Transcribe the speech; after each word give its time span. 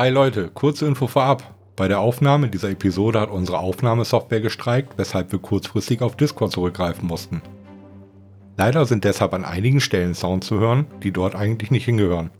Hi 0.00 0.10
Leute, 0.10 0.48
kurze 0.54 0.86
Info 0.86 1.08
vorab. 1.08 1.56
Bei 1.74 1.88
der 1.88 1.98
Aufnahme 1.98 2.46
dieser 2.46 2.70
Episode 2.70 3.18
hat 3.18 3.32
unsere 3.32 3.58
Aufnahmesoftware 3.58 4.40
gestreikt, 4.40 4.92
weshalb 4.96 5.32
wir 5.32 5.40
kurzfristig 5.40 6.02
auf 6.02 6.14
Discord 6.14 6.52
zurückgreifen 6.52 7.08
mussten. 7.08 7.42
Leider 8.56 8.86
sind 8.86 9.02
deshalb 9.02 9.34
an 9.34 9.44
einigen 9.44 9.80
Stellen 9.80 10.14
Sounds 10.14 10.46
zu 10.46 10.60
hören, 10.60 10.86
die 11.02 11.10
dort 11.10 11.34
eigentlich 11.34 11.72
nicht 11.72 11.84
hingehören. 11.84 12.30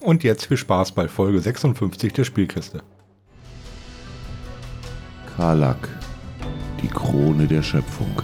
Und 0.00 0.24
jetzt 0.24 0.46
viel 0.46 0.56
Spaß 0.56 0.92
bei 0.92 1.06
Folge 1.06 1.38
56 1.38 2.14
der 2.14 2.24
Spielkiste. 2.24 2.82
Karlak, 5.36 5.86
die 6.80 6.88
Krone 6.88 7.46
der 7.46 7.62
Schöpfung. 7.62 8.22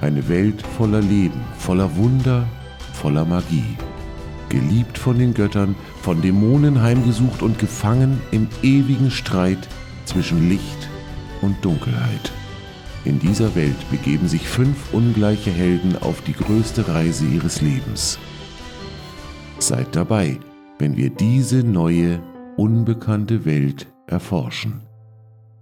Eine 0.00 0.28
Welt 0.28 0.60
voller 0.76 1.02
Leben, 1.02 1.40
voller 1.56 1.96
Wunder, 1.96 2.48
voller 2.94 3.24
Magie. 3.24 3.76
Geliebt 4.48 4.98
von 4.98 5.20
den 5.20 5.32
Göttern, 5.34 5.76
von 6.02 6.22
Dämonen 6.22 6.82
heimgesucht 6.82 7.42
und 7.42 7.58
gefangen 7.58 8.20
im 8.30 8.48
ewigen 8.62 9.10
Streit 9.10 9.68
zwischen 10.06 10.48
Licht 10.48 10.88
und 11.42 11.62
Dunkelheit. 11.64 12.32
In 13.04 13.18
dieser 13.18 13.54
Welt 13.54 13.76
begeben 13.90 14.28
sich 14.28 14.48
fünf 14.48 14.92
ungleiche 14.92 15.50
Helden 15.50 15.96
auf 16.00 16.20
die 16.22 16.32
größte 16.32 16.88
Reise 16.88 17.26
ihres 17.26 17.60
Lebens. 17.60 18.18
Seid 19.58 19.94
dabei, 19.94 20.38
wenn 20.78 20.96
wir 20.96 21.10
diese 21.10 21.62
neue, 21.62 22.22
unbekannte 22.56 23.44
Welt 23.44 23.86
erforschen. 24.06 24.82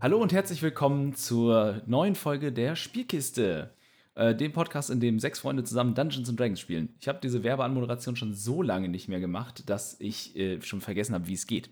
Hallo 0.00 0.18
und 0.18 0.32
herzlich 0.32 0.62
willkommen 0.62 1.14
zur 1.14 1.82
neuen 1.86 2.14
Folge 2.14 2.52
der 2.52 2.76
Spielkiste, 2.76 3.70
äh, 4.18 4.34
dem 4.34 4.52
Podcast, 4.52 4.90
in 4.90 4.98
dem 4.98 5.20
sechs 5.20 5.38
Freunde 5.38 5.62
zusammen 5.62 5.94
Dungeons 5.94 6.34
Dragons 6.34 6.58
spielen. 6.58 6.88
Ich 7.00 7.06
habe 7.06 7.20
diese 7.22 7.44
Werbeanmoderation 7.44 8.16
schon 8.16 8.34
so 8.34 8.62
lange 8.62 8.88
nicht 8.88 9.08
mehr 9.08 9.20
gemacht, 9.20 9.70
dass 9.70 9.96
ich 10.00 10.36
äh, 10.36 10.60
schon 10.60 10.80
vergessen 10.80 11.14
habe, 11.14 11.28
wie 11.28 11.34
es 11.34 11.46
geht. 11.46 11.70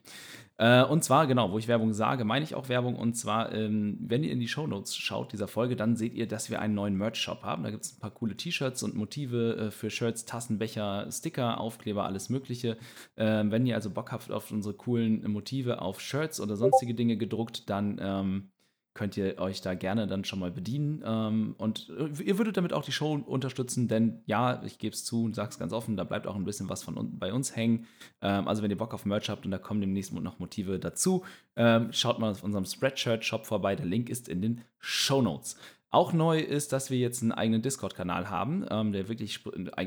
Äh, 0.59 0.85
und 0.85 1.03
zwar, 1.03 1.27
genau, 1.27 1.51
wo 1.51 1.59
ich 1.59 1.67
Werbung 1.67 1.93
sage, 1.93 2.25
meine 2.25 2.45
ich 2.45 2.55
auch 2.55 2.69
Werbung. 2.69 2.95
Und 2.97 3.15
zwar, 3.15 3.53
ähm, 3.53 3.99
wenn 4.01 4.23
ihr 4.23 4.31
in 4.31 4.39
die 4.39 4.47
Shownotes 4.49 4.97
schaut 4.97 5.33
dieser 5.33 5.49
Folge, 5.49 5.75
dann 5.75 5.97
seht 5.97 6.15
ihr, 6.15 6.29
dass 6.29 6.49
wir 6.49 6.61
einen 6.61 6.75
neuen 6.75 6.97
Merch-Shop 6.97 7.43
haben. 7.43 7.65
Da 7.65 7.71
gibt 7.71 7.85
es 7.85 7.97
ein 7.97 8.01
paar 8.01 8.13
coole 8.13 8.37
T-Shirts 8.37 8.83
und 8.85 8.95
Motive 8.95 9.57
äh, 9.57 9.71
für 9.73 9.91
Shirts, 9.91 10.25
Tassen, 10.25 10.59
Becher, 10.59 11.09
Sticker, 11.11 11.61
Aufkleber, 11.61 12.05
alles 12.05 12.31
Mögliche. 12.31 12.79
Äh, 13.17 13.43
wenn 13.47 13.67
ihr 13.67 13.75
also 13.75 13.91
Bock 13.91 14.13
habt 14.13 14.31
auf 14.31 14.53
unsere 14.53 14.75
coolen 14.75 15.29
Motive 15.31 15.83
auf 15.83 16.01
Shirts 16.01 16.41
oder 16.41 16.57
sonstige 16.57 16.95
Dinge 16.95 17.17
gedruckt, 17.17 17.69
dann 17.69 17.99
ähm, 18.01 18.51
könnt 18.97 19.17
ihr 19.17 19.39
euch 19.39 19.61
da 19.61 19.75
gerne 19.75 20.07
dann 20.07 20.25
schon 20.25 20.41
mal 20.41 20.51
bedienen. 20.51 21.05
Ähm, 21.07 21.55
und 21.59 21.93
äh, 21.97 22.23
ihr 22.23 22.39
würdet 22.39 22.57
damit 22.57 22.73
auch 22.73 22.85
die 22.85 22.93
Show 22.93 23.13
unterstützen, 23.15 23.87
denn 23.87 24.23
ja, 24.27 24.63
ich 24.65 24.79
gebe 24.79 24.95
es 24.95 25.05
zu 25.05 25.23
und 25.25 25.37
sage 25.37 25.51
es 25.51 25.59
ganz 25.59 25.73
offen, 25.73 25.97
da 25.97 26.05
bleibt 26.05 26.27
auch 26.27 26.35
ein 26.35 26.45
bisschen 26.45 26.69
was 26.69 26.83
von 26.83 27.19
bei 27.19 27.33
uns 27.33 27.55
hängen. 27.55 27.87
Ähm, 28.23 28.49
also 28.49 28.63
wenn 28.63 28.71
ihr 28.71 28.79
Bock 28.79 28.95
auf 28.95 29.05
Merch 29.05 29.29
habt 29.29 29.45
und 29.45 29.51
da 29.51 29.59
kommen 29.59 29.81
demnächst 29.81 30.13
noch 30.13 30.39
Motive 30.39 30.79
dazu, 30.79 31.25
ähm, 31.55 31.93
schaut 31.93 32.19
mal 32.19 32.33
auf 32.33 32.43
unserem 32.43 32.65
Spreadshirt-Shop 32.65 33.47
vorbei. 33.47 33.77
Der 33.77 33.87
Link 33.87 34.09
ist 34.09 34.29
in 34.29 34.41
den 34.41 34.63
Show 34.81 35.23
Notes. 35.23 35.57
Auch 35.91 36.13
neu 36.13 36.41
ist, 36.41 36.73
dass 36.73 36.91
wir 36.91 36.99
jetzt 36.99 37.23
einen 37.23 37.33
eigenen 37.33 37.63
Discord-Kanal 37.63 38.29
haben, 38.29 38.67
ähm, 38.71 38.93
der 38.93 39.09
wirklich 39.09 39.41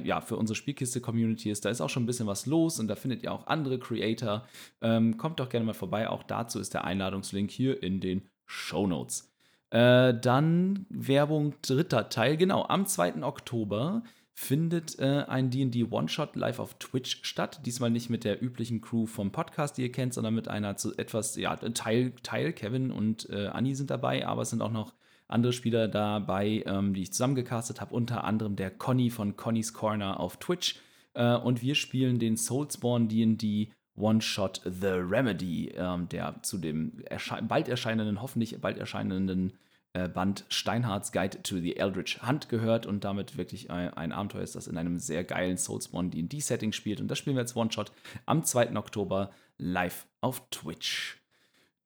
ja, 0.03 0.21
für 0.21 0.37
unsere 0.37 0.55
Spielkiste-Community 0.55 1.51
ist. 1.51 1.65
Da 1.65 1.69
ist 1.69 1.81
auch 1.81 1.89
schon 1.89 2.03
ein 2.03 2.05
bisschen 2.05 2.27
was 2.27 2.45
los 2.45 2.79
und 2.79 2.87
da 2.87 2.95
findet 2.95 3.23
ihr 3.23 3.33
auch 3.33 3.47
andere 3.47 3.79
Creator. 3.79 4.47
Ähm, 4.81 5.17
kommt 5.17 5.39
doch 5.39 5.49
gerne 5.49 5.65
mal 5.65 5.73
vorbei. 5.73 6.09
Auch 6.09 6.23
dazu 6.23 6.59
ist 6.59 6.73
der 6.73 6.85
Einladungslink 6.85 7.51
hier 7.51 7.83
in 7.83 7.99
den 7.99 8.29
Show 8.49 8.87
Notes. 8.87 9.31
Äh, 9.69 10.15
dann 10.19 10.87
Werbung 10.89 11.53
dritter 11.61 12.09
Teil. 12.09 12.35
Genau, 12.37 12.65
am 12.65 12.87
2. 12.87 13.23
Oktober 13.23 14.03
findet 14.33 14.97
äh, 14.99 15.25
ein 15.27 15.51
D&D 15.51 15.83
One-Shot 15.91 16.35
live 16.35 16.59
auf 16.59 16.73
Twitch 16.79 17.19
statt. 17.23 17.61
Diesmal 17.65 17.91
nicht 17.91 18.09
mit 18.09 18.23
der 18.23 18.41
üblichen 18.41 18.81
Crew 18.81 19.05
vom 19.05 19.31
Podcast, 19.31 19.77
die 19.77 19.83
ihr 19.83 19.91
kennt, 19.91 20.13
sondern 20.13 20.33
mit 20.33 20.47
einer 20.47 20.77
zu 20.77 20.97
etwas, 20.97 21.35
ja, 21.35 21.55
Teil, 21.55 22.13
Teil 22.23 22.53
Kevin 22.53 22.91
und 22.91 23.29
äh, 23.29 23.47
Anni 23.47 23.75
sind 23.75 23.91
dabei, 23.91 24.25
aber 24.25 24.41
es 24.41 24.49
sind 24.49 24.61
auch 24.61 24.71
noch 24.71 24.93
andere 25.27 25.53
Spieler 25.53 25.87
dabei, 25.87 26.63
ähm, 26.65 26.93
die 26.93 27.03
ich 27.03 27.13
zusammengecastet 27.13 27.81
habe, 27.81 27.93
unter 27.93 28.23
anderem 28.23 28.55
der 28.55 28.71
Conny 28.71 29.11
von 29.11 29.35
Conny's 29.35 29.73
Corner 29.73 30.19
auf 30.19 30.37
Twitch. 30.37 30.79
Äh, 31.13 31.35
und 31.35 31.61
wir 31.61 31.75
spielen 31.75 32.17
den 32.17 32.35
Soulspawn 32.35 33.07
D&D 33.09 33.71
One-Shot 33.99 34.61
The 34.63 34.87
Remedy, 34.87 35.69
ähm, 35.75 36.09
der 36.09 36.41
zu 36.41 36.57
dem 36.57 37.01
ersche 37.05 37.41
bald 37.41 37.67
erscheinenden, 37.67 38.21
hoffentlich 38.21 38.59
bald 38.59 38.77
erscheinenden 38.77 39.53
äh, 39.93 40.07
Band 40.07 40.45
Steinhardts 40.49 41.11
Guide 41.11 41.41
to 41.41 41.57
the 41.57 41.77
Eldritch 41.77 42.21
Hunt 42.21 42.49
gehört 42.49 42.85
und 42.85 43.03
damit 43.03 43.37
wirklich 43.37 43.71
ein, 43.71 43.93
ein 43.93 44.11
Abenteuer 44.11 44.43
ist, 44.43 44.55
das 44.55 44.67
in 44.67 44.77
einem 44.77 44.99
sehr 44.99 45.23
geilen 45.23 45.57
Soulspawn 45.57 46.11
D&D-Setting 46.11 46.71
spielt. 46.71 47.01
Und 47.01 47.07
das 47.07 47.17
spielen 47.17 47.35
wir 47.35 47.41
als 47.41 47.55
One-Shot 47.55 47.91
am 48.25 48.43
2. 48.43 48.75
Oktober 48.77 49.31
live 49.57 50.07
auf 50.21 50.47
Twitch. 50.51 51.17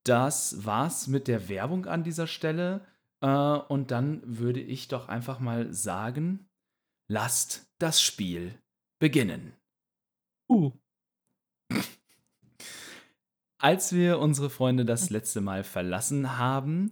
Das 0.04 0.66
war's 0.66 1.08
mit 1.08 1.28
der 1.28 1.48
Werbung 1.48 1.86
an 1.86 2.04
dieser 2.04 2.28
Stelle. 2.28 2.82
Äh, 3.22 3.28
und 3.28 3.92
dann 3.92 4.22
würde 4.26 4.60
ich 4.60 4.90
doch 4.90 5.08
einfach 5.08 5.40
mal 5.40 5.74
sagen, 5.74 6.50
lasst 7.08 7.68
das 7.80 8.02
Spiel 8.02 8.60
beginnen. 9.00 9.54
Uh. 10.50 10.72
Als 13.64 13.94
wir 13.94 14.20
unsere 14.20 14.50
Freunde 14.50 14.84
das 14.84 15.10
letzte 15.10 15.40
Mal 15.40 15.64
verlassen 15.64 16.38
haben, 16.38 16.92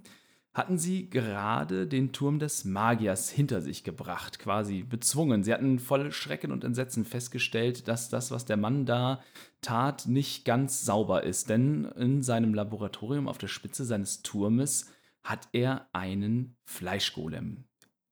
hatten 0.54 0.78
sie 0.78 1.10
gerade 1.10 1.86
den 1.86 2.14
Turm 2.14 2.40
des 2.40 2.64
Magiers 2.64 3.30
hinter 3.30 3.60
sich 3.60 3.84
gebracht, 3.84 4.40
quasi 4.40 4.84
bezwungen. 4.84 5.44
Sie 5.44 5.54
hatten 5.54 5.80
voll 5.80 6.14
Schrecken 6.14 6.50
und 6.50 6.64
Entsetzen 6.64 7.04
festgestellt, 7.04 7.90
dass 7.90 8.08
das, 8.08 8.32
was 8.32 8.46
der 8.46 8.56
Mann 8.56 8.86
da 8.86 9.22
tat, 9.60 10.08
nicht 10.08 10.46
ganz 10.46 10.86
sauber 10.86 11.24
ist. 11.24 11.50
Denn 11.50 11.84
in 11.98 12.24
seinem 12.24 12.54
Laboratorium 12.54 13.28
auf 13.28 13.38
der 13.38 13.50
Spitze 13.50 13.84
seines 13.84 14.22
Turmes 14.22 14.90
hat 15.24 15.50
er 15.52 15.90
einen 15.92 16.56
Fleischgolem 16.64 17.66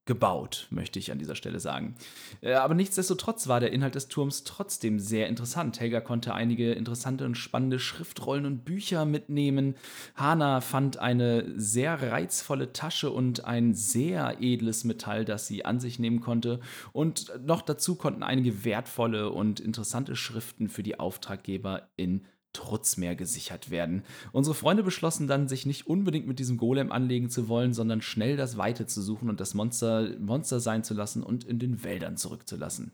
gebaut, 0.09 0.66
möchte 0.72 0.97
ich 0.97 1.12
an 1.12 1.20
dieser 1.20 1.36
Stelle 1.36 1.59
sagen. 1.59 1.94
Äh, 2.42 2.53
aber 2.53 2.74
nichtsdestotrotz 2.74 3.47
war 3.47 3.59
der 3.59 3.72
Inhalt 3.72 3.94
des 3.94 4.08
Turms 4.08 4.44
trotzdem 4.44 5.00
sehr 5.00 5.28
interessant. 5.28 5.80
Helga 5.80 6.02
konnte 6.02 6.34
einige 6.34 6.72
interessante 6.72 7.25
und 7.25 7.36
spannende 7.36 7.78
Schriftrollen 7.78 8.47
und 8.47 8.66
Bücher 8.66 9.06
mitnehmen. 9.06 9.75
Hana 10.16 10.62
fand 10.62 10.97
eine 10.97 11.46
sehr 11.56 12.02
reizvolle 12.02 12.74
Tasche 12.74 13.12
und 13.12 13.46
ein 13.46 13.75
sehr 13.75 14.38
edles 14.42 14.84
Metall, 14.84 15.25
das 15.25 15.46
sie 15.46 15.64
an 15.64 15.80
sich 15.80 16.00
nehmen 16.00 16.22
konnte. 16.22 16.59
Und 16.91 17.31
noch 17.46 17.62
dazu 17.62 17.94
konnten 17.94 18.24
einige 18.24 18.66
wertvolle 18.66 19.30
und 19.30 19.59
interessante 19.59 20.16
Schriften 20.16 20.70
für 20.70 20.81
die 20.81 21.00
Auftraggeber 21.00 21.88
in 21.97 22.26
Trutzmeer 22.53 23.15
gesichert 23.15 23.69
werden. 23.69 24.03
Unsere 24.31 24.55
Freunde 24.55 24.83
beschlossen 24.83 25.27
dann, 25.27 25.47
sich 25.47 25.65
nicht 25.65 25.87
unbedingt 25.87 26.27
mit 26.27 26.39
diesem 26.39 26.57
Golem 26.57 26.91
anlegen 26.91 27.29
zu 27.29 27.47
wollen, 27.47 27.73
sondern 27.73 28.01
schnell 28.01 28.37
das 28.37 28.57
Weite 28.57 28.87
zu 28.87 29.01
suchen 29.01 29.29
und 29.29 29.39
das 29.39 29.53
Monster 29.53 30.17
Monster 30.19 30.59
sein 30.59 30.83
zu 30.83 30.93
lassen 30.93 31.23
und 31.23 31.43
in 31.43 31.59
den 31.59 31.83
Wäldern 31.83 32.17
zurückzulassen. 32.17 32.91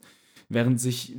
Während 0.49 0.79
sich 0.79 1.15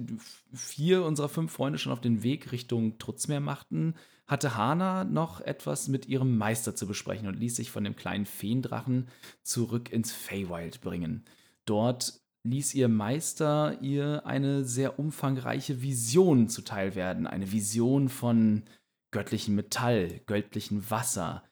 vier 0.52 1.04
unserer 1.04 1.28
fünf 1.28 1.52
Freunde 1.52 1.78
schon 1.78 1.92
auf 1.92 2.00
den 2.00 2.22
Weg 2.22 2.52
Richtung 2.52 2.98
Trutzmeer 2.98 3.40
machten, 3.40 3.94
hatte 4.26 4.56
Hana 4.56 5.04
noch 5.04 5.40
etwas 5.40 5.88
mit 5.88 6.06
ihrem 6.06 6.36
Meister 6.36 6.74
zu 6.76 6.86
besprechen 6.86 7.28
und 7.28 7.38
ließ 7.38 7.56
sich 7.56 7.70
von 7.70 7.84
dem 7.84 7.96
kleinen 7.96 8.26
Feendrachen 8.26 9.08
zurück 9.42 9.90
ins 9.90 10.12
Feywild 10.12 10.80
bringen. 10.80 11.24
Dort 11.64 12.20
ließ 12.46 12.74
ihr 12.74 12.88
Meister 12.88 13.78
ihr 13.80 14.24
eine 14.24 14.64
sehr 14.64 14.98
umfangreiche 14.98 15.82
Vision 15.82 16.48
zuteil 16.48 16.94
werden. 16.94 17.26
Eine 17.26 17.50
Vision 17.52 18.08
von 18.08 18.62
göttlichem 19.10 19.54
Metall, 19.54 20.20
göttlichem 20.26 20.88
Wasser, 20.90 21.42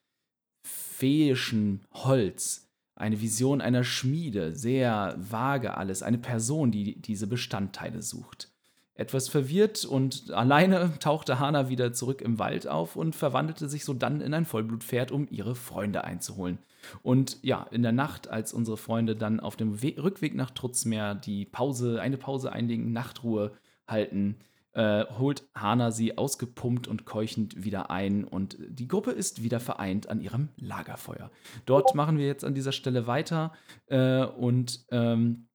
feeischen 0.63 1.85
Holz. 1.93 2.69
Eine 2.97 3.21
Vision 3.21 3.61
einer 3.61 3.83
Schmiede, 3.83 4.55
sehr 4.55 5.17
vage 5.19 5.77
alles. 5.77 6.03
Eine 6.03 6.19
Person, 6.19 6.71
die 6.71 7.01
diese 7.01 7.27
Bestandteile 7.27 8.03
sucht. 8.03 8.53
Etwas 8.95 9.29
verwirrt 9.29 9.85
und 9.85 10.31
alleine 10.33 10.97
tauchte 11.01 11.41
Hana 11.41 11.69
wieder 11.69 11.93
zurück 11.93 12.23
im 12.23 12.39
Wald 12.39 12.69
auf 12.69 12.95
und 12.95 13.17
verwandelte 13.17 13.69
sich 13.69 13.85
sodann 13.85 14.21
in 14.21 14.33
ein 14.33 14.45
Vollblutpferd, 14.45 15.11
um 15.11 15.27
ihre 15.29 15.57
Freunde 15.57 16.05
einzuholen. 16.05 16.59
Und 17.03 17.39
ja, 17.43 17.67
in 17.71 17.83
der 17.83 17.93
Nacht, 17.93 18.29
als 18.29 18.53
unsere 18.53 18.77
Freunde 18.77 19.17
dann 19.17 19.41
auf 19.41 19.57
dem 19.57 19.83
We 19.83 19.95
Rückweg 20.03 20.35
nach 20.35 20.51
Trutzmeer 20.51 21.15
die 21.15 21.45
Pause, 21.45 22.01
eine 22.01 22.17
Pause 22.17 22.53
einlegen, 22.53 22.93
Nachtruhe 22.93 23.53
halten, 23.87 24.37
äh, 24.75 25.05
holt 25.19 25.45
Hana 25.55 25.91
sie 25.91 26.19
ausgepumpt 26.19 26.89
und 26.89 27.05
keuchend 27.05 27.63
wieder 27.65 27.91
ein 27.91 28.25
und 28.25 28.57
die 28.61 28.89
Gruppe 28.89 29.13
ist 29.13 29.43
wieder 29.43 29.61
vereint 29.61 30.09
an 30.09 30.21
ihrem 30.21 30.49
Lagerfeuer. 30.57 31.31
Dort 31.65 31.95
machen 31.95 32.19
wir 32.19 32.27
jetzt 32.27 32.45
an 32.45 32.55
dieser 32.55 32.73
Stelle 32.73 33.07
weiter 33.07 33.53
äh, 33.87 34.25
und 34.25 34.85
ähm, 34.91 35.47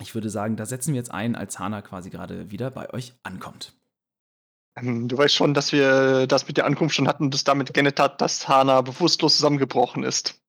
ich 0.00 0.14
würde 0.14 0.30
sagen, 0.30 0.56
da 0.56 0.66
setzen 0.66 0.94
wir 0.94 0.98
jetzt 0.98 1.12
ein, 1.12 1.34
als 1.34 1.58
Hana 1.58 1.82
quasi 1.82 2.10
gerade 2.10 2.50
wieder 2.50 2.70
bei 2.70 2.92
euch 2.94 3.14
ankommt. 3.22 3.74
Ähm, 4.76 5.08
du 5.08 5.18
weißt 5.18 5.34
schon, 5.34 5.54
dass 5.54 5.72
wir 5.72 6.26
das 6.26 6.46
mit 6.46 6.56
der 6.56 6.66
Ankunft 6.66 6.94
schon 6.94 7.08
hatten 7.08 7.24
und 7.24 7.34
das 7.34 7.44
damit 7.44 7.74
geendet 7.74 7.98
hat, 8.00 8.20
dass 8.20 8.48
Hana 8.48 8.80
bewusstlos 8.80 9.36
zusammengebrochen 9.36 10.04
ist. 10.04 10.40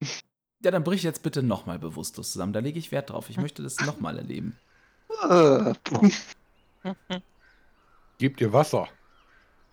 Ja, 0.63 0.71
dann 0.71 0.83
brich 0.83 1.03
jetzt 1.03 1.23
bitte 1.23 1.41
nochmal 1.43 1.79
bewusstlos 1.79 2.31
zusammen. 2.31 2.53
Da 2.53 2.59
lege 2.59 2.77
ich 2.79 2.91
Wert 2.91 3.09
drauf. 3.09 3.29
Ich 3.29 3.37
möchte 3.37 3.63
das 3.63 3.79
nochmal 3.79 4.17
erleben. 4.17 4.57
Gebt 8.19 8.41
ihr 8.41 8.53
Wasser. 8.53 8.87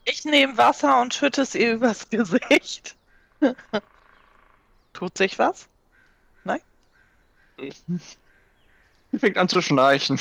Ich 0.04 0.24
nehme 0.24 0.56
Wasser 0.56 1.00
und 1.00 1.12
schütte 1.12 1.42
es 1.42 1.54
ihr 1.54 1.74
übers 1.74 2.08
Gesicht. 2.08 2.96
Tut 4.94 5.18
sich 5.18 5.38
was? 5.38 5.68
Sie 9.10 9.18
fängt 9.18 9.38
an 9.38 9.48
zu 9.48 9.62
schnarchen. 9.62 10.18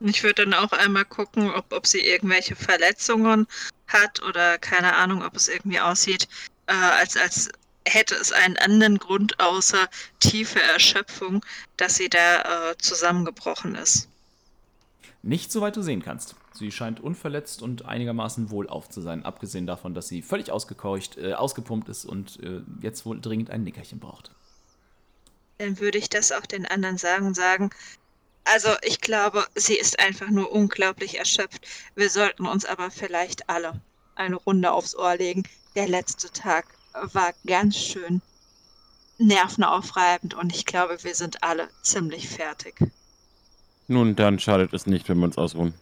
Ich 0.00 0.22
würde 0.22 0.44
dann 0.44 0.54
auch 0.54 0.72
einmal 0.72 1.04
gucken, 1.04 1.50
ob, 1.50 1.72
ob 1.72 1.86
sie 1.86 2.00
irgendwelche 2.00 2.56
Verletzungen 2.56 3.46
hat 3.86 4.22
oder 4.22 4.58
keine 4.58 4.94
Ahnung, 4.94 5.22
ob 5.22 5.36
es 5.36 5.48
irgendwie 5.48 5.80
aussieht, 5.80 6.28
äh, 6.66 6.72
als, 6.72 7.16
als 7.16 7.48
hätte 7.86 8.14
es 8.14 8.32
einen 8.32 8.56
anderen 8.56 8.98
Grund 8.98 9.40
außer 9.40 9.88
tiefe 10.20 10.60
Erschöpfung, 10.60 11.44
dass 11.76 11.96
sie 11.96 12.08
da 12.08 12.70
äh, 12.70 12.78
zusammengebrochen 12.78 13.74
ist. 13.74 14.08
Nicht 15.22 15.52
soweit 15.52 15.76
du 15.76 15.82
sehen 15.82 16.02
kannst. 16.02 16.34
Sie 16.54 16.72
scheint 16.72 17.00
unverletzt 17.00 17.62
und 17.62 17.84
einigermaßen 17.84 18.50
wohlauf 18.50 18.88
zu 18.88 19.00
sein, 19.00 19.24
abgesehen 19.24 19.66
davon, 19.66 19.94
dass 19.94 20.08
sie 20.08 20.22
völlig 20.22 20.50
ausgekeucht, 20.50 21.18
äh, 21.18 21.34
ausgepumpt 21.34 21.88
ist 21.88 22.04
und 22.04 22.40
äh, 22.42 22.62
jetzt 22.80 23.04
wohl 23.04 23.20
dringend 23.20 23.50
ein 23.50 23.62
Nickerchen 23.62 23.98
braucht. 23.98 24.30
Dann 25.58 25.78
würde 25.78 25.98
ich 25.98 26.08
das 26.08 26.32
auch 26.32 26.46
den 26.46 26.64
anderen 26.64 26.96
sagen 26.96 27.26
und 27.26 27.34
sagen, 27.34 27.70
also 28.44 28.70
ich 28.82 29.00
glaube, 29.00 29.46
sie 29.54 29.76
ist 29.76 29.98
einfach 29.98 30.28
nur 30.28 30.50
unglaublich 30.50 31.18
erschöpft. 31.18 31.66
Wir 31.94 32.10
sollten 32.10 32.46
uns 32.46 32.64
aber 32.64 32.90
vielleicht 32.90 33.48
alle 33.48 33.80
eine 34.14 34.36
Runde 34.36 34.72
aufs 34.72 34.94
Ohr 34.96 35.16
legen. 35.16 35.44
Der 35.76 35.88
letzte 35.88 36.30
Tag 36.30 36.66
war 36.92 37.32
ganz 37.46 37.76
schön 37.76 38.20
nervenaufreibend 39.18 40.34
und 40.34 40.54
ich 40.54 40.64
glaube, 40.64 40.98
wir 41.02 41.14
sind 41.14 41.42
alle 41.42 41.68
ziemlich 41.82 42.28
fertig. 42.28 42.74
Nun, 43.86 44.16
dann 44.16 44.38
schadet 44.38 44.72
es 44.72 44.86
nicht, 44.86 45.08
wenn 45.08 45.18
wir 45.18 45.26
uns 45.26 45.38
ausruhen. 45.38 45.74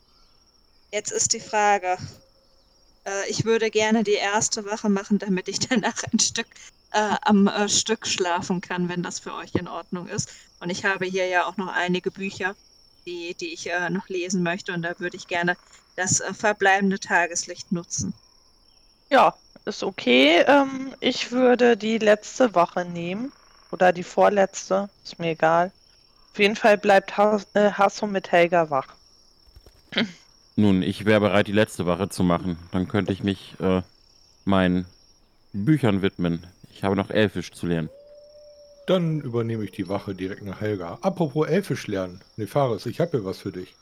Jetzt 0.90 1.12
ist 1.12 1.32
die 1.34 1.40
Frage. 1.40 1.98
Äh, 3.04 3.30
ich 3.30 3.44
würde 3.44 3.70
gerne 3.70 4.02
die 4.02 4.12
erste 4.12 4.64
Wache 4.64 4.88
machen, 4.88 5.18
damit 5.18 5.48
ich 5.48 5.58
danach 5.60 6.02
ein 6.12 6.18
Stück 6.18 6.46
äh, 6.92 7.16
am 7.22 7.46
äh, 7.46 7.68
Stück 7.68 8.06
schlafen 8.06 8.60
kann, 8.60 8.88
wenn 8.88 9.02
das 9.02 9.18
für 9.18 9.34
euch 9.34 9.54
in 9.54 9.68
Ordnung 9.68 10.08
ist. 10.08 10.30
Und 10.60 10.70
ich 10.70 10.84
habe 10.84 11.04
hier 11.06 11.26
ja 11.26 11.46
auch 11.46 11.56
noch 11.56 11.68
einige 11.68 12.10
Bücher, 12.10 12.54
die, 13.06 13.34
die 13.34 13.52
ich 13.52 13.70
äh, 13.70 13.90
noch 13.90 14.08
lesen 14.08 14.42
möchte. 14.42 14.72
Und 14.72 14.82
da 14.82 14.98
würde 14.98 15.16
ich 15.16 15.28
gerne 15.28 15.56
das 15.96 16.20
äh, 16.20 16.34
verbleibende 16.34 16.98
Tageslicht 16.98 17.72
nutzen. 17.72 18.14
Ja, 19.10 19.34
ist 19.64 19.82
okay. 19.82 20.44
Ähm, 20.46 20.94
ich 21.00 21.32
würde 21.32 21.76
die 21.76 21.98
letzte 21.98 22.54
Woche 22.54 22.84
nehmen. 22.84 23.32
Oder 23.70 23.92
die 23.92 24.02
vorletzte. 24.02 24.88
Ist 25.04 25.18
mir 25.18 25.30
egal. 25.30 25.72
Auf 26.32 26.38
jeden 26.38 26.56
Fall 26.56 26.78
bleibt 26.78 27.16
Has 27.16 27.46
äh, 27.54 27.70
Hasso 27.72 28.06
mit 28.06 28.32
Helga 28.32 28.70
wach. 28.70 28.88
Nun, 30.56 30.82
ich 30.82 31.04
wäre 31.04 31.20
bereit, 31.20 31.46
die 31.46 31.52
letzte 31.52 31.86
Wache 31.86 32.08
zu 32.08 32.22
machen. 32.22 32.58
Dann 32.72 32.88
könnte 32.88 33.12
ich 33.12 33.22
mich 33.22 33.54
äh, 33.60 33.82
meinen 34.44 34.86
Büchern 35.52 36.02
widmen. 36.02 36.46
Ich 36.72 36.82
habe 36.84 36.96
noch 36.96 37.10
Elfisch 37.10 37.52
zu 37.52 37.66
lernen. 37.66 37.90
Dann 38.88 39.20
übernehme 39.20 39.64
ich 39.64 39.70
die 39.72 39.88
Wache 39.88 40.14
direkt 40.14 40.42
nach 40.42 40.62
Helga. 40.62 40.98
Apropos 41.02 41.46
Elfisch 41.46 41.86
lernen. 41.88 42.20
Nefaris, 42.38 42.86
ich 42.86 43.00
habe 43.00 43.18
hier 43.18 43.24
was 43.26 43.38
für 43.38 43.52
dich. 43.52 43.74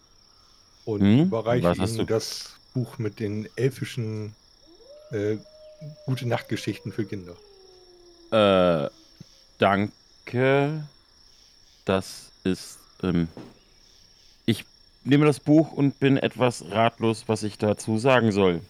Und 0.85 1.01
Hm? 1.03 1.21
überreiche 1.27 1.81
Ihnen 1.81 2.07
das 2.09 2.57
Buch 2.75 2.99
mit 2.99 3.21
den 3.21 3.49
elfischen 3.55 4.35
äh, 5.13 5.37
Gute 6.07 6.27
Nachtgeschichten 6.27 6.91
für 6.91 7.05
Kinder. 7.05 7.37
Äh, 8.33 8.91
danke. 9.59 10.83
Das 11.85 12.33
ist, 12.43 12.79
ähm, 13.03 13.29
ich 14.47 14.65
nehme 15.05 15.27
das 15.27 15.39
Buch 15.39 15.73
und 15.73 16.01
bin 16.01 16.17
etwas 16.17 16.65
ratlos, 16.73 17.25
was 17.29 17.45
ich 17.45 17.59
dazu 17.59 17.99
sagen 17.99 18.33
soll. 18.33 18.61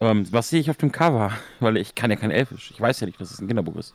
Ähm, 0.00 0.26
was 0.32 0.50
sehe 0.50 0.60
ich 0.60 0.70
auf 0.70 0.78
dem 0.78 0.90
Cover? 0.90 1.32
Weil 1.60 1.76
ich 1.76 1.94
kann 1.94 2.10
ja 2.10 2.16
kein 2.16 2.32
Elfisch. 2.32 2.72
Ich 2.72 2.80
weiß 2.80 3.00
ja 3.00 3.06
nicht, 3.06 3.20
dass 3.20 3.30
es 3.30 3.40
ein 3.40 3.46
Kinderbuch 3.46 3.76
ist. 3.76 3.94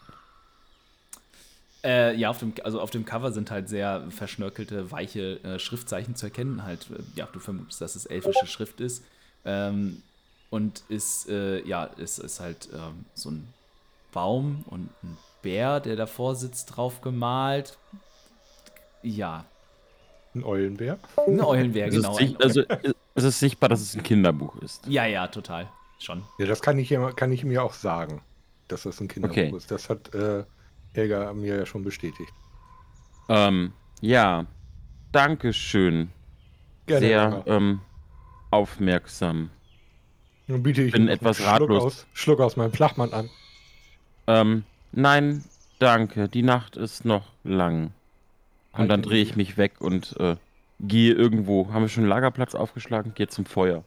Äh, 1.83 2.15
ja, 2.15 2.29
auf 2.29 2.39
dem, 2.39 2.53
also 2.63 2.81
auf 2.81 2.89
dem 2.91 3.05
Cover 3.05 3.31
sind 3.31 3.51
halt 3.51 3.69
sehr 3.69 4.05
verschnörkelte, 4.09 4.91
weiche 4.91 5.41
äh, 5.43 5.59
Schriftzeichen 5.59 6.15
zu 6.15 6.25
erkennen. 6.25 6.63
Halt, 6.63 6.87
äh, 6.91 7.01
ja, 7.15 7.27
du 7.31 7.39
vermutest, 7.39 7.79
dass 7.81 7.95
es 7.95 8.05
elfische 8.05 8.47
Schrift 8.47 8.81
ist. 8.81 9.03
Ähm, 9.45 10.01
und 10.49 10.83
ist, 10.89 11.29
äh, 11.29 11.65
ja, 11.65 11.85
ist, 11.85 12.17
ist 12.19 12.39
halt 12.39 12.67
ähm, 12.73 13.05
so 13.13 13.29
ein 13.31 13.47
Baum 14.11 14.65
und 14.67 14.89
ein 15.03 15.17
Bär, 15.41 15.79
der 15.79 15.95
davor 15.95 16.35
sitzt, 16.35 16.75
drauf 16.75 16.99
gemalt. 17.01 17.77
Ja, 19.01 19.45
Ein 20.35 20.43
Eulenbär. 20.43 20.99
ein 21.25 21.39
Eulenbär, 21.39 21.87
es, 21.87 21.95
genau. 21.95 22.13
sich- 22.13 22.35
ein 22.35 22.41
also, 22.41 22.61
es 23.15 23.23
ist 23.23 23.39
sichtbar, 23.39 23.69
dass 23.69 23.79
es 23.81 23.95
ein 23.95 24.03
Kinderbuch 24.03 24.57
ist. 24.61 24.85
ja, 24.87 25.05
ja, 25.05 25.27
total. 25.27 25.69
Schon. 25.99 26.23
Ja, 26.37 26.45
das 26.45 26.61
kann 26.61 26.77
ich, 26.79 26.89
ja- 26.89 27.11
kann 27.11 27.31
ich 27.31 27.43
mir 27.45 27.63
auch 27.63 27.73
sagen, 27.73 28.21
dass 28.67 28.83
das 28.83 28.99
ein 28.99 29.07
Kinderbuch 29.07 29.37
Okay. 29.37 29.55
ist. 29.55 29.71
Das 29.71 29.89
hat 29.89 30.13
äh, 30.13 30.43
Helga 30.93 31.33
mir 31.33 31.57
ja 31.57 31.65
schon 31.65 31.83
bestätigt. 31.83 32.33
Ähm, 33.29 33.73
ja. 34.01 34.45
Dankeschön. 35.11 36.09
Gerne. 36.85 37.05
Sehr 37.05 37.43
ähm, 37.45 37.81
aufmerksam. 38.51 39.49
Nun 40.47 40.63
biete 40.63 40.81
ich 40.81 40.91
bin 40.91 41.07
etwas 41.07 41.39
einen 41.39 41.57
Schluck 41.57 41.69
ratlos. 41.69 41.83
aus, 41.83 42.07
Schluck 42.13 42.39
aus 42.39 42.57
meinem 42.57 42.71
Flachmann 42.71 43.13
an. 43.13 43.29
Ähm, 44.27 44.63
nein, 44.91 45.43
danke. 45.77 46.27
Die 46.27 46.41
Nacht 46.41 46.75
ist 46.75 47.05
noch 47.05 47.25
lang. 47.43 47.91
Und 48.71 48.87
dann 48.87 48.89
Halten 48.89 49.01
drehe 49.03 49.21
ich 49.21 49.35
mich 49.35 49.57
weg 49.57 49.73
und 49.79 50.15
äh, 50.19 50.35
gehe 50.79 51.13
irgendwo. 51.13 51.71
Haben 51.71 51.83
wir 51.83 51.89
schon 51.89 52.03
einen 52.03 52.09
Lagerplatz 52.09 52.55
aufgeschlagen? 52.55 53.13
Gehe 53.13 53.27
zum 53.27 53.45
Feuer. 53.45 53.83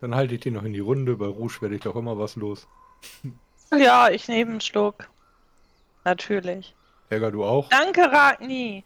Dann 0.00 0.14
halte 0.14 0.34
ich 0.34 0.40
die 0.40 0.50
noch 0.50 0.64
in 0.64 0.72
die 0.72 0.80
Runde. 0.80 1.16
Bei 1.16 1.26
Rouge 1.26 1.62
werde 1.62 1.76
ich 1.76 1.82
doch 1.82 1.96
immer 1.96 2.18
was 2.18 2.36
los. 2.36 2.66
Ja, 3.76 4.08
ich 4.10 4.28
nehme 4.28 4.52
einen 4.52 4.60
Schluck. 4.60 5.08
Natürlich. 6.04 6.74
Helga, 7.10 7.30
du 7.30 7.44
auch? 7.44 7.68
Danke, 7.70 8.02
Ragni. 8.02 8.84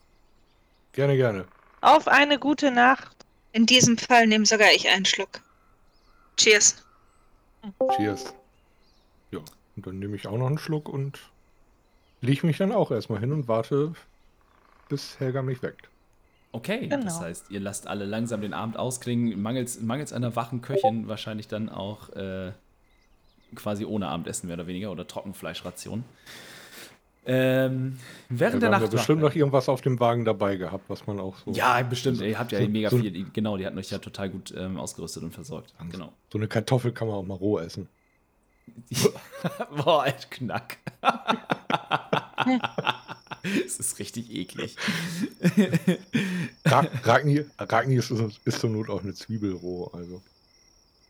Gerne, 0.92 1.16
gerne. 1.16 1.46
Auf 1.80 2.08
eine 2.08 2.38
gute 2.38 2.70
Nacht. 2.70 3.16
In 3.52 3.66
diesem 3.66 3.96
Fall 3.98 4.26
nehme 4.26 4.46
sogar 4.46 4.68
ich 4.74 4.88
einen 4.88 5.04
Schluck. 5.04 5.40
Cheers. 6.36 6.84
Cheers. 7.96 8.34
Ja, 9.30 9.40
und 9.76 9.86
dann 9.86 9.98
nehme 9.98 10.16
ich 10.16 10.26
auch 10.26 10.36
noch 10.38 10.46
einen 10.46 10.58
Schluck 10.58 10.88
und 10.88 11.18
lege 12.20 12.46
mich 12.46 12.58
dann 12.58 12.72
auch 12.72 12.90
erstmal 12.90 13.20
hin 13.20 13.32
und 13.32 13.48
warte, 13.48 13.92
bis 14.88 15.18
Helga 15.18 15.42
mich 15.42 15.62
weckt. 15.62 15.88
Okay, 16.52 16.88
Genau. 16.88 17.04
das 17.04 17.20
heißt, 17.20 17.50
ihr 17.50 17.60
lasst 17.60 17.86
alle 17.86 18.04
langsam 18.06 18.40
den 18.40 18.54
Abend 18.54 18.76
ausklingen, 18.78 19.40
mangels, 19.40 19.80
mangels 19.80 20.12
einer 20.12 20.34
wachen 20.34 20.62
Köchin 20.62 21.06
wahrscheinlich 21.06 21.46
dann 21.46 21.68
auch 21.68 22.08
äh, 22.10 22.52
quasi 23.54 23.84
ohne 23.84 24.08
Abendessen 24.08 24.46
mehr 24.46 24.54
oder 24.56 24.66
weniger 24.66 24.90
oder 24.90 25.06
Trockenfleischration. 25.06 26.04
Ähm, 27.26 27.98
während 28.30 28.54
Helga 28.54 28.58
der 28.58 28.68
haben 28.68 28.80
wir 28.82 28.86
Nacht. 28.86 28.90
bestimmt 28.92 29.20
noch 29.20 29.34
irgendwas 29.34 29.68
auf 29.68 29.82
dem 29.82 30.00
Wagen 30.00 30.24
dabei 30.24 30.56
gehabt, 30.56 30.84
was 30.88 31.06
man 31.06 31.20
auch 31.20 31.36
so. 31.44 31.50
ja, 31.52 31.82
bestimmt. 31.82 32.20
Ihr 32.22 32.38
habt 32.38 32.52
ja 32.52 32.60
so- 32.60 32.68
mega 32.68 32.88
so- 32.90 32.98
viel. 32.98 33.26
Genau, 33.32 33.56
die 33.58 33.66
hatten 33.66 33.76
euch 33.78 33.90
ja 33.90 33.98
total 33.98 34.30
gut 34.30 34.54
ähm, 34.56 34.78
ausgerüstet 34.78 35.22
und 35.22 35.32
versorgt. 35.34 35.74
Genau. 35.90 36.12
So 36.32 36.38
eine 36.38 36.48
Kartoffel 36.48 36.92
kann 36.92 37.08
man 37.08 37.16
auch 37.16 37.22
mal 37.26 37.34
roh 37.34 37.58
essen. 37.58 37.88
Boah, 39.76 40.04
ein 40.04 40.14
Knack. 40.30 40.78
Es 43.66 43.78
ist 43.78 43.98
richtig 43.98 44.34
eklig. 44.34 44.76
Ra 46.64 46.80
Ragni, 47.04 47.44
Ragni 47.58 47.96
ist, 47.96 48.10
ist 48.44 48.58
zur 48.60 48.70
Not 48.70 48.90
auch 48.90 49.02
eine 49.02 49.14
Zwiebel 49.14 49.52
roh. 49.54 49.90
Also. 49.92 50.20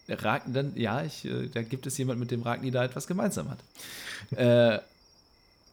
Ragni, 0.08 0.52
dann, 0.52 0.72
ja, 0.76 1.02
ich, 1.02 1.24
äh, 1.24 1.48
da 1.48 1.62
gibt 1.62 1.86
es 1.86 1.96
jemand, 1.98 2.20
mit 2.20 2.30
dem 2.30 2.42
Ragni 2.42 2.70
da 2.70 2.84
etwas 2.84 3.06
gemeinsam 3.06 3.48
hat. 3.50 3.58
äh, 4.38 4.78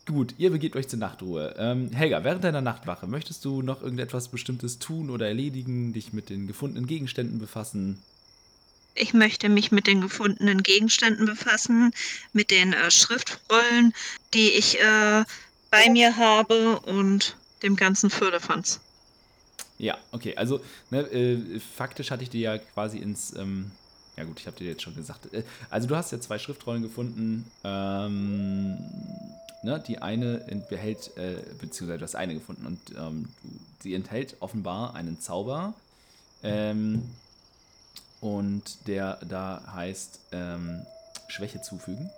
gut, 0.06 0.36
ihr 0.38 0.52
begebt 0.52 0.76
euch 0.76 0.88
zur 0.88 1.00
Nachtruhe. 1.00 1.56
Ähm, 1.58 1.92
Helga, 1.92 2.24
während 2.24 2.44
deiner 2.44 2.62
Nachtwache, 2.62 3.08
möchtest 3.08 3.46
du 3.46 3.62
noch 3.62 3.82
irgendetwas 3.82 4.30
Bestimmtes 4.30 4.80
tun 4.80 5.10
oder 5.10 5.28
erledigen, 5.28 5.94
dich 5.94 6.14
mit 6.14 6.30
den 6.30 6.48
gefundenen 6.48 6.88
Gegenständen 6.88 7.40
befassen? 7.40 8.02
Ich 8.94 9.14
möchte 9.14 9.50
mich 9.50 9.72
mit 9.72 9.88
den 9.88 10.00
gefundenen 10.00 10.64
Gegenständen 10.64 11.26
befassen, 11.26 11.92
mit 12.32 12.50
den 12.50 12.74
äh, 12.74 12.90
Schriftrollen, 12.90 13.94
die 14.34 14.52
ich 14.52 14.80
äh, 14.80 15.24
bei 15.70 15.90
mir 15.90 16.16
habe 16.16 16.80
und 16.80 17.36
dem 17.62 17.76
ganzen 17.76 18.10
Firlefanz. 18.10 18.80
Ja, 19.78 19.98
okay, 20.12 20.36
also 20.38 20.62
ne, 20.92 21.02
äh, 21.12 21.60
faktisch 21.60 22.12
hatte 22.12 22.24
ich 22.24 22.30
dir 22.30 22.42
ja 22.42 22.58
quasi 22.58 23.00
ins, 23.00 23.36
ähm, 23.36 23.72
ja 24.16 24.24
gut, 24.24 24.40
ich 24.40 24.48
habe 24.48 24.58
dir 24.58 24.68
jetzt 24.68 24.84
schon 24.84 24.96
gesagt, 24.96 25.34
äh, 25.34 25.44
also 25.70 25.88
du 25.88 25.98
hast 25.98 26.14
ja 26.14 26.22
zwei 26.22 26.40
Schriftrollen 26.40 26.82
gefunden, 26.82 27.52
ähm, 27.66 28.78
ne, 29.66 29.84
die 29.86 30.00
eine 30.00 30.38
behält, 30.70 31.12
äh, 31.18 31.36
beziehungsweise 31.60 32.00
du 32.00 32.04
hast 32.04 32.16
eine 32.16 32.36
gefunden 32.36 32.66
und 32.66 32.80
ähm, 32.98 33.28
sie 33.82 33.94
enthält 33.94 34.38
offenbar 34.40 34.96
einen 34.96 35.20
Zauber, 35.20 35.74
ähm, 36.44 37.04
und 38.22 38.88
der 38.88 39.20
da 39.28 39.62
heißt 39.74 40.20
ähm, 40.32 40.82
Schwäche 41.28 41.62
zufügen. 41.62 42.10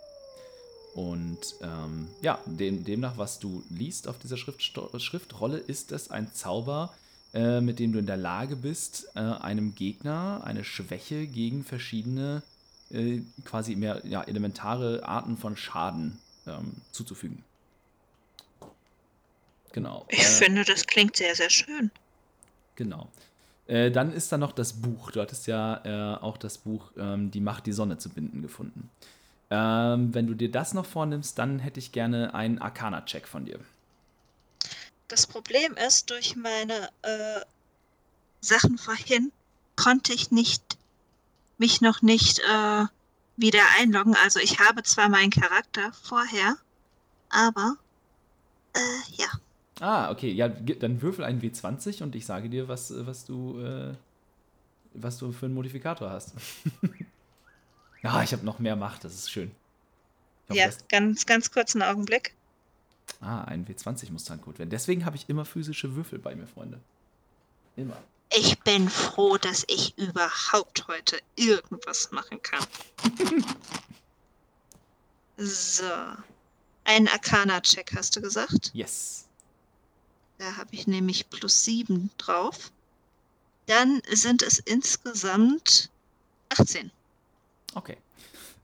Und 0.95 1.55
ähm, 1.61 2.07
ja, 2.21 2.39
dem, 2.45 2.83
demnach, 2.83 3.17
was 3.17 3.39
du 3.39 3.63
liest 3.69 4.07
auf 4.07 4.17
dieser 4.17 4.37
Schriftsto 4.37 4.89
Schriftrolle, 4.97 5.57
ist 5.57 5.91
es 5.91 6.09
ein 6.09 6.33
Zauber, 6.33 6.93
äh, 7.33 7.61
mit 7.61 7.79
dem 7.79 7.93
du 7.93 7.99
in 7.99 8.07
der 8.07 8.17
Lage 8.17 8.55
bist, 8.55 9.09
äh, 9.15 9.19
einem 9.19 9.75
Gegner 9.75 10.41
eine 10.43 10.63
Schwäche 10.63 11.27
gegen 11.27 11.63
verschiedene 11.63 12.41
äh, 12.89 13.19
quasi 13.43 13.75
mehr 13.75 14.01
ja, 14.05 14.23
elementare 14.23 15.03
Arten 15.03 15.37
von 15.37 15.57
Schaden 15.57 16.17
ähm, 16.47 16.75
zuzufügen. 16.91 17.43
Genau. 19.73 20.05
Ich 20.09 20.19
äh, 20.19 20.23
finde, 20.23 20.63
das 20.63 20.87
klingt 20.87 21.17
sehr, 21.17 21.35
sehr 21.35 21.49
schön. 21.49 21.91
Genau. 22.75 23.09
Äh, 23.67 23.91
dann 23.91 24.13
ist 24.13 24.31
da 24.31 24.37
noch 24.37 24.53
das 24.53 24.73
Buch. 24.73 25.11
Du 25.11 25.21
hattest 25.21 25.47
ja 25.47 25.81
äh, 25.83 26.17
auch 26.19 26.37
das 26.37 26.57
Buch 26.57 26.91
ähm, 26.97 27.31
Die 27.31 27.41
Macht, 27.41 27.65
die 27.65 27.73
Sonne 27.73 27.97
zu 27.97 28.09
binden 28.09 28.41
gefunden. 28.41 28.89
Ähm, 29.49 30.13
wenn 30.13 30.27
du 30.27 30.33
dir 30.33 30.51
das 30.51 30.73
noch 30.73 30.85
vornimmst, 30.85 31.37
dann 31.37 31.59
hätte 31.59 31.79
ich 31.79 31.91
gerne 31.91 32.33
einen 32.33 32.59
Arcana-Check 32.59 33.27
von 33.27 33.45
dir. 33.45 33.59
Das 35.07 35.25
Problem 35.25 35.73
ist, 35.75 36.09
durch 36.09 36.35
meine 36.35 36.89
äh, 37.01 37.41
Sachen 38.41 38.77
vorhin 38.77 39.31
konnte 39.75 40.13
ich 40.13 40.31
nicht 40.31 40.77
mich 41.57 41.81
noch 41.81 42.01
nicht 42.01 42.39
äh, 42.39 42.85
wieder 43.37 43.61
einloggen. 43.79 44.15
Also 44.23 44.39
ich 44.39 44.59
habe 44.59 44.83
zwar 44.83 45.09
meinen 45.09 45.31
Charakter 45.31 45.93
vorher, 45.93 46.57
aber 47.29 47.77
äh, 48.75 48.79
ja. 49.15 49.27
Ah, 49.79 50.11
okay. 50.11 50.31
Ja, 50.31 50.49
dann 50.49 51.01
würfel 51.01 51.23
einen 51.25 51.41
W20 51.41 52.03
und 52.03 52.15
ich 52.15 52.25
sage 52.25 52.49
dir, 52.49 52.67
was, 52.67 52.91
äh, 52.91 53.05
was 53.07 53.25
du, 53.25 53.59
äh, 53.61 53.95
was 54.93 55.17
du 55.19 55.31
für 55.31 55.45
einen 55.45 55.55
Modifikator 55.55 56.09
hast. 56.09 56.33
ah, 58.03 58.23
ich 58.23 58.33
habe 58.33 58.45
noch 58.45 58.59
mehr 58.59 58.75
Macht, 58.75 59.03
das 59.03 59.13
ist 59.13 59.31
schön. 59.31 59.51
Hoffe, 60.49 60.59
Ja, 60.59 60.69
ganz, 60.89 61.25
ganz 61.25 61.51
kurz 61.51 61.75
einen 61.75 61.83
Augenblick. 61.83 62.35
ah, 63.21 63.43
ein 63.43 63.65
W20 63.67 64.11
muss 64.11 64.25
dann 64.25 64.41
gut 64.41 64.59
werden. 64.59 64.69
Deswegen 64.69 65.05
habe 65.05 65.15
ich 65.15 65.29
immer 65.29 65.45
physische 65.45 65.95
Würfel 65.95 66.19
bei 66.19 66.35
mir, 66.35 66.47
Freunde. 66.47 66.79
Immer. 67.75 67.97
Ich 68.33 68.59
bin 68.59 68.89
froh, 68.89 69.37
dass 69.37 69.63
ich 69.67 69.97
überhaupt 69.97 70.87
heute 70.87 71.19
irgendwas 71.35 72.11
machen 72.11 72.41
kann. 72.41 72.65
so. 75.37 75.83
Ein 76.83 77.07
Arcana-Check 77.07 77.93
hast 77.95 78.15
du 78.15 78.21
gesagt? 78.21 78.71
Yes. 78.73 79.27
Da 80.37 80.55
habe 80.55 80.69
ich 80.71 80.87
nämlich 80.87 81.29
plus 81.29 81.63
7 81.65 82.09
drauf. 82.17 82.71
Dann 83.65 84.01
sind 84.09 84.41
es 84.41 84.59
insgesamt 84.59 85.89
18. 86.49 86.91
Okay. 87.73 87.97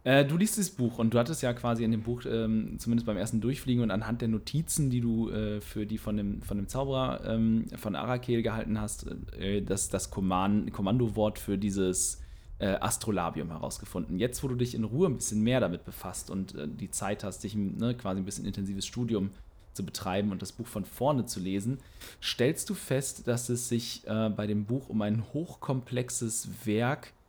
Äh, 0.05 0.25
du 0.25 0.35
liest 0.35 0.57
dieses 0.57 0.71
Buch 0.71 0.99
und 0.99 1.13
du 1.13 1.19
hattest 1.19 1.41
ja 1.41 1.53
quasi 1.53 1.83
in 1.83 1.91
dem 1.91 2.01
Buch, 2.01 2.23
ähm, 2.25 2.77
zumindest 2.77 3.05
beim 3.05 3.15
ersten 3.15 3.39
Durchfliegen 3.39 3.83
und 3.83 3.91
anhand 3.91 4.21
der 4.21 4.27
Notizen, 4.27 4.89
die 4.89 4.99
du 4.99 5.29
äh, 5.29 5.61
für 5.61 5.85
die 5.85 5.97
von 5.97 6.17
dem, 6.17 6.41
von 6.41 6.57
dem 6.57 6.67
Zauberer 6.67 7.21
ähm, 7.25 7.67
von 7.77 7.95
Arakel 7.95 8.41
gehalten 8.41 8.81
hast, 8.81 9.07
äh, 9.39 9.61
das, 9.61 9.87
das 9.87 10.09
Kommand 10.09 10.73
Kommandowort 10.73 11.39
für 11.39 11.57
dieses 11.57 12.21
äh, 12.59 12.75
Astrolabium 12.81 13.49
herausgefunden. 13.49 14.19
Jetzt, 14.19 14.43
wo 14.43 14.49
du 14.49 14.55
dich 14.55 14.75
in 14.75 14.83
Ruhe 14.83 15.07
ein 15.07 15.15
bisschen 15.15 15.41
mehr 15.41 15.61
damit 15.61 15.85
befasst 15.85 16.29
und 16.29 16.53
äh, 16.55 16.67
die 16.67 16.91
Zeit 16.91 17.23
hast, 17.23 17.43
dich 17.43 17.55
ne, 17.55 17.95
quasi 17.95 18.19
ein 18.19 18.25
bisschen 18.25 18.45
intensives 18.45 18.85
Studium 18.85 19.29
zu 19.71 19.85
betreiben 19.85 20.31
und 20.31 20.41
das 20.41 20.51
Buch 20.51 20.67
von 20.67 20.83
vorne 20.83 21.25
zu 21.25 21.39
lesen, 21.39 21.79
stellst 22.21 22.69
du 22.69 22.73
fest, 22.73 23.27
dass 23.27 23.47
es 23.47 23.69
sich 23.69 24.05
äh, 24.05 24.29
bei 24.29 24.47
dem 24.47 24.65
Buch 24.65 24.89
um 24.89 25.01
ein 25.01 25.23
hochkomplexes 25.33 26.65
Werk 26.65 27.07
handelt, 27.07 27.22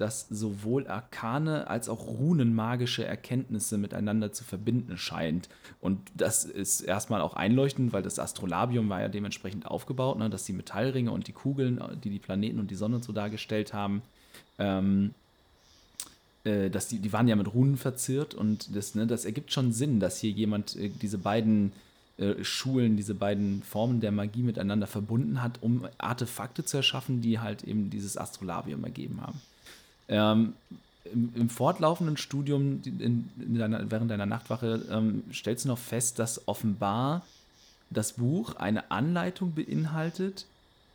das 0.00 0.28
sowohl 0.30 0.86
arkane 0.86 1.68
als 1.68 1.88
auch 1.88 2.06
runenmagische 2.06 3.04
Erkenntnisse 3.04 3.76
miteinander 3.76 4.32
zu 4.32 4.44
verbinden 4.44 4.96
scheint. 4.96 5.48
Und 5.80 5.98
das 6.14 6.44
ist 6.44 6.80
erstmal 6.80 7.20
auch 7.20 7.34
einleuchtend, 7.34 7.92
weil 7.92 8.02
das 8.02 8.18
Astrolabium 8.18 8.88
war 8.88 9.00
ja 9.00 9.08
dementsprechend 9.08 9.66
aufgebaut, 9.66 10.18
ne, 10.18 10.30
dass 10.30 10.44
die 10.44 10.54
Metallringe 10.54 11.10
und 11.10 11.28
die 11.28 11.32
Kugeln, 11.32 11.82
die 12.02 12.10
die 12.10 12.18
Planeten 12.18 12.58
und 12.60 12.70
die 12.70 12.76
Sonne 12.76 13.02
so 13.02 13.12
dargestellt 13.12 13.74
haben, 13.74 14.02
ähm, 14.58 15.14
äh, 16.44 16.70
dass 16.70 16.88
die, 16.88 16.98
die 16.98 17.12
waren 17.12 17.28
ja 17.28 17.36
mit 17.36 17.52
Runen 17.52 17.76
verziert 17.76 18.34
und 18.34 18.74
das, 18.74 18.94
ne, 18.94 19.06
das 19.06 19.24
ergibt 19.24 19.52
schon 19.52 19.72
Sinn, 19.72 20.00
dass 20.00 20.18
hier 20.18 20.30
jemand 20.30 20.76
äh, 20.76 20.88
diese 20.88 21.18
beiden 21.18 21.72
äh, 22.18 22.44
Schulen, 22.44 22.96
diese 22.96 23.14
beiden 23.14 23.62
Formen 23.62 24.00
der 24.00 24.12
Magie 24.12 24.42
miteinander 24.42 24.86
verbunden 24.86 25.42
hat, 25.42 25.62
um 25.62 25.86
Artefakte 25.98 26.64
zu 26.64 26.76
erschaffen, 26.76 27.20
die 27.20 27.38
halt 27.38 27.64
eben 27.64 27.90
dieses 27.90 28.16
Astrolabium 28.16 28.84
ergeben 28.84 29.20
haben. 29.20 29.40
Ähm, 30.08 30.52
im, 31.04 31.32
Im 31.34 31.48
fortlaufenden 31.48 32.16
Studium 32.16 32.80
in, 32.84 33.30
in 33.40 33.58
deiner, 33.58 33.90
während 33.90 34.10
deiner 34.10 34.26
Nachtwache 34.26 34.84
ähm, 34.90 35.24
stellst 35.32 35.64
du 35.64 35.68
noch 35.68 35.78
fest, 35.78 36.18
dass 36.18 36.46
offenbar 36.46 37.22
das 37.90 38.14
Buch 38.14 38.56
eine 38.56 38.90
Anleitung 38.90 39.54
beinhaltet, 39.54 40.46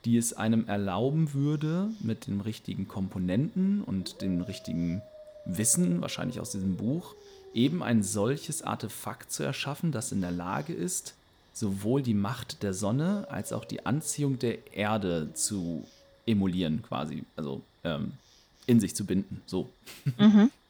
die 0.05 0.17
es 0.17 0.33
einem 0.33 0.67
erlauben 0.67 1.33
würde, 1.33 1.89
mit 2.00 2.27
den 2.27 2.41
richtigen 2.41 2.88
Komponenten 2.88 3.81
und 3.83 4.21
dem 4.21 4.41
richtigen 4.41 5.01
Wissen, 5.45 6.01
wahrscheinlich 6.01 6.39
aus 6.39 6.51
diesem 6.51 6.77
Buch, 6.77 7.15
eben 7.53 7.83
ein 7.83 8.03
solches 8.03 8.61
Artefakt 8.61 9.31
zu 9.31 9.43
erschaffen, 9.43 9.91
das 9.91 10.11
in 10.11 10.21
der 10.21 10.31
Lage 10.31 10.73
ist, 10.73 11.15
sowohl 11.53 12.01
die 12.01 12.13
Macht 12.13 12.63
der 12.63 12.73
Sonne 12.73 13.27
als 13.29 13.51
auch 13.51 13.65
die 13.65 13.85
Anziehung 13.85 14.39
der 14.39 14.73
Erde 14.73 15.33
zu 15.33 15.85
emulieren, 16.25 16.83
quasi, 16.83 17.23
also 17.35 17.61
ähm, 17.83 18.13
in 18.67 18.79
sich 18.79 18.95
zu 18.95 19.05
binden. 19.05 19.41
So. 19.45 19.69
Mhm. 20.17 20.51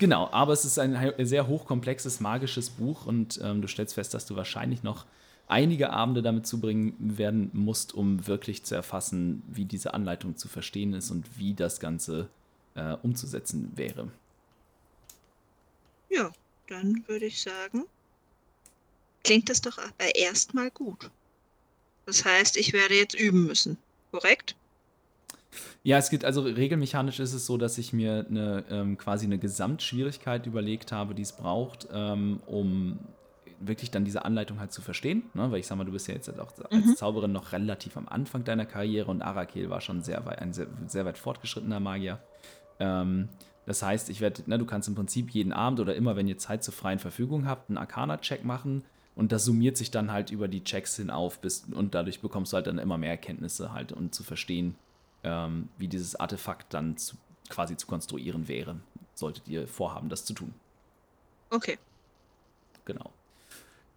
Genau, 0.00 0.28
aber 0.30 0.52
es 0.52 0.64
ist 0.64 0.78
ein 0.78 1.12
sehr 1.26 1.48
hochkomplexes, 1.48 2.20
magisches 2.20 2.70
Buch 2.70 3.04
und 3.04 3.40
ähm, 3.42 3.60
du 3.60 3.66
stellst 3.66 3.94
fest, 3.94 4.14
dass 4.14 4.26
du 4.26 4.36
wahrscheinlich 4.36 4.84
noch 4.84 5.06
einige 5.48 5.90
Abende 5.90 6.22
damit 6.22 6.46
zubringen 6.46 6.94
werden 7.00 7.50
musst, 7.52 7.94
um 7.94 8.28
wirklich 8.28 8.62
zu 8.62 8.76
erfassen, 8.76 9.42
wie 9.48 9.64
diese 9.64 9.94
Anleitung 9.94 10.36
zu 10.36 10.46
verstehen 10.46 10.92
ist 10.94 11.10
und 11.10 11.26
wie 11.36 11.52
das 11.52 11.80
Ganze 11.80 12.28
äh, 12.76 12.94
umzusetzen 13.02 13.72
wäre. 13.74 14.08
Ja, 16.08 16.30
dann 16.68 17.04
würde 17.06 17.26
ich 17.26 17.42
sagen, 17.42 17.84
klingt 19.24 19.48
das 19.48 19.60
doch 19.60 19.78
aber 19.78 20.14
erstmal 20.14 20.70
gut. 20.70 21.10
Das 22.06 22.24
heißt, 22.24 22.56
ich 22.56 22.72
werde 22.72 22.94
jetzt 22.94 23.14
üben 23.18 23.46
müssen, 23.46 23.76
korrekt? 24.10 24.56
Ja, 25.82 25.98
es 25.98 26.10
gibt 26.10 26.24
also 26.24 26.42
regelmechanisch 26.42 27.20
ist 27.20 27.32
es 27.32 27.46
so, 27.46 27.56
dass 27.56 27.78
ich 27.78 27.92
mir 27.92 28.26
eine, 28.28 28.64
ähm, 28.70 28.98
quasi 28.98 29.26
eine 29.26 29.38
Gesamtschwierigkeit 29.38 30.46
überlegt 30.46 30.92
habe, 30.92 31.14
die 31.14 31.22
es 31.22 31.32
braucht, 31.32 31.88
ähm, 31.92 32.40
um 32.46 32.98
wirklich 33.60 33.90
dann 33.90 34.04
diese 34.04 34.24
Anleitung 34.24 34.60
halt 34.60 34.72
zu 34.72 34.82
verstehen. 34.82 35.24
Ne? 35.34 35.50
Weil 35.50 35.60
ich 35.60 35.66
sag 35.66 35.76
mal, 35.76 35.84
du 35.84 35.92
bist 35.92 36.06
ja 36.08 36.14
jetzt 36.14 36.28
halt 36.28 36.40
auch 36.40 36.52
als 36.70 36.84
Mhm. 36.86 36.96
Zauberin 36.96 37.32
noch 37.32 37.52
relativ 37.52 37.96
am 37.96 38.08
Anfang 38.08 38.44
deiner 38.44 38.66
Karriere 38.66 39.10
und 39.10 39.22
Arakel 39.22 39.68
war 39.70 39.80
schon 39.80 40.02
sehr 40.02 40.24
weit, 40.26 40.38
ein 40.38 40.52
sehr, 40.52 40.68
sehr 40.86 41.04
weit 41.04 41.18
fortgeschrittener 41.18 41.80
Magier. 41.80 42.20
Ähm, 42.78 43.28
das 43.68 43.82
heißt, 43.82 44.08
ich 44.08 44.22
werde, 44.22 44.42
ne, 44.46 44.58
du 44.58 44.64
kannst 44.64 44.88
im 44.88 44.94
Prinzip 44.94 45.28
jeden 45.28 45.52
Abend 45.52 45.78
oder 45.78 45.94
immer, 45.94 46.16
wenn 46.16 46.26
ihr 46.26 46.38
Zeit 46.38 46.64
zur 46.64 46.72
freien 46.72 46.98
Verfügung 46.98 47.46
habt, 47.46 47.68
einen 47.68 47.76
Arcana-Check 47.76 48.42
machen 48.42 48.82
und 49.14 49.30
das 49.30 49.44
summiert 49.44 49.76
sich 49.76 49.90
dann 49.90 50.10
halt 50.10 50.30
über 50.30 50.48
die 50.48 50.64
Checks 50.64 50.96
hinauf 50.96 51.38
bis, 51.38 51.66
und 51.70 51.94
dadurch 51.94 52.22
bekommst 52.22 52.50
du 52.50 52.54
halt 52.54 52.66
dann 52.66 52.78
immer 52.78 52.96
mehr 52.96 53.10
Erkenntnisse 53.10 53.74
halt 53.74 53.92
und 53.92 54.14
zu 54.14 54.24
verstehen, 54.24 54.74
ähm, 55.22 55.68
wie 55.76 55.86
dieses 55.86 56.16
Artefakt 56.16 56.72
dann 56.72 56.96
zu, 56.96 57.16
quasi 57.50 57.76
zu 57.76 57.86
konstruieren 57.86 58.48
wäre, 58.48 58.76
solltet 59.12 59.46
ihr 59.48 59.68
vorhaben, 59.68 60.08
das 60.08 60.24
zu 60.24 60.32
tun. 60.32 60.54
Okay. 61.50 61.76
Genau. 62.86 63.10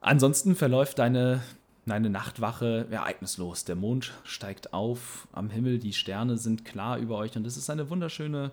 Ansonsten 0.02 0.54
verläuft 0.54 1.00
deine, 1.00 1.44
deine 1.86 2.10
Nachtwache 2.10 2.88
ereignislos. 2.92 3.64
Der 3.64 3.78
Mond 3.78 4.12
steigt 4.26 4.74
auf 4.74 5.30
am 5.32 5.50
Himmel, 5.50 5.80
die 5.80 5.94
Sterne 5.94 6.36
sind 6.36 6.66
klar 6.66 6.98
über 6.98 7.16
euch 7.16 7.38
und 7.38 7.48
es 7.48 7.56
ist 7.56 7.70
eine 7.70 7.90
wunderschöne 7.90 8.52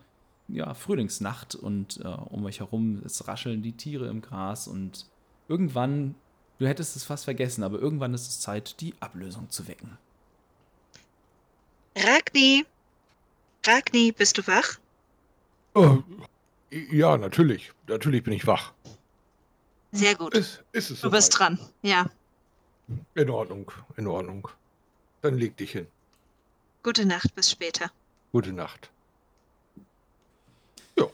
ja, 0.48 0.74
Frühlingsnacht 0.74 1.54
und 1.54 2.00
äh, 2.02 2.08
um 2.08 2.44
euch 2.44 2.60
herum 2.60 3.02
es 3.04 3.28
rascheln 3.28 3.62
die 3.62 3.72
Tiere 3.72 4.08
im 4.08 4.22
Gras 4.22 4.66
und 4.66 5.06
irgendwann, 5.48 6.14
du 6.58 6.66
hättest 6.66 6.96
es 6.96 7.04
fast 7.04 7.24
vergessen, 7.24 7.62
aber 7.62 7.78
irgendwann 7.78 8.14
ist 8.14 8.28
es 8.28 8.40
Zeit, 8.40 8.80
die 8.80 8.94
Ablösung 9.00 9.50
zu 9.50 9.68
wecken. 9.68 9.98
Ragni! 11.96 12.64
Ragni, 13.66 14.12
bist 14.12 14.38
du 14.38 14.46
wach? 14.46 14.78
Oh, 15.74 15.98
ja, 16.70 17.16
natürlich. 17.16 17.72
Natürlich 17.86 18.22
bin 18.22 18.32
ich 18.32 18.46
wach. 18.46 18.72
Sehr 19.92 20.14
gut. 20.14 20.34
Ist, 20.34 20.62
ist 20.72 20.90
es 20.90 21.00
Du 21.00 21.10
bist 21.10 21.38
dran. 21.38 21.58
Ja. 21.82 22.10
In 23.14 23.30
Ordnung, 23.30 23.70
in 23.96 24.06
Ordnung. 24.06 24.48
Dann 25.22 25.36
leg 25.36 25.56
dich 25.56 25.72
hin. 25.72 25.86
Gute 26.82 27.04
Nacht, 27.04 27.34
bis 27.34 27.50
später. 27.50 27.90
Gute 28.32 28.52
Nacht. 28.52 28.90
Ja. 30.96 31.06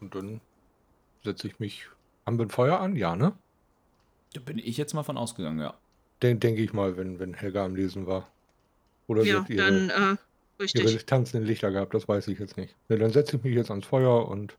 Und 0.00 0.14
dann 0.14 0.40
setze 1.22 1.46
ich 1.46 1.58
mich 1.58 1.86
am 2.24 2.40
ein 2.40 2.50
Feuer 2.50 2.80
an, 2.80 2.96
ja, 2.96 3.16
ne? 3.16 3.32
Da 4.34 4.40
bin 4.40 4.58
ich 4.58 4.76
jetzt 4.76 4.94
mal 4.94 5.02
von 5.02 5.16
ausgegangen, 5.16 5.60
ja. 5.60 5.74
Den 6.22 6.38
denke 6.38 6.62
ich 6.62 6.72
mal, 6.72 6.96
wenn, 6.96 7.18
wenn 7.18 7.34
Helga 7.34 7.64
am 7.64 7.74
Lesen 7.74 8.06
war. 8.06 8.28
Oder 9.06 9.24
Ja, 9.24 9.44
sie 9.46 9.54
ihre, 9.54 9.88
dann, 9.88 9.90
äh, 9.90 10.16
richtig. 10.62 10.84
ihre 10.84 11.04
tanzenden 11.04 11.46
Lichter 11.46 11.72
gehabt, 11.72 11.94
das 11.94 12.08
weiß 12.08 12.28
ich 12.28 12.38
jetzt 12.38 12.56
nicht. 12.56 12.76
Ne, 12.88 12.98
dann 12.98 13.10
setze 13.10 13.36
ich 13.36 13.42
mich 13.42 13.54
jetzt 13.54 13.70
ans 13.70 13.86
Feuer 13.86 14.28
und 14.28 14.56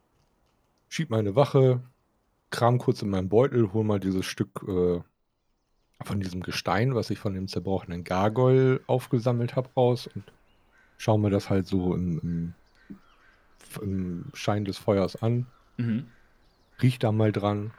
schieb 0.89 1.09
meine 1.09 1.35
Wache, 1.35 1.81
kram 2.49 2.77
kurz 2.79 3.01
in 3.01 3.09
meinen 3.09 3.29
Beutel, 3.29 3.71
hol 3.71 3.83
mal 3.83 3.99
dieses 3.99 4.25
Stück 4.25 4.49
äh, 4.67 5.01
von 6.03 6.19
diesem 6.19 6.41
Gestein, 6.41 6.95
was 6.95 7.09
ich 7.11 7.19
von 7.19 7.33
dem 7.33 7.47
zerbrochenen 7.47 8.03
Gargoyle 8.03 8.81
aufgesammelt 8.87 9.55
habe, 9.55 9.69
raus 9.77 10.07
und 10.07 10.23
schau 10.97 11.17
mir 11.17 11.29
das 11.29 11.49
halt 11.49 11.67
so 11.67 11.93
im, 11.95 12.19
im 12.19 12.53
im 13.77 14.25
Schein 14.33 14.65
des 14.65 14.77
Feuers 14.77 15.21
an, 15.21 15.45
Mhm. 15.77 16.05
riech 16.81 16.99
da 16.99 17.11
mal 17.11 17.31
dran. 17.31 17.71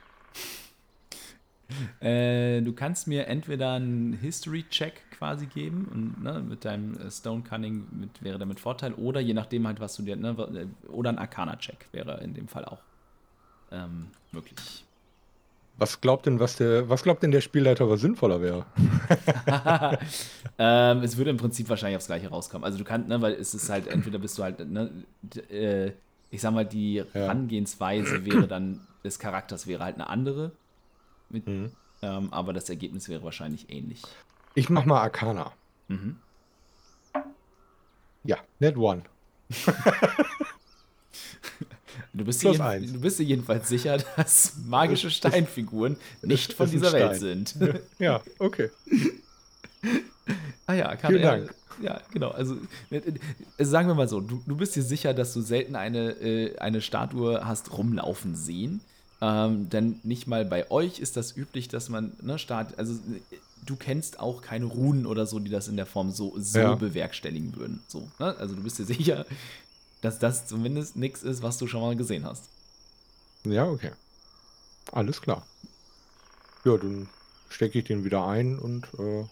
Äh, 2.00 2.60
du 2.60 2.72
kannst 2.74 3.06
mir 3.06 3.26
entweder 3.28 3.72
einen 3.72 4.12
History-Check 4.12 5.10
quasi 5.12 5.46
geben 5.46 5.86
und 5.90 6.22
ne, 6.22 6.40
mit 6.40 6.64
deinem 6.66 6.98
äh, 6.98 7.10
Stone 7.10 7.42
Cunning 7.42 7.86
mit, 7.92 8.22
wäre 8.22 8.36
der 8.36 8.46
mit 8.46 8.60
Vorteil 8.60 8.92
oder 8.92 9.20
je 9.20 9.32
nachdem 9.32 9.66
halt, 9.66 9.80
was 9.80 9.96
du 9.96 10.02
dir, 10.02 10.16
ne, 10.16 10.30
äh, 10.30 10.88
oder 10.88 11.10
ein 11.10 11.18
Arcana-Check 11.18 11.88
wäre 11.92 12.20
in 12.22 12.34
dem 12.34 12.48
Fall 12.48 12.64
auch 12.66 12.82
ähm, 13.70 14.08
möglich. 14.32 14.84
Was 15.78 16.00
glaubt 16.00 16.26
denn, 16.26 16.38
was 16.38 16.56
der, 16.56 16.88
was 16.88 17.02
glaubt 17.02 17.22
denn 17.22 17.30
der 17.32 17.40
Spielleiter, 17.40 17.88
was 17.88 18.00
sinnvoller 18.02 18.40
wäre? 18.40 18.66
ähm, 20.58 21.02
es 21.02 21.16
würde 21.16 21.30
im 21.30 21.38
Prinzip 21.38 21.68
wahrscheinlich 21.68 21.96
aufs 21.96 22.06
Gleiche 22.06 22.28
rauskommen. 22.28 22.64
Also 22.64 22.78
du 22.78 22.84
kannst, 22.84 23.08
ne, 23.08 23.20
weil 23.20 23.32
es 23.32 23.54
ist 23.54 23.68
halt, 23.68 23.86
entweder 23.88 24.18
bist 24.18 24.38
du 24.38 24.42
halt, 24.44 24.60
ne, 24.70 24.90
äh, 25.50 25.92
ich 26.30 26.40
sag 26.40 26.52
mal, 26.52 26.64
die 26.66 26.94
Ja. 26.96 27.04
Herangehensweise 27.12 28.24
wäre 28.24 28.46
dann, 28.46 28.80
des 29.02 29.18
Charakters 29.18 29.66
wäre 29.66 29.82
halt 29.82 29.96
eine 29.96 30.08
andere, 30.08 30.52
mit, 31.30 31.46
Mhm. 31.48 31.72
ähm, 32.02 32.32
aber 32.32 32.52
das 32.52 32.68
Ergebnis 32.70 33.08
wäre 33.08 33.24
wahrscheinlich 33.24 33.68
ähnlich. 33.70 34.02
Ich 34.54 34.68
mach 34.70 34.84
mal 34.84 35.00
Arcana. 35.00 35.52
Mhm. 35.88 36.16
Ja, 38.24 38.36
net 38.60 38.76
one. 38.76 39.02
Du 42.12 42.24
bist, 42.24 42.42
jeden, 42.42 42.92
du 42.92 43.00
bist 43.00 43.18
dir 43.18 43.24
jedenfalls 43.24 43.68
sicher, 43.68 43.98
dass 44.16 44.54
magische 44.66 45.10
Steinfiguren 45.10 45.96
nicht 46.22 46.52
von 46.52 46.70
dieser 46.70 46.92
Welt 46.92 47.16
sind. 47.16 47.54
Ja, 47.98 48.22
okay. 48.38 48.70
ah 50.66 50.74
ja, 50.74 50.96
kann 50.96 51.10
Vielen 51.12 51.24
er. 51.24 51.30
Dank. 51.38 51.54
Ja, 51.80 52.00
genau. 52.12 52.30
Also, 52.30 52.56
äh, 52.90 52.98
äh, 52.98 53.64
sagen 53.64 53.88
wir 53.88 53.94
mal 53.94 54.08
so, 54.08 54.20
du, 54.20 54.42
du 54.46 54.56
bist 54.56 54.76
dir 54.76 54.82
sicher, 54.82 55.14
dass 55.14 55.32
du 55.32 55.40
selten 55.40 55.74
eine, 55.74 56.10
äh, 56.10 56.58
eine 56.58 56.80
Statue 56.80 57.44
hast 57.44 57.72
rumlaufen 57.76 58.34
sehen. 58.36 58.80
Ähm, 59.20 59.68
denn 59.70 60.00
nicht 60.02 60.26
mal 60.26 60.44
bei 60.44 60.70
euch 60.70 60.98
ist 60.98 61.16
das 61.16 61.36
üblich, 61.36 61.68
dass 61.68 61.88
man, 61.88 62.12
ne, 62.20 62.38
Stat 62.38 62.78
also 62.78 62.94
du 63.64 63.76
kennst 63.76 64.18
auch 64.18 64.42
keine 64.42 64.64
Runen 64.64 65.06
oder 65.06 65.26
so, 65.26 65.38
die 65.38 65.50
das 65.50 65.68
in 65.68 65.76
der 65.76 65.86
Form 65.86 66.10
so, 66.10 66.34
so 66.38 66.58
Ja. 66.58 66.74
bewerkstelligen 66.74 67.54
würden. 67.56 67.80
So, 67.86 68.10
ne? 68.18 68.36
Also 68.36 68.54
du 68.56 68.62
bist 68.62 68.78
dir 68.78 68.84
sicher, 68.84 69.24
dass 70.02 70.18
das 70.18 70.46
zumindest 70.46 70.96
nichts 70.96 71.22
ist, 71.22 71.42
was 71.42 71.56
du 71.56 71.66
schon 71.66 71.80
mal 71.80 71.96
gesehen 71.96 72.26
hast. 72.26 72.44
Ja, 73.44 73.66
okay. 73.66 73.92
Alles 74.90 75.22
klar. 75.22 75.46
Ja, 76.64 76.76
dann 76.76 77.08
stecke 77.48 77.78
ich 77.78 77.84
den 77.84 78.04
wieder 78.04 78.26
ein 78.26 78.58
und 78.58 78.86
äh, 78.98 79.24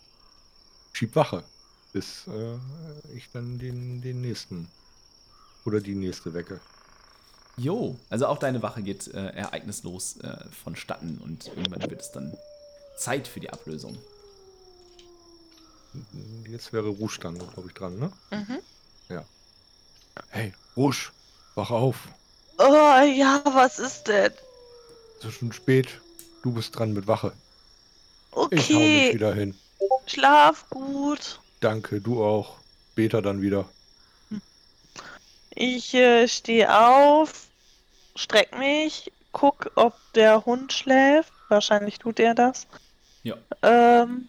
schieb 0.93 1.15
Wache, 1.17 1.45
bis 1.93 2.27
äh, 2.29 2.57
ich 3.15 3.31
dann 3.33 3.59
den, 3.59 4.01
den 4.01 4.21
nächsten 4.21 4.69
oder 5.65 5.81
die 5.81 5.95
nächste 5.95 6.35
wecke. 6.35 6.61
Jo, 7.57 7.97
also 8.09 8.27
auch 8.27 8.39
deine 8.39 8.63
Wache 8.63 8.83
geht 8.83 9.09
äh, 9.09 9.27
ereignislos 9.31 10.17
äh, 10.19 10.45
vonstatten 10.65 11.19
und 11.19 11.49
irgendwann 11.49 11.91
wird 11.91 12.01
es 12.01 12.13
dann 12.13 12.33
Zeit 12.97 13.29
für 13.29 13.41
die 13.41 13.51
Ablösung. 13.51 13.99
Jetzt 16.49 16.73
wäre 16.73 16.95
dann, 17.21 17.39
glaube 17.39 17.69
ich, 17.69 17.75
dran, 17.75 17.99
ne? 17.99 18.13
Mhm. 18.31 18.59
Hey, 20.31 20.53
Rouge, 20.77 21.11
wach 21.55 21.71
auf. 21.71 21.97
Oh 22.59 23.03
ja, 23.05 23.43
was 23.45 23.79
ist 23.79 24.05
denn? 24.09 24.33
Es 25.21 25.27
ist 25.27 25.35
schon 25.39 25.53
spät. 25.53 25.89
Du 26.43 26.53
bist 26.53 26.77
dran 26.79 26.93
mit 26.93 27.07
Wache. 27.07 27.33
Ich 28.33 28.37
hau 28.37 28.45
mich 28.51 28.71
Okay, 28.71 29.15
wieder 29.15 29.35
hin. 29.35 29.59
schlaf 30.07 30.69
gut. 30.71 31.41
Danke, 31.61 32.01
du 32.01 32.25
auch. 32.25 32.57
Später 32.93 33.23
dann 33.23 33.41
wieder. 33.43 33.69
Ich 35.55 35.95
äh, 35.95 36.29
stehe 36.29 36.75
auf, 36.79 37.47
streck 38.15 38.57
mich, 38.59 39.11
guck, 39.33 39.71
ob 39.75 39.95
der 40.15 40.45
Hund 40.47 40.73
schläft. 40.73 41.33
Wahrscheinlich 41.49 41.99
tut 41.99 42.21
er 42.21 42.35
das. 42.35 42.67
Ja. 43.23 43.37
Ähm, 43.63 44.29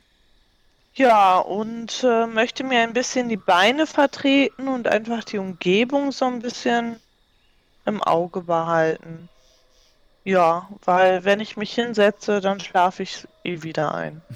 ja, 0.93 1.39
und 1.39 2.04
äh, 2.04 2.27
möchte 2.27 2.63
mir 2.63 2.82
ein 2.82 2.93
bisschen 2.93 3.30
die 3.30 3.38
Beine 3.38 3.88
vertreten 3.88 4.67
und 4.67 4.88
einfach 4.88 5.23
die 5.23 5.38
Umgebung 5.38 6.12
so 6.12 6.25
ein 6.25 6.39
bisschen 6.39 6.99
im 7.86 8.01
Auge 8.04 8.41
behalten. 8.41 9.30
Ja, 10.23 10.69
weil 10.84 11.23
wenn 11.23 11.39
ich 11.39 11.58
mich 11.58 11.73
hinsetze, 11.73 12.41
dann 12.41 12.60
schlafe 12.60 13.04
ich 13.04 13.27
eh 13.43 13.63
wieder 13.63 13.93
ein. 13.93 14.21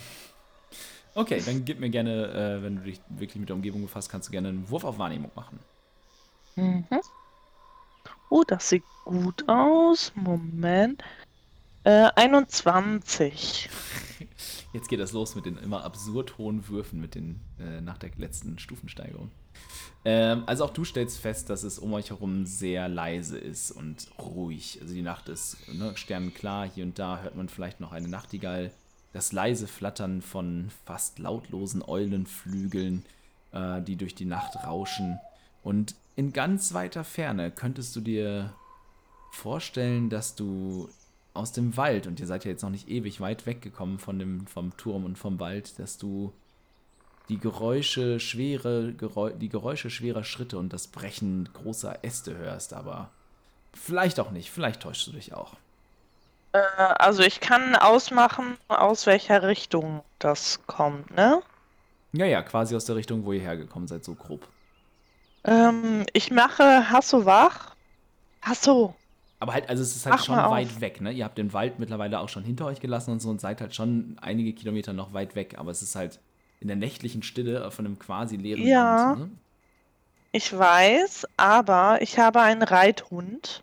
Okay, 1.17 1.41
dann 1.45 1.63
gib 1.63 1.79
mir 1.79 1.89
gerne, 1.89 2.57
äh, 2.59 2.61
wenn 2.61 2.75
du 2.75 2.81
dich 2.81 2.99
wirklich 3.07 3.37
mit 3.37 3.47
der 3.47 3.55
Umgebung 3.55 3.83
befasst, 3.83 4.09
kannst 4.09 4.27
du 4.27 4.33
gerne 4.33 4.49
einen 4.49 4.69
Wurf 4.69 4.83
auf 4.83 4.97
Wahrnehmung 4.97 5.31
machen. 5.33 5.57
Mhm. 6.57 6.85
Oh, 8.29 8.43
das 8.45 8.67
sieht 8.67 8.83
gut 9.05 9.47
aus. 9.47 10.11
Moment. 10.15 11.01
Äh, 11.85 12.09
21. 12.15 13.69
Jetzt 14.75 14.89
geht 14.89 14.99
das 14.99 15.13
los 15.13 15.35
mit 15.35 15.45
den 15.45 15.55
immer 15.57 15.85
absurd 15.85 16.37
hohen 16.37 16.67
Würfen 16.67 16.99
mit 16.99 17.15
den, 17.15 17.39
äh, 17.61 17.79
nach 17.79 17.97
der 17.97 18.09
letzten 18.17 18.59
Stufensteigerung. 18.59 19.31
Ähm, 20.03 20.43
also 20.47 20.65
auch 20.65 20.69
du 20.71 20.83
stellst 20.83 21.17
fest, 21.17 21.49
dass 21.49 21.63
es 21.63 21.79
um 21.79 21.93
euch 21.93 22.09
herum 22.09 22.45
sehr 22.45 22.89
leise 22.89 23.37
ist 23.37 23.71
und 23.71 24.09
ruhig. 24.19 24.79
Also 24.81 24.93
die 24.93 25.01
Nacht 25.01 25.29
ist 25.29 25.55
ne, 25.73 25.95
sternenklar. 25.95 26.69
Hier 26.69 26.83
und 26.83 26.99
da 26.99 27.21
hört 27.21 27.37
man 27.37 27.47
vielleicht 27.47 27.79
noch 27.79 27.93
eine 27.93 28.09
Nachtigall. 28.09 28.69
Das 29.13 29.31
leise 29.31 29.67
Flattern 29.67 30.21
von 30.21 30.69
fast 30.83 31.19
lautlosen 31.19 31.81
Eulenflügeln, 31.81 33.05
äh, 33.53 33.81
die 33.81 33.95
durch 33.95 34.13
die 34.13 34.25
Nacht 34.25 34.57
rauschen. 34.65 35.19
Und 35.63 35.95
in 36.17 36.33
ganz 36.33 36.73
weiter 36.73 37.05
Ferne 37.05 37.49
könntest 37.49 37.95
du 37.95 38.01
dir 38.01 38.53
vorstellen, 39.31 40.09
dass 40.09 40.35
du 40.35 40.89
aus 41.35 41.51
dem 41.51 41.77
Wald, 41.77 42.07
und 42.07 42.19
ihr 42.19 42.27
seid 42.27 42.45
ja 42.45 42.51
jetzt 42.51 42.63
noch 42.63 42.69
nicht 42.69 42.89
ewig 42.89 43.21
weit 43.21 43.45
weggekommen 43.45 43.99
von 43.99 44.17
dem, 44.17 44.47
vom 44.47 44.75
Turm 44.77 45.05
und 45.05 45.17
vom 45.17 45.39
Wald, 45.39 45.77
dass 45.79 45.97
du 45.97 46.33
die 47.29 47.39
Geräusche 47.39 48.19
schwere, 48.19 48.93
Geräu 48.93 49.31
die 49.31 49.49
Geräusche 49.49 49.89
schwerer 49.89 50.23
Schritte 50.23 50.57
und 50.57 50.71
das 50.71 50.87
Brechen 50.87 51.49
großer 51.53 52.03
Äste 52.03 52.37
hörst, 52.37 52.73
aber 52.73 53.09
vielleicht 53.73 54.19
auch 54.19 54.31
nicht, 54.31 54.51
vielleicht 54.51 54.81
täuschst 54.81 55.07
du 55.07 55.11
dich 55.11 55.33
auch. 55.33 55.53
Äh, 56.53 56.59
also 56.77 57.23
ich 57.23 57.39
kann 57.39 57.75
ausmachen, 57.75 58.57
aus 58.67 59.05
welcher 59.05 59.43
Richtung 59.43 60.03
das 60.19 60.61
kommt, 60.67 61.11
ne? 61.15 61.41
Ja, 62.13 62.25
ja, 62.25 62.41
quasi 62.43 62.75
aus 62.75 62.85
der 62.85 62.95
Richtung, 62.95 63.25
wo 63.25 63.33
ihr 63.33 63.41
hergekommen 63.41 63.87
seid, 63.87 64.05
so 64.05 64.15
grob. 64.15 64.47
Ähm, 65.43 66.05
ich 66.13 66.31
mache 66.31 66.89
Hasso 66.89 67.25
wach. 67.25 67.75
Hasso. 68.41 68.95
Aber 69.39 69.53
halt, 69.53 69.67
also 69.69 69.83
es 69.83 69.95
ist 69.95 70.05
halt 70.05 70.15
Mach 70.17 70.23
schon 70.25 70.35
weit 70.37 70.67
auf. 70.67 70.81
weg, 70.81 71.01
ne? 71.01 71.11
Ihr 71.11 71.25
habt 71.25 71.37
den 71.37 71.51
Wald 71.53 71.77
mittlerweile 71.79 72.19
auch 72.19 72.29
schon 72.29 72.43
hinter 72.43 72.65
euch 72.65 72.79
gelassen 72.79 73.11
und 73.11 73.21
so 73.21 73.29
und 73.29 73.41
seid 73.41 73.59
halt 73.61 73.75
schon 73.75 74.17
einige 74.21 74.53
Kilometer 74.53 74.93
noch 74.93 75.13
weit 75.13 75.35
weg, 75.35 75.55
aber 75.57 75.71
es 75.71 75.81
ist 75.81 75.95
halt 75.95 76.19
in 76.61 76.67
der 76.67 76.77
nächtlichen 76.77 77.21
Stille 77.21 77.69
von 77.71 77.85
einem 77.85 77.99
quasi 77.99 78.37
leeren 78.37 78.65
Ja. 78.65 79.07
Land. 79.11 79.19
Ne? 79.19 79.29
Ich 80.31 80.57
weiß, 80.57 81.27
aber 81.37 82.01
ich 82.01 82.17
habe 82.17 82.41
einen 82.41 82.63
Reithund. 82.63 83.61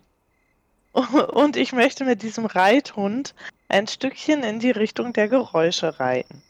Und 0.94 1.56
ich 1.56 1.72
möchte 1.72 2.04
mit 2.04 2.22
diesem 2.22 2.44
Reithund 2.44 3.35
ein 3.68 3.87
Stückchen 3.87 4.42
in 4.42 4.61
die 4.61 4.70
Richtung 4.70 5.14
der 5.14 5.28
Geräusche 5.28 5.98
reiten. 5.98 6.42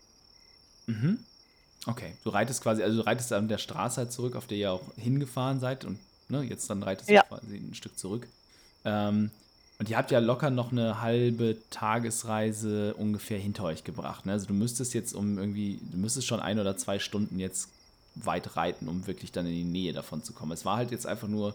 Mhm. 0.86 1.20
Okay, 1.86 2.12
du 2.24 2.30
reitest 2.30 2.60
quasi, 2.62 2.82
also 2.82 2.98
du 3.02 3.06
reitest 3.06 3.32
an 3.32 3.46
der 3.48 3.58
Straße 3.58 3.98
halt 4.00 4.12
zurück, 4.12 4.34
auf 4.34 4.46
der 4.48 4.58
ihr 4.58 4.72
auch 4.72 4.82
hingefahren 4.96 5.60
seid 5.60 5.84
und 5.84 5.98
ne, 6.28 6.42
jetzt 6.42 6.68
dann 6.70 6.82
reitest 6.82 7.08
Ja. 7.08 7.22
du 7.22 7.36
quasi 7.36 7.56
ein 7.56 7.74
Stück 7.74 7.96
zurück. 7.96 8.26
Ähm, 8.84 9.30
und 9.78 9.88
ihr 9.88 9.96
habt 9.96 10.10
ja 10.12 10.20
locker 10.20 10.50
noch 10.50 10.70
eine 10.70 11.00
halbe 11.00 11.56
Tagesreise 11.70 12.94
ungefähr 12.94 13.38
hinter 13.38 13.64
euch 13.64 13.82
gebracht. 13.82 14.26
Ne? 14.26 14.32
Also 14.32 14.46
du 14.46 14.54
müsstest 14.54 14.94
jetzt 14.94 15.12
um 15.12 15.38
irgendwie, 15.38 15.80
du 15.90 15.98
müsstest 15.98 16.28
schon 16.28 16.40
ein 16.40 16.60
oder 16.60 16.76
zwei 16.76 16.98
Stunden 16.98 17.40
jetzt 17.40 17.68
weit 18.14 18.56
reiten, 18.56 18.88
um 18.88 19.06
wirklich 19.06 19.32
dann 19.32 19.46
in 19.46 19.52
die 19.52 19.64
Nähe 19.64 19.92
davon 19.92 20.22
zu 20.22 20.32
kommen. 20.32 20.52
Es 20.52 20.64
war 20.64 20.76
halt 20.76 20.90
jetzt 20.90 21.06
einfach 21.06 21.28
nur 21.28 21.54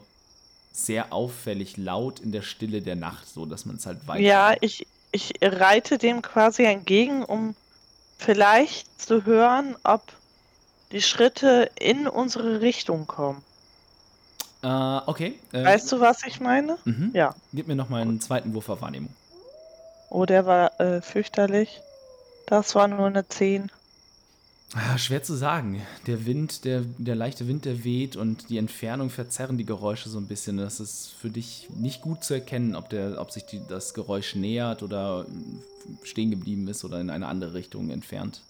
sehr 0.72 1.12
auffällig 1.12 1.76
laut 1.76 2.20
in 2.20 2.32
der 2.32 2.42
Stille 2.42 2.82
der 2.82 2.96
Nacht, 2.96 3.28
so 3.28 3.46
dass 3.46 3.64
man 3.64 3.76
es 3.76 3.86
halt 3.86 4.06
weit. 4.06 4.20
Ja, 4.20 4.54
ich, 4.60 4.86
ich 5.10 5.32
reite 5.40 5.98
dem 5.98 6.20
quasi 6.22 6.64
entgegen, 6.64 7.24
um 7.24 7.54
vielleicht 8.18 9.00
zu 9.00 9.24
hören, 9.24 9.76
ob 9.84 10.02
die 10.92 11.02
Schritte 11.02 11.70
in 11.78 12.06
unsere 12.06 12.60
Richtung 12.60 13.06
kommen. 13.06 13.42
Äh, 14.62 14.66
okay. 15.06 15.38
Äh, 15.52 15.64
Weißt 15.64 15.90
du, 15.92 16.00
was 16.00 16.24
ich 16.26 16.40
meine? 16.40 16.78
mhm. 16.84 17.10
Ja. 17.14 17.34
Gib 17.52 17.68
mir 17.68 17.76
noch 17.76 17.88
mal 17.88 18.02
einen 18.02 18.20
zweiten 18.20 18.54
Wurf 18.54 18.68
auf 18.68 18.82
Wahrnehmung. 18.82 19.10
Oh, 20.10 20.24
der 20.24 20.46
war 20.46 20.80
äh, 20.80 21.00
fürchterlich. 21.00 21.80
Das 22.46 22.74
war 22.74 22.88
nur 22.88 23.06
eine 23.06 23.28
10. 23.28 23.70
Ah, 24.74 24.98
schwer 24.98 25.22
zu 25.22 25.34
sagen. 25.34 25.82
Der 26.06 26.26
Wind, 26.26 26.64
der, 26.64 26.82
der 26.98 27.14
leichte 27.14 27.48
Wind, 27.48 27.64
der 27.64 27.84
weht 27.84 28.16
und 28.16 28.50
die 28.50 28.58
Entfernung 28.58 29.08
verzerren 29.10 29.56
die 29.56 29.64
Geräusche 29.64 30.08
so 30.10 30.18
ein 30.18 30.26
bisschen. 30.26 30.58
Das 30.58 30.80
ist 30.80 31.12
für 31.20 31.30
dich 31.30 31.68
nicht 31.74 32.02
gut 32.02 32.24
zu 32.24 32.34
erkennen, 32.34 32.74
ob, 32.74 32.90
der, 32.90 33.20
ob 33.20 33.30
sich 33.30 33.44
die, 33.44 33.60
das 33.66 33.94
Geräusch 33.94 34.34
nähert 34.34 34.82
oder 34.82 35.24
stehen 36.02 36.30
geblieben 36.30 36.68
ist 36.68 36.84
oder 36.84 37.00
in 37.00 37.08
eine 37.08 37.28
andere 37.28 37.54
Richtung 37.54 37.90
entfernt. 37.90 38.42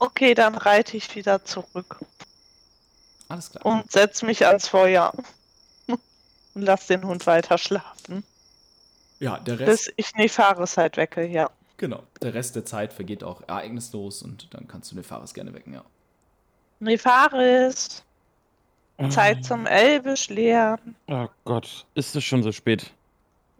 Okay, 0.00 0.34
dann 0.34 0.54
reite 0.54 0.96
ich 0.96 1.14
wieder 1.14 1.44
zurück 1.44 2.00
Alles 3.28 3.50
klar. 3.50 3.64
und 3.66 3.90
setze 3.90 4.24
mich 4.26 4.46
ans 4.46 4.68
Feuer. 4.68 5.12
und 5.86 5.98
lass 6.62 6.86
den 6.86 7.04
Hund 7.04 7.26
weiter 7.26 7.58
schlafen. 7.58 8.24
Ja, 9.20 9.38
der 9.38 9.58
Rest, 9.58 9.86
Bis 9.86 9.92
ich 9.96 10.14
Nefaris 10.14 10.76
halt 10.76 10.96
wecke, 10.96 11.26
ja. 11.26 11.50
genau, 11.76 12.02
der 12.22 12.34
Rest 12.34 12.54
der 12.56 12.64
Zeit 12.64 12.92
vergeht 12.92 13.24
auch 13.24 13.42
ereignislos 13.48 14.22
und 14.22 14.52
dann 14.54 14.68
kannst 14.68 14.90
du 14.92 14.94
den 14.94 15.02
Fahrers 15.04 15.34
gerne 15.34 15.52
wecken, 15.54 15.74
ja. 15.74 15.84
Nefaris, 16.80 18.04
Zeit 19.10 19.44
zum 19.44 19.66
Elbisch 19.66 20.28
lernen. 20.28 20.94
Oh 21.08 21.26
Gott, 21.44 21.84
ist 21.94 22.14
es 22.14 22.22
schon 22.24 22.42
so 22.44 22.52
spät? 22.52 22.92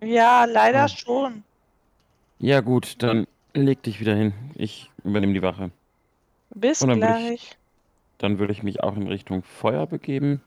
Ja, 0.00 0.44
leider 0.44 0.80
Ja. 0.82 0.88
schon. 0.88 1.42
Ja 2.38 2.60
gut, 2.60 3.02
dann 3.02 3.26
leg 3.52 3.82
dich 3.82 3.98
wieder 3.98 4.14
hin. 4.14 4.32
Ich 4.54 4.90
übernehme 5.02 5.34
die 5.34 5.42
Wache. 5.42 5.72
Bis 6.50 6.78
gleich. 6.78 7.56
Dann 8.18 8.38
würde 8.38 8.52
ich 8.52 8.62
mich 8.62 8.82
auch 8.82 8.96
in 8.96 9.06
Richtung 9.06 9.42
Feuer 9.42 9.86
begeben. 9.86 10.40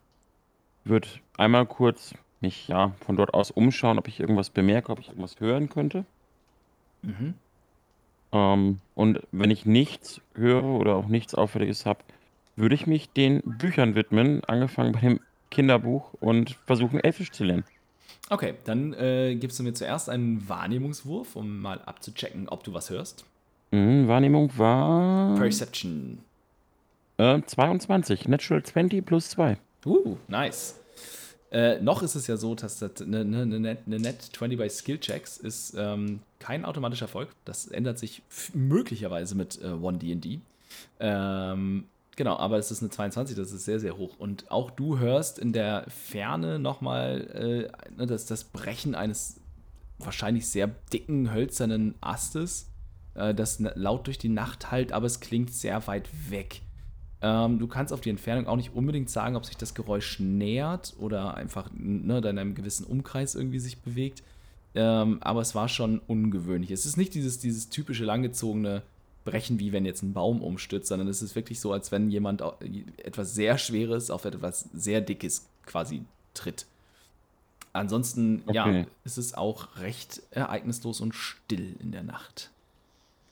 Würde 0.83 1.07
einmal 1.37 1.65
kurz 1.65 2.13
mich 2.41 2.67
ja 2.67 2.93
von 3.05 3.15
dort 3.15 3.33
aus 3.33 3.51
umschauen, 3.51 3.99
ob 3.99 4.07
ich 4.07 4.19
irgendwas 4.19 4.49
bemerke, 4.49 4.91
ob 4.91 4.99
ich 4.99 5.09
irgendwas 5.09 5.39
hören 5.39 5.69
könnte. 5.69 6.05
Mhm. 7.01 7.35
Ähm, 8.31 8.79
und 8.95 9.21
wenn 9.31 9.51
ich 9.51 9.65
nichts 9.65 10.21
höre 10.35 10.63
oder 10.63 10.95
auch 10.95 11.07
nichts 11.07 11.35
Auffälliges 11.35 11.85
habe, 11.85 11.99
würde 12.55 12.75
ich 12.75 12.87
mich 12.87 13.09
den 13.09 13.41
Büchern 13.41 13.95
widmen, 13.95 14.43
angefangen 14.45 14.91
bei 14.91 14.99
dem 14.99 15.19
Kinderbuch 15.49 16.13
und 16.19 16.57
versuchen, 16.65 16.99
Elfisch 16.99 17.31
zu 17.31 17.43
lernen. 17.43 17.63
Okay, 18.29 18.53
dann 18.65 18.93
äh, 18.93 19.35
gibst 19.35 19.59
du 19.59 19.63
mir 19.63 19.73
zuerst 19.73 20.09
einen 20.09 20.47
Wahrnehmungswurf, 20.47 21.35
um 21.35 21.59
mal 21.59 21.81
abzuchecken, 21.81 22.47
ob 22.47 22.63
du 22.63 22.73
was 22.73 22.89
hörst. 22.89 23.25
Mhm, 23.71 24.07
Wahrnehmung 24.07 24.57
war 24.57 25.35
Perception. 25.35 26.19
Äh, 27.21 27.41
22, 27.45 28.27
Natural 28.27 28.63
20 28.63 29.05
plus 29.05 29.29
2. 29.29 29.57
Uh, 29.85 30.17
nice. 30.27 30.75
Äh, 31.51 31.81
noch 31.81 32.01
ist 32.01 32.15
es 32.15 32.27
ja 32.27 32.37
so, 32.37 32.55
dass 32.55 32.79
das 32.79 33.01
eine, 33.01 33.21
eine, 33.21 33.41
eine, 33.41 33.59
Net, 33.59 33.79
eine 33.85 33.99
Net 33.99 34.21
20 34.21 34.57
bei 34.57 34.69
Skillchecks 34.69 35.37
ist 35.37 35.75
ähm, 35.77 36.21
kein 36.39 36.63
automatischer 36.63 37.05
Erfolg. 37.05 37.29
Das 37.43 37.67
ändert 37.67 37.99
sich 37.99 38.21
möglicherweise 38.53 39.35
mit 39.35 39.59
äh, 39.61 39.67
1D&D. 39.67 40.39
Ähm, 41.01 41.83
genau, 42.15 42.37
aber 42.37 42.57
es 42.57 42.71
ist 42.71 42.81
eine 42.81 42.89
22, 42.89 43.35
das 43.35 43.51
ist 43.51 43.65
sehr, 43.65 43.81
sehr 43.81 43.97
hoch. 43.97 44.15
Und 44.17 44.49
auch 44.49 44.71
du 44.71 44.97
hörst 44.97 45.39
in 45.39 45.51
der 45.51 45.85
Ferne 45.89 46.57
nochmal 46.57 47.69
äh, 47.91 47.91
ne, 47.97 48.07
das, 48.07 48.25
das 48.25 48.45
Brechen 48.45 48.95
eines 48.95 49.41
wahrscheinlich 49.99 50.47
sehr 50.47 50.69
dicken, 50.93 51.33
hölzernen 51.33 51.95
Astes, 51.99 52.69
äh, 53.13 53.33
das 53.33 53.59
laut 53.59 54.07
durch 54.07 54.17
die 54.17 54.29
Nacht 54.29 54.71
halt, 54.71 54.93
aber 54.93 55.05
es 55.05 55.19
klingt 55.19 55.51
sehr 55.53 55.85
weit 55.87 56.09
weg. 56.29 56.61
Ähm, 57.21 57.59
du 57.59 57.67
kannst 57.67 57.93
auf 57.93 58.01
die 58.01 58.09
Entfernung 58.09 58.47
auch 58.47 58.55
nicht 58.55 58.73
unbedingt 58.73 59.09
sagen, 59.09 59.35
ob 59.35 59.45
sich 59.45 59.57
das 59.57 59.73
Geräusch 59.73 60.19
nähert 60.19 60.95
oder 60.99 61.35
einfach 61.35 61.69
ne, 61.73 62.17
in 62.17 62.39
einem 62.39 62.55
gewissen 62.55 62.85
Umkreis 62.85 63.35
irgendwie 63.35 63.59
sich 63.59 63.77
bewegt. 63.79 64.23
Ähm, 64.73 65.17
aber 65.21 65.41
es 65.41 65.53
war 65.53 65.67
schon 65.69 65.99
ungewöhnlich. 66.07 66.71
Es 66.71 66.85
ist 66.85 66.97
nicht 66.97 67.13
dieses, 67.13 67.39
dieses 67.39 67.69
typische 67.69 68.05
langgezogene 68.05 68.81
Brechen, 69.25 69.59
wie 69.59 69.71
wenn 69.71 69.85
jetzt 69.85 70.01
ein 70.01 70.13
Baum 70.13 70.41
umstürzt, 70.41 70.87
sondern 70.87 71.07
es 71.07 71.21
ist 71.21 71.35
wirklich 71.35 71.59
so, 71.59 71.71
als 71.73 71.91
wenn 71.91 72.09
jemand 72.09 72.41
etwas 72.97 73.35
sehr 73.35 73.57
Schweres 73.57 74.09
auf 74.09 74.25
etwas 74.25 74.69
sehr 74.73 75.01
Dickes 75.01 75.47
quasi 75.65 76.03
tritt. 76.33 76.65
Ansonsten, 77.73 78.43
ja, 78.51 78.65
Okay. 78.65 78.85
ist 79.05 79.17
es 79.17 79.33
auch 79.33 79.77
recht 79.77 80.21
ereignislos 80.31 81.01
und 81.01 81.13
still 81.13 81.75
in 81.79 81.91
der 81.91 82.03
Nacht. 82.03 82.49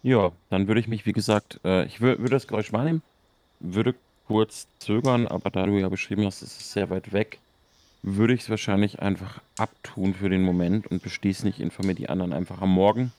Ja, 0.01 0.31
dann 0.49 0.67
würde 0.67 0.79
ich 0.79 0.87
mich, 0.87 1.05
wie 1.05 1.11
gesagt, 1.11 1.59
äh, 1.65 1.85
ich 1.85 1.99
wür 1.99 2.19
würde 2.19 2.31
das 2.31 2.47
Geräusch 2.47 2.71
wahrnehmen, 2.71 3.01
würde 3.59 3.95
kurz 4.27 4.67
zögern, 4.79 5.27
aber 5.27 5.49
da 5.49 5.65
du 5.65 5.77
ja 5.79 5.89
beschrieben 5.89 6.25
hast, 6.25 6.41
es 6.41 6.57
ist 6.57 6.71
sehr 6.71 6.89
weit 6.89 7.13
weg, 7.13 7.39
würde 8.03 8.33
ich 8.33 8.41
es 8.41 8.49
wahrscheinlich 8.49 8.99
einfach 8.99 9.41
abtun 9.57 10.13
für 10.13 10.29
den 10.29 10.43
Moment 10.43 10.87
und 10.87 11.01
beschließe, 11.01 11.47
ich 11.49 11.59
informiere 11.59 11.95
die 11.95 12.09
anderen 12.09 12.33
einfach 12.33 12.61
am 12.61 12.71
Morgen 12.71 13.11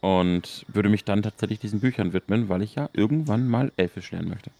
und 0.00 0.64
würde 0.68 0.88
mich 0.88 1.04
dann 1.04 1.22
tatsächlich 1.22 1.58
diesen 1.58 1.80
Büchern 1.80 2.12
widmen, 2.12 2.48
weil 2.48 2.62
ich 2.62 2.74
ja 2.74 2.88
irgendwann 2.92 3.48
mal 3.48 3.72
Elfisch 3.76 4.10
lernen 4.10 4.28
möchte. 4.28 4.50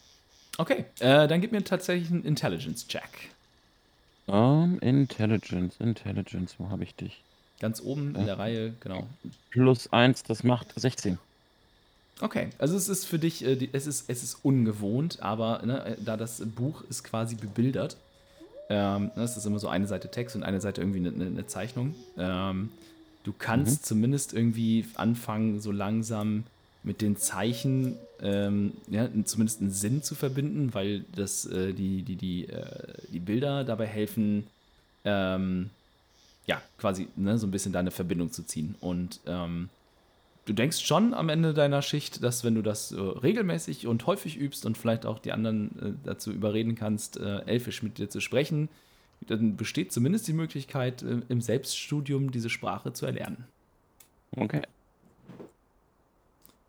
Okay, 0.58 0.84
äh, 1.00 1.26
dann 1.28 1.40
gib 1.40 1.52
mir 1.52 1.64
tatsächlich 1.64 2.10
einen 2.10 2.24
Intelligence-Check. 2.24 3.30
Ähm, 4.28 4.78
Intelligence, 4.80 5.76
Intelligence, 5.80 6.54
wo 6.58 6.68
habe 6.68 6.84
ich 6.84 6.94
dich? 6.94 7.22
Ganz 7.60 7.80
oben 7.80 8.14
in 8.16 8.26
der 8.26 8.38
Reihe, 8.38 8.74
genau. 8.80 9.06
Plus 9.50 9.92
1, 9.92 10.24
das 10.24 10.42
macht 10.44 10.72
16. 10.74 11.18
Okay, 12.22 12.50
also 12.58 12.76
es 12.76 12.88
ist 12.88 13.04
für 13.04 13.18
dich, 13.18 13.44
äh, 13.44 13.56
die, 13.56 13.68
es, 13.72 13.88
ist, 13.88 14.04
es 14.08 14.22
ist 14.22 14.38
ungewohnt, 14.44 15.20
aber 15.22 15.60
ne, 15.64 15.84
äh, 15.84 15.96
da 16.02 16.16
das 16.16 16.40
Buch 16.54 16.84
ist 16.88 17.02
quasi 17.02 17.34
bebildert, 17.34 17.96
ähm, 18.70 19.10
ne, 19.16 19.24
es 19.24 19.36
ist 19.36 19.44
immer 19.44 19.58
so 19.58 19.66
eine 19.66 19.88
Seite 19.88 20.08
Text 20.08 20.36
und 20.36 20.44
eine 20.44 20.60
Seite 20.60 20.82
irgendwie 20.82 21.00
eine, 21.00 21.08
eine, 21.08 21.26
eine 21.26 21.46
Zeichnung. 21.48 21.96
Ähm, 22.16 22.70
du 23.24 23.34
kannst 23.36 23.86
zumindest 23.86 24.34
irgendwie 24.34 24.86
anfangen, 24.94 25.60
so 25.60 25.72
langsam 25.72 26.44
mit 26.84 27.00
den 27.00 27.16
Zeichen 27.16 27.96
ähm, 28.20 28.72
ja, 28.86 29.08
zumindest 29.24 29.60
einen 29.60 29.72
Sinn 29.72 30.04
zu 30.04 30.14
verbinden, 30.14 30.72
weil 30.74 31.04
das, 31.16 31.44
äh, 31.46 31.72
die, 31.72 32.02
die, 32.02 32.14
die, 32.14 32.48
äh, 32.48 32.94
die 33.12 33.18
Bilder 33.18 33.64
dabei 33.64 33.86
helfen, 33.86 34.46
ähm, 35.04 35.70
ja, 36.46 36.62
quasi 36.78 37.08
ne, 37.16 37.36
so 37.36 37.48
ein 37.48 37.50
bisschen 37.50 37.72
deine 37.72 37.90
Verbindung 37.90 38.30
zu 38.30 38.44
ziehen. 38.44 38.76
Und 38.80 39.18
ähm, 39.26 39.70
du 40.44 40.52
denkst 40.52 40.84
schon 40.84 41.14
am 41.14 41.28
Ende 41.28 41.54
deiner 41.54 41.82
Schicht, 41.82 42.22
dass 42.22 42.44
wenn 42.44 42.54
du 42.54 42.62
das 42.62 42.92
äh, 42.92 43.00
regelmäßig 43.00 43.86
und 43.86 44.06
häufig 44.06 44.36
übst 44.36 44.66
und 44.66 44.76
vielleicht 44.76 45.06
auch 45.06 45.18
die 45.18 45.32
anderen 45.32 45.78
äh, 45.78 45.92
dazu 46.04 46.32
überreden 46.32 46.74
kannst, 46.74 47.18
äh, 47.18 47.40
Elfisch 47.46 47.82
mit 47.82 47.98
dir 47.98 48.08
zu 48.08 48.20
sprechen, 48.20 48.68
dann 49.28 49.56
besteht 49.56 49.92
zumindest 49.92 50.26
die 50.28 50.32
Möglichkeit, 50.32 51.02
äh, 51.02 51.20
im 51.28 51.40
Selbststudium 51.40 52.32
diese 52.32 52.50
Sprache 52.50 52.92
zu 52.92 53.06
erlernen. 53.06 53.44
Okay. 54.36 54.62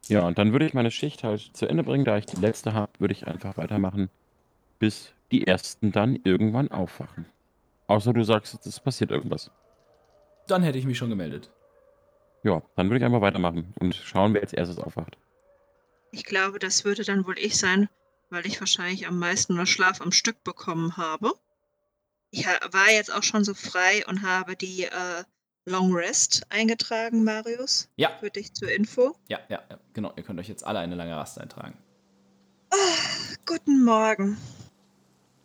Ja, 0.07 0.27
und 0.27 0.37
dann 0.37 0.51
würde 0.51 0.65
ich 0.65 0.73
meine 0.73 0.91
Schicht 0.91 1.23
halt 1.23 1.49
zu 1.53 1.65
Ende 1.65 1.83
bringen, 1.83 2.03
da 2.03 2.17
ich 2.17 2.25
die 2.25 2.39
letzte 2.39 2.73
habe, 2.73 2.91
würde 2.99 3.13
ich 3.13 3.25
einfach 3.25 3.57
weitermachen, 3.57 4.09
bis 4.77 5.13
die 5.31 5.47
ersten 5.47 5.91
dann 5.91 6.19
irgendwann 6.23 6.69
aufwachen. 6.71 7.25
Außer 7.87 8.13
du 8.13 8.23
sagst, 8.23 8.65
es 8.65 8.79
passiert 8.79 9.11
irgendwas. 9.11 9.49
Dann 10.47 10.61
hätte 10.61 10.77
ich 10.77 10.85
mich 10.85 10.97
schon 10.97 11.09
gemeldet. 11.09 11.49
Ja, 12.43 12.61
dann 12.75 12.87
würde 12.89 12.97
ich 12.99 13.05
einfach 13.05 13.21
weitermachen 13.21 13.73
und 13.79 13.95
schauen, 13.95 14.33
wer 14.33 14.41
als 14.41 14.53
erstes 14.53 14.77
aufwacht. 14.77 15.17
Ich 16.11 16.25
glaube, 16.25 16.59
das 16.59 16.83
würde 16.85 17.03
dann 17.03 17.25
wohl 17.25 17.39
ich 17.39 17.57
sein, 17.57 17.89
weil 18.29 18.45
ich 18.45 18.59
wahrscheinlich 18.59 19.07
am 19.07 19.17
meisten 19.17 19.55
nur 19.55 19.65
Schlaf 19.65 20.01
am 20.01 20.11
Stück 20.11 20.43
bekommen 20.43 20.97
habe. 20.97 21.33
Ich 22.31 22.45
war 22.45 22.91
jetzt 22.91 23.13
auch 23.13 23.23
schon 23.23 23.43
so 23.43 23.53
frei 23.53 24.05
und 24.07 24.23
habe 24.23 24.55
die 24.55 24.83
äh, 24.85 25.23
Long 25.65 25.93
Rest 25.93 26.45
eingetragen, 26.49 27.23
Marius. 27.23 27.89
Ja, 27.95 28.09
Für 28.19 28.29
dich 28.29 28.53
zur 28.53 28.69
Info. 28.71 29.15
ja, 29.29 29.39
ja, 29.49 29.61
ja, 29.69 29.79
genau. 29.93 30.11
Ihr 30.17 30.23
könnt 30.23 30.39
euch 30.39 30.49
jetzt 30.49 30.65
alle 30.65 30.79
eine 30.79 30.95
lange 30.95 31.15
Rast 31.15 31.39
eintragen. 31.39 31.77
Ah, 32.71 33.35
guten 33.45 33.83
Morgen. 33.85 34.37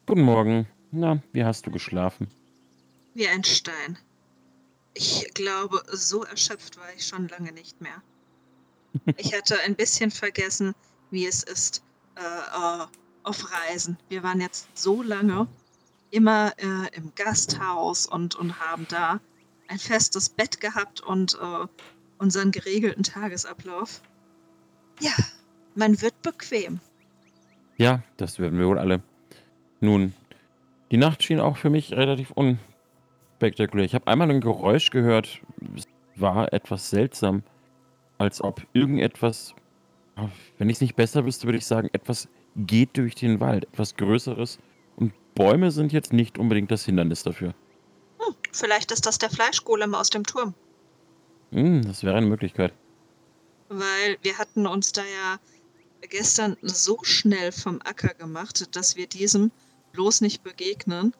Guten 0.07 0.23
Morgen. 0.23 0.67
Na, 0.91 1.23
wie 1.33 1.45
hast 1.45 1.67
du 1.67 1.71
geschlafen? 1.71 2.29
Wie 3.15 3.29
ein 3.29 3.45
Stein. 3.45 3.99
Ich 4.95 5.31
glaube, 5.35 5.83
so 5.93 6.25
erschöpft 6.25 6.77
war 6.79 6.93
ich 6.97 7.07
schon 7.07 7.29
lange 7.29 7.53
nicht 7.53 7.81
mehr. 7.81 8.03
Ich 9.17 9.35
hatte 9.35 9.61
ein 9.61 9.77
bisschen 9.77 10.11
vergessen, 10.11 10.75
wie 11.11 11.27
es 11.27 11.43
ist 11.43 11.83
äh, 12.17 12.21
äh, 12.21 12.87
auf 13.23 13.53
Reisen. 13.53 13.99
Wir 14.09 14.23
waren 14.23 14.41
jetzt 14.41 14.67
so 14.75 15.03
lange 15.03 15.47
immer 16.11 16.53
äh, 16.57 16.97
im 16.97 17.13
Gasthaus 17.15 18.07
und, 18.07 18.35
und 18.35 18.59
haben 18.59 18.87
da 18.89 19.21
ein 19.69 19.79
festes 19.79 20.31
Bett 20.31 20.61
gehabt 20.61 21.01
und 21.01 21.35
äh, 21.35 21.67
unseren 22.19 22.51
geregelten 22.51 23.03
Tagesablauf. 23.03 24.03
Ja, 25.01 25.13
man 25.75 26.01
wird 26.01 26.21
bequem. 26.23 26.81
Ja, 27.77 28.03
das 28.17 28.39
werden 28.39 28.59
wir 28.59 28.67
wohl 28.67 28.79
alle. 28.79 29.03
Nun, 29.81 30.15
die 30.91 30.97
Nacht 30.97 31.23
schien 31.23 31.39
auch 31.39 31.57
für 31.57 31.71
mich 31.71 31.93
relativ 31.93 32.33
unspektakulär. 33.39 33.85
Ich 33.85 33.95
habe 33.95 34.07
einmal 34.09 34.31
ein 34.31 34.41
Geräusch 34.41 34.91
gehört, 34.91 35.41
es 35.77 35.85
war 36.17 36.53
etwas 36.53 36.91
seltsam, 36.91 37.45
als 38.19 38.43
ob 38.43 38.67
irgendetwas, 38.73 39.55
wenn 40.59 40.69
ich 40.69 40.79
es 40.79 40.81
nicht 40.81 40.97
besser 40.97 41.25
wüsste, 41.25 41.47
würde 41.47 41.59
ich 41.59 41.67
sagen, 41.67 41.89
etwas 41.93 42.29
geht 42.57 42.97
durch 42.97 43.15
den 43.15 43.39
Wald, 43.39 43.65
etwas 43.73 43.95
Größeres. 43.95 44.59
Und 44.97 45.13
Bäume 45.37 45.71
sind 45.71 45.93
jetzt 45.93 46.13
nicht 46.13 46.37
unbedingt 46.37 46.73
das 46.73 46.85
Hindernis 46.85 47.23
dafür. 47.23 47.55
Hm, 48.19 48.35
vielleicht 48.51 48.91
ist 48.91 49.07
das 49.07 49.19
der 49.19 49.31
Fleischgolem 49.31 49.95
aus 49.95 50.11
dem 50.11 50.25
Turm. 50.25 50.55
Hm, 51.53 51.83
das 51.83 52.03
wäre 52.03 52.17
eine 52.17 52.27
Möglichkeit. 52.27 52.73
Weil 53.69 54.19
wir 54.23 54.37
hatten 54.39 54.67
uns 54.67 54.91
da 54.91 55.03
ja 55.03 55.39
gestern 56.09 56.57
so 56.63 56.99
schnell 57.03 57.53
vom 57.53 57.81
Acker 57.85 58.15
gemacht, 58.15 58.75
dass 58.75 58.97
wir 58.97 59.07
diesem 59.07 59.53
bloß 59.93 60.23
nicht 60.23 60.43
begegnen, 60.43 61.13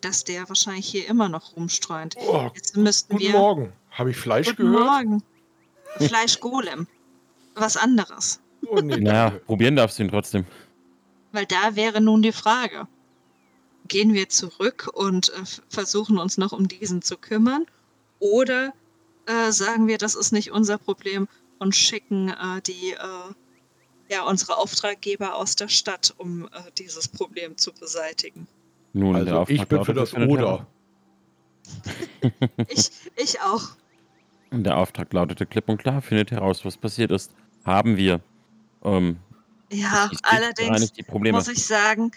dass 0.00 0.24
der 0.24 0.48
wahrscheinlich 0.48 0.86
hier 0.86 1.06
immer 1.08 1.28
noch 1.28 1.56
rumstreunt. 1.56 2.16
Oh, 2.18 2.50
Jetzt 2.54 2.76
müssten 2.76 3.14
guten 3.14 3.24
wir. 3.24 3.32
Morgen. 3.32 3.72
Habe 3.90 4.10
ich 4.10 4.16
Fleisch 4.16 4.48
Guten 4.48 4.72
gehört? 4.72 4.84
Morgen. 4.86 5.22
Fleischgolem. 5.98 6.86
Was 7.54 7.76
anderes. 7.76 8.40
Oh, 8.66 8.76
nee, 8.80 8.96
Naja, 8.98 9.30
probieren 9.46 9.76
darfst 9.76 9.98
du 9.98 10.04
ihn 10.04 10.10
trotzdem. 10.10 10.46
Weil 11.32 11.46
da 11.46 11.74
wäre 11.76 12.00
nun 12.00 12.22
die 12.22 12.32
Frage. 12.32 12.86
gehen 13.88 14.14
wir 14.14 14.28
zurück 14.28 14.88
und 14.94 15.30
äh, 15.30 15.42
versuchen 15.68 16.18
uns 16.18 16.38
noch 16.38 16.52
um 16.52 16.68
diesen 16.68 17.02
zu 17.02 17.16
kümmern? 17.16 17.66
Oder 18.20 18.72
äh, 19.26 19.50
sagen 19.50 19.88
wir, 19.88 19.98
das 19.98 20.14
ist 20.14 20.32
nicht 20.32 20.52
unser 20.52 20.78
Problem 20.78 21.26
und 21.58 21.74
schicken 21.74 22.28
äh, 22.28 22.62
die, 22.62 22.92
äh, 22.92 23.34
ja, 24.08 24.22
unsere 24.22 24.56
Auftraggeber 24.58 25.34
aus 25.34 25.56
der 25.56 25.68
Stadt, 25.68 26.14
um 26.18 26.46
äh, 26.46 26.70
dieses 26.78 27.08
Problem 27.08 27.56
zu 27.56 27.72
beseitigen? 27.72 28.46
Nun, 28.92 29.12
der 29.24 29.34
Also 29.36 29.52
ich 29.52 29.60
Auftrag 29.60 29.68
bin 29.68 29.84
für 29.84 29.92
lautet, 29.92 29.96
das 30.02 30.10
findet 30.10 30.30
Oder. 30.30 30.66
Ich, 32.68 32.90
ich 33.16 33.40
auch. 33.40 33.62
heraus- 33.62 33.76
Der 34.52 34.76
Auftrag 34.76 35.12
lautete 35.12 35.46
klipp 35.46 35.68
und 35.68 35.78
klar, 35.78 36.02
findet 36.02 36.30
heraus, 36.32 36.64
was 36.64 36.76
passiert 36.76 37.10
ist. 37.10 37.32
Haben 37.64 37.96
wir. 37.96 38.20
Ähm, 38.82 39.18
Ja, 39.72 40.10
allerdings 40.22 40.68
bereinigt 40.68 40.96
die 40.96 41.02
Probleme. 41.02 41.38
muss 41.38 41.48
ich 41.48 41.64
sagen, 41.64 42.10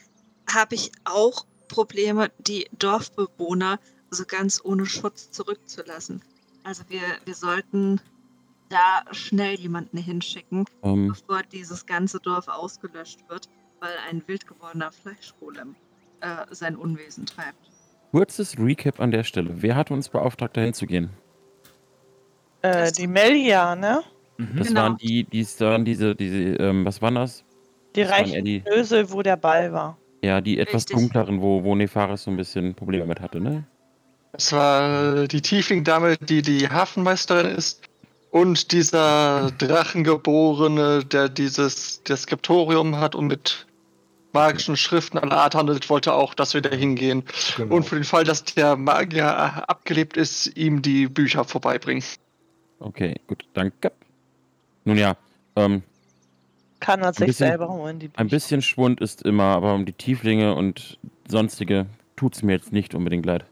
habe 0.51 0.75
ich 0.75 0.91
auch 1.03 1.45
Probleme, 1.67 2.31
die 2.39 2.67
Dorfbewohner 2.79 3.79
so 4.09 4.25
ganz 4.25 4.59
ohne 4.63 4.85
Schutz 4.85 5.31
zurückzulassen. 5.31 6.21
Also 6.63 6.83
wir, 6.89 7.01
wir 7.25 7.35
sollten 7.35 7.99
da 8.69 9.03
schnell 9.11 9.59
jemanden 9.59 9.97
hinschicken, 9.97 10.65
ähm, 10.81 11.09
bevor 11.09 11.43
dieses 11.43 11.85
ganze 11.85 12.19
Dorf 12.19 12.47
ausgelöscht 12.47 13.19
wird, 13.27 13.49
weil 13.79 13.91
ein 14.09 14.23
wild 14.27 14.47
gewordener 14.47 14.91
Fleischgolem 14.91 15.75
äh, 16.23 16.45
sein 16.51 16.75
Unwesen 16.75 17.25
treibt. 17.25 17.57
kurzes 18.11 18.57
Recap 18.57 18.99
an 18.99 19.11
der 19.11 19.23
Stelle. 19.23 19.49
Wer 19.61 19.75
hat 19.75 19.91
uns 19.91 20.09
beauftragt, 20.09 20.55
dahin 20.57 20.73
zu 20.73 20.85
gehen? 20.87 21.09
Äh, 22.61 22.91
die 22.91 23.07
Melia, 23.07 23.75
ne? 23.75 24.03
Mhm. 24.37 24.55
Das 24.57 24.67
Genau. 24.69 24.81
waren 24.81 24.97
die, 24.97 25.23
die 25.25 25.45
waren 25.59 25.85
diese, 25.85 26.15
diese, 26.15 26.37
ähm, 26.63 26.85
was 26.85 27.01
waren 27.01 27.15
das? 27.15 27.43
Die 27.95 28.01
Das 28.03 28.11
reichen 28.11 28.33
eher 28.35 28.41
die, 28.41 28.63
Ösel, 28.67 29.11
wo 29.11 29.21
der 29.21 29.35
Ball 29.37 29.71
war. 29.73 29.97
ja, 30.23 30.41
die 30.41 30.57
etwas 30.59 30.83
Richtig. 30.83 30.95
dunkleren, 30.97 31.41
wo, 31.41 31.63
wo 31.63 31.75
Nefaris 31.75 32.23
so 32.23 32.31
ein 32.31 32.37
bisschen 32.37 32.73
Probleme 32.75 33.05
mit 33.05 33.19
hatte, 33.19 33.39
ne? 33.41 33.65
Es 34.31 34.51
war 34.51 35.27
die 35.27 35.41
Tiefling-Dame, 35.41 36.17
die 36.17 36.41
die 36.41 36.67
Hafenmeisterin 36.69 37.47
ist. 37.55 37.83
Und 38.31 38.71
dieser 38.71 39.51
Drachengeborene, 39.59 41.05
der 41.05 41.29
dieses 41.29 42.01
das 42.03 42.23
Skriptorium 42.23 42.97
hat 42.97 43.13
und 43.13 43.27
mit 43.27 43.67
magischen 44.33 44.75
Schriften 44.75 45.17
aller 45.17 45.37
Art 45.37 45.55
handelt, 45.55 45.89
wollte 45.89 46.13
auch, 46.13 46.33
dass 46.33 46.53
wir 46.53 46.61
da 46.61 46.69
hingehen. 46.75 47.23
Genau. 47.55 47.75
Und 47.75 47.83
für 47.83 47.95
den 47.95 48.03
Fall, 48.03 48.23
dass 48.23 48.43
der 48.43 48.75
Magier 48.75 49.69
abgelebt 49.69 50.17
ist, 50.17 50.47
ihm 50.57 50.81
die 50.81 51.07
Bücher 51.07 51.43
vorbeibringen. 51.45 52.03
Okay, 52.79 53.15
gut, 53.27 53.45
danke. 53.53 53.91
Nun 54.85 54.97
ja, 54.97 55.15
ähm, 55.55 55.83
Kann 56.79 57.01
er 57.01 57.13
sich 57.13 57.27
bisschen- 57.27 57.47
selber 57.47 57.69
holen, 57.69 57.99
die 57.99 58.07
ein 58.07 58.11
Bücher. 58.11 58.25
bisschen 58.25 58.61
Schwund 58.61 58.99
ist 58.99 59.21
immer, 59.21 59.45
aber 59.55 59.73
um 59.73 59.85
die 59.85 59.93
Tieflinge 59.93 60.53
und 60.55 60.97
sonstige 61.29 61.85
tut's 62.17 62.41
mir 62.43 62.53
jetzt 62.53 62.73
nicht 62.73 62.93
unbedingt 62.95 63.25
leid. 63.25 63.45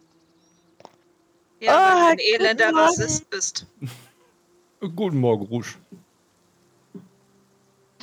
Ja, 1.61 1.73
weil 2.07 2.17
du 2.17 2.23
ein 2.23 2.41
elender 2.41 2.65
Morgen. 2.71 2.77
Rassist 2.79 3.29
bist. 3.29 3.65
Guten 4.95 5.19
Morgen, 5.19 5.45
Rouge. 5.45 5.75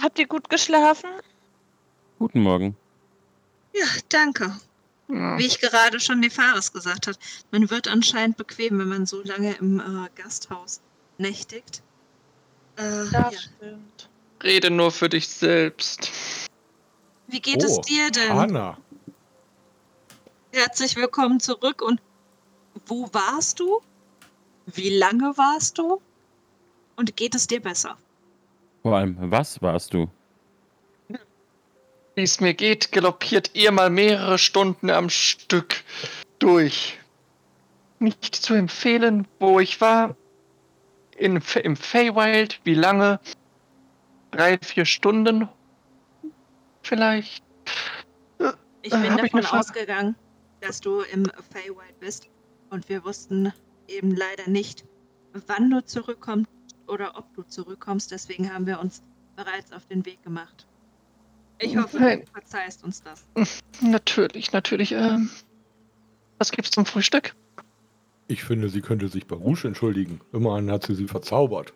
Habt 0.01 0.19
ihr 0.21 0.29
gut 0.29 0.49
geschlafen? 0.49 1.11
Guten 2.19 2.41
Morgen. 2.41 2.77
Ja, 3.73 3.87
danke. 4.09 4.57
Ja. 5.09 5.39
Wie 5.39 5.47
ich 5.47 5.61
gerade 5.61 6.01
schon 6.01 6.21
Nefaris 6.21 6.73
gesagt 6.73 7.07
hat, 7.07 7.19
man 7.51 7.71
wird 7.71 7.89
anscheinend 7.89 8.37
bequem, 8.37 8.79
wenn 8.79 8.89
man 8.89 9.07
so 9.07 9.23
lange 9.23 9.55
im 9.55 9.81
äh, 9.81 10.09
Gasthaus 10.15 10.81
nächtigt. 11.17 11.83
Äh, 12.77 13.05
ja. 13.07 13.31
Das 13.31 13.43
stimmt. 13.43 14.09
Rede 14.43 14.71
nur 14.71 14.91
für 14.91 15.09
dich 15.09 15.29
selbst. 15.29 16.11
Wie 17.29 17.41
geht 17.41 17.63
es 17.63 17.79
Oh, 17.79 17.81
dir 17.83 18.11
denn? 18.11 18.35
Hanna. 18.35 18.79
Herzlich 20.53 20.97
willkommen 20.97 21.41
zurück 21.41 21.83
und 21.83 22.01
wo 22.87 23.09
warst 23.13 23.61
du? 23.61 23.81
Wie 24.67 24.91
lange 24.97 25.37
warst 25.37 25.79
du? 25.79 26.01
Und 26.97 27.17
geht 27.17 27.35
es 27.35 27.47
dir 27.47 27.61
besser? 27.61 27.97
Vor 28.83 28.97
allem, 28.97 29.17
was 29.31 29.61
warst 29.63 29.95
du? 29.95 30.09
Wie 32.19 32.25
es 32.25 32.41
mir 32.41 32.53
geht, 32.53 32.91
galoppiert 32.91 33.53
ihr 33.55 33.71
mal 33.71 33.91
mehrere 33.91 34.39
Stunden 34.39 34.91
am 34.91 35.09
Stück 35.09 35.85
durch. 36.41 36.99
Nicht 38.01 38.35
zu 38.35 38.55
empfehlen, 38.55 39.29
wo 39.39 39.61
ich 39.61 39.81
war. 39.81 40.17
In, 41.17 41.41
Im 41.63 41.77
Feywild, 41.77 42.61
wie 42.65 42.75
lange? 42.75 43.21
Drei, 44.33 44.59
vier 44.59 44.85
Stunden? 44.85 45.49
Vielleicht. 46.83 47.45
Ich 48.83 48.93
Äh, 48.93 48.97
bin 49.01 49.13
hab 49.13 49.23
ich 49.23 49.31
davon 49.31 49.43
Frage? 49.45 49.61
ausgegangen, 49.61 50.17
dass 50.61 50.81
du 50.81 51.03
im 51.03 51.31
Feywild 51.53 52.01
bist 52.01 52.29
und 52.71 52.89
wir 52.89 53.05
wussten 53.05 53.53
eben 53.87 54.11
leider 54.11 54.51
nicht, 54.51 54.85
wann 55.47 55.71
du 55.71 55.85
zurückkommst 55.85 56.51
oder 56.89 57.17
ob 57.17 57.33
du 57.35 57.45
zurückkommst. 57.45 58.11
Deswegen 58.11 58.53
haben 58.53 58.67
wir 58.67 58.81
uns 58.81 59.05
bereits 59.37 59.71
auf 59.73 59.87
den 59.87 60.05
Weg 60.05 60.21
gemacht. 60.25 60.67
Ich 61.61 61.77
hoffe, 61.77 61.99
Nein. 61.99 62.21
du 62.25 62.33
verzeihst 62.33 62.85
uns 62.85 63.03
das. 63.03 63.25
Natürlich, 63.81 64.53
natürlich. 64.53 64.93
Ähm, 64.93 65.31
was 66.39 66.53
gibt's 66.53 66.71
zum 66.71 66.87
Frühstück? 66.87 67.35
Ich 68.29 68.45
finde, 68.45 68.69
sie 68.69 68.81
könnte 68.81 69.09
sich 69.09 69.27
bei 69.27 69.35
Rouge 69.37 69.67
entschuldigen. 69.69 70.21
Immerhin 70.33 70.71
hat 70.71 70.87
sie 70.87 70.95
sie 70.95 71.09
verzaubert. 71.09 71.73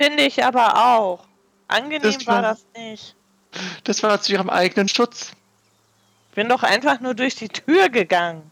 Finde 0.00 0.22
ich 0.22 0.42
aber 0.44 0.76
auch. 0.96 1.26
Angenehm 1.66 2.00
Das 2.02 2.26
war 2.26 2.36
war- 2.36 2.42
das 2.42 2.66
nicht. 2.76 3.14
Das 3.84 4.02
war 4.02 4.20
zu 4.20 4.32
ihrem 4.32 4.48
eigenen 4.50 4.88
Schutz. 4.88 5.32
Bin 6.34 6.48
doch 6.48 6.62
einfach 6.62 7.00
nur 7.00 7.14
durch 7.14 7.34
die 7.34 7.48
Tür 7.48 7.88
gegangen. 7.88 8.50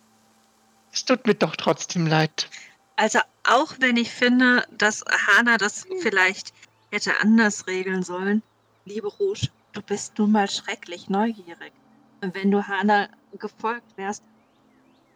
Es 0.92 1.05
tut 1.05 1.27
mir 1.27 1.35
doch 1.35 1.55
trotzdem 1.57 2.07
leid. 2.07 2.49
Also 2.96 3.20
auch 3.44 3.75
wenn 3.79 3.96
ich 3.96 4.11
finde, 4.11 4.66
dass 4.72 5.05
Hana 5.29 5.57
das 5.59 5.87
vielleicht 6.01 6.53
hätte 6.90 7.12
anders 7.20 7.66
regeln 7.66 8.03
sollen, 8.03 8.42
liebe 8.87 9.07
Rouge, 9.09 9.49
du 9.77 9.83
bist 9.83 10.19
nun 10.19 10.33
mal 10.33 10.49
schrecklich 10.49 11.09
neugierig. 11.09 11.73
Und 12.23 12.35
wenn 12.35 12.51
du 12.51 12.67
Hana 12.67 13.09
gefolgt 13.39 13.97
wärst, 13.97 14.23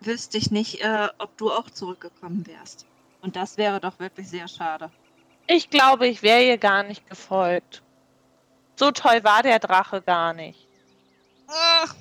wüsste 0.00 0.38
ich 0.38 0.50
nicht, 0.50 0.82
äh, 0.82 1.08
ob 1.18 1.36
du 1.38 1.50
auch 1.50 1.70
zurückgekommen 1.70 2.46
wärst. 2.46 2.86
Und 3.22 3.36
das 3.36 3.56
wäre 3.56 3.80
doch 3.80 3.98
wirklich 3.98 4.28
sehr 4.28 4.48
schade. 4.48 4.90
Ich 5.46 5.70
glaube, 5.70 6.06
ich 6.06 6.22
wäre 6.22 6.44
ihr 6.44 6.58
gar 6.58 6.82
nicht 6.82 7.08
gefolgt. 7.08 7.82
So 8.76 8.90
toll 8.90 9.24
war 9.24 9.42
der 9.42 9.58
Drache 9.58 10.00
gar 10.00 10.32
nicht. 10.32 10.68
Ach, 11.48 11.94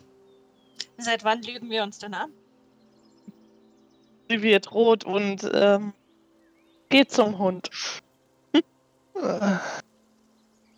seit 0.98 1.24
wann 1.24 1.42
lügen 1.42 1.70
wir 1.70 1.84
uns 1.84 2.00
denn 2.00 2.14
an? 2.14 2.32
Sie 4.30 4.42
wird 4.42 4.72
rot 4.72 5.04
und 5.04 5.50
ähm, 5.54 5.94
geht 6.90 7.12
zum 7.12 7.40
Hund. 7.40 7.70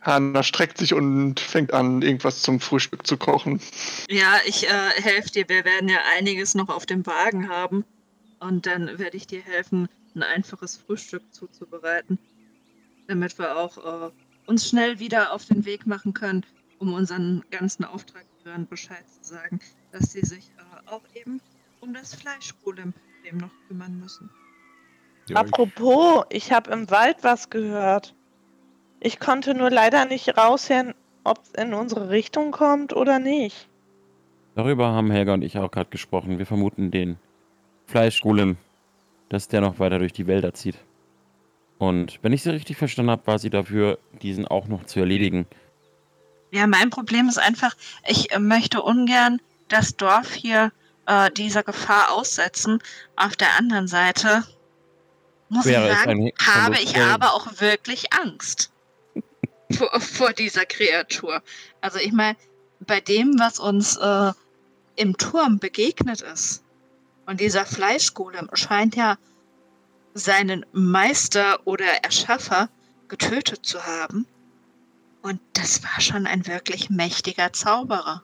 Hanna 0.01 0.41
streckt 0.41 0.77
sich 0.77 0.93
und 0.93 1.39
fängt 1.39 1.73
an, 1.73 2.01
irgendwas 2.01 2.41
zum 2.41 2.59
Frühstück 2.59 3.05
zu 3.05 3.17
kochen. 3.17 3.61
Ja, 4.09 4.39
ich 4.45 4.67
äh, 4.67 5.01
helfe 5.01 5.29
dir. 5.29 5.49
Wir 5.49 5.63
werden 5.63 5.89
ja 5.89 5.99
einiges 6.17 6.55
noch 6.55 6.69
auf 6.69 6.85
dem 6.85 7.05
Wagen 7.05 7.49
haben. 7.49 7.85
Und 8.39 8.65
dann 8.65 8.97
werde 8.97 9.17
ich 9.17 9.27
dir 9.27 9.41
helfen, 9.41 9.87
ein 10.15 10.23
einfaches 10.23 10.77
Frühstück 10.77 11.21
zuzubereiten. 11.31 12.17
Damit 13.07 13.37
wir 13.37 13.55
auch 13.57 14.07
äh, 14.07 14.11
uns 14.47 14.67
schnell 14.67 14.99
wieder 14.99 15.33
auf 15.33 15.45
den 15.45 15.65
Weg 15.65 15.85
machen 15.85 16.13
können, 16.13 16.45
um 16.79 16.93
unseren 16.93 17.43
ganzen 17.51 17.85
Auftraggebern 17.85 18.67
Bescheid 18.67 19.05
zu 19.07 19.33
sagen, 19.33 19.59
dass 19.91 20.11
sie 20.11 20.25
sich 20.25 20.51
äh, 20.57 20.89
auch 20.89 21.03
eben 21.13 21.39
um 21.79 21.93
das 21.93 22.15
Fleischgolem-Problem 22.15 23.37
noch 23.37 23.51
kümmern 23.67 23.99
müssen. 23.99 24.31
Ja, 25.27 25.35
ich, 25.35 25.53
Apropos, 25.53 26.25
ich 26.29 26.51
habe 26.51 26.71
im 26.71 26.89
Wald 26.89 27.17
was 27.21 27.51
gehört. 27.51 28.15
Ich 29.03 29.19
konnte 29.19 29.55
nur 29.55 29.71
leider 29.71 30.05
nicht 30.05 30.37
raushören, 30.37 30.93
ob 31.23 31.39
es 31.43 31.61
in 31.61 31.73
unsere 31.73 32.09
Richtung 32.09 32.51
kommt 32.51 32.95
oder 32.95 33.17
nicht. 33.17 33.67
Darüber 34.55 34.89
haben 34.89 35.09
Helga 35.09 35.33
und 35.33 35.43
ich 35.43 35.57
auch 35.57 35.71
gerade 35.71 35.89
gesprochen. 35.89 36.37
Wir 36.37 36.45
vermuten 36.45 36.91
den 36.91 37.17
Fleischgolem, 37.87 38.57
dass 39.27 39.47
der 39.47 39.61
noch 39.61 39.79
weiter 39.79 39.97
durch 39.97 40.13
die 40.13 40.27
Wälder 40.27 40.53
zieht. 40.53 40.75
Und 41.79 42.19
wenn 42.21 42.31
ich 42.31 42.43
sie 42.43 42.51
richtig 42.51 42.77
verstanden 42.77 43.09
habe, 43.09 43.25
war 43.25 43.39
sie 43.39 43.49
dafür, 43.49 43.97
diesen 44.21 44.47
auch 44.47 44.67
noch 44.67 44.85
zu 44.85 44.99
erledigen. 44.99 45.47
Ja, 46.51 46.67
mein 46.67 46.91
Problem 46.91 47.27
ist 47.27 47.39
einfach, 47.39 47.75
ich 48.05 48.31
äh, 48.31 48.39
möchte 48.39 48.83
ungern 48.83 49.41
das 49.67 49.95
Dorf 49.95 50.31
hier 50.31 50.71
äh, 51.07 51.31
dieser 51.31 51.63
Gefahr 51.63 52.11
aussetzen. 52.11 52.79
Auf 53.15 53.35
der 53.35 53.57
anderen 53.57 53.87
Seite 53.87 54.43
muss 55.49 55.65
Wäre 55.65 55.89
ich 55.89 55.97
sagen, 55.97 56.31
habe 56.45 56.75
ich 56.75 56.97
aber 56.97 57.33
auch 57.33 57.59
wirklich 57.59 58.13
Angst 58.13 58.70
vor, 59.73 59.99
vor 59.99 60.33
dieser 60.33 60.65
Kreatur. 60.65 61.41
Also 61.81 61.99
ich 61.99 62.11
meine, 62.11 62.37
bei 62.79 62.99
dem, 62.99 63.39
was 63.39 63.59
uns 63.59 63.97
äh, 63.97 64.31
im 64.95 65.17
Turm 65.17 65.59
begegnet 65.59 66.21
ist, 66.21 66.63
und 67.25 67.39
dieser 67.39 67.65
Fleischgolem 67.65 68.49
scheint 68.53 68.95
ja 68.95 69.17
seinen 70.13 70.65
Meister 70.73 71.59
oder 71.65 71.85
Erschaffer 72.03 72.69
getötet 73.07 73.65
zu 73.65 73.85
haben. 73.85 74.27
Und 75.21 75.39
das 75.53 75.83
war 75.83 76.01
schon 76.01 76.27
ein 76.27 76.47
wirklich 76.47 76.89
mächtiger 76.89 77.53
Zauberer. 77.53 78.23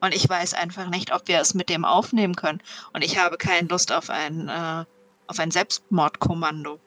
Und 0.00 0.14
ich 0.14 0.28
weiß 0.28 0.54
einfach 0.54 0.88
nicht, 0.88 1.12
ob 1.12 1.26
wir 1.26 1.40
es 1.40 1.54
mit 1.54 1.68
dem 1.68 1.84
aufnehmen 1.84 2.36
können. 2.36 2.62
Und 2.92 3.02
ich 3.02 3.18
habe 3.18 3.36
keine 3.36 3.68
Lust 3.68 3.92
auf 3.92 4.08
ein, 4.08 4.48
äh, 4.48 4.84
auf 5.26 5.38
ein 5.38 5.50
Selbstmordkommando. 5.50 6.78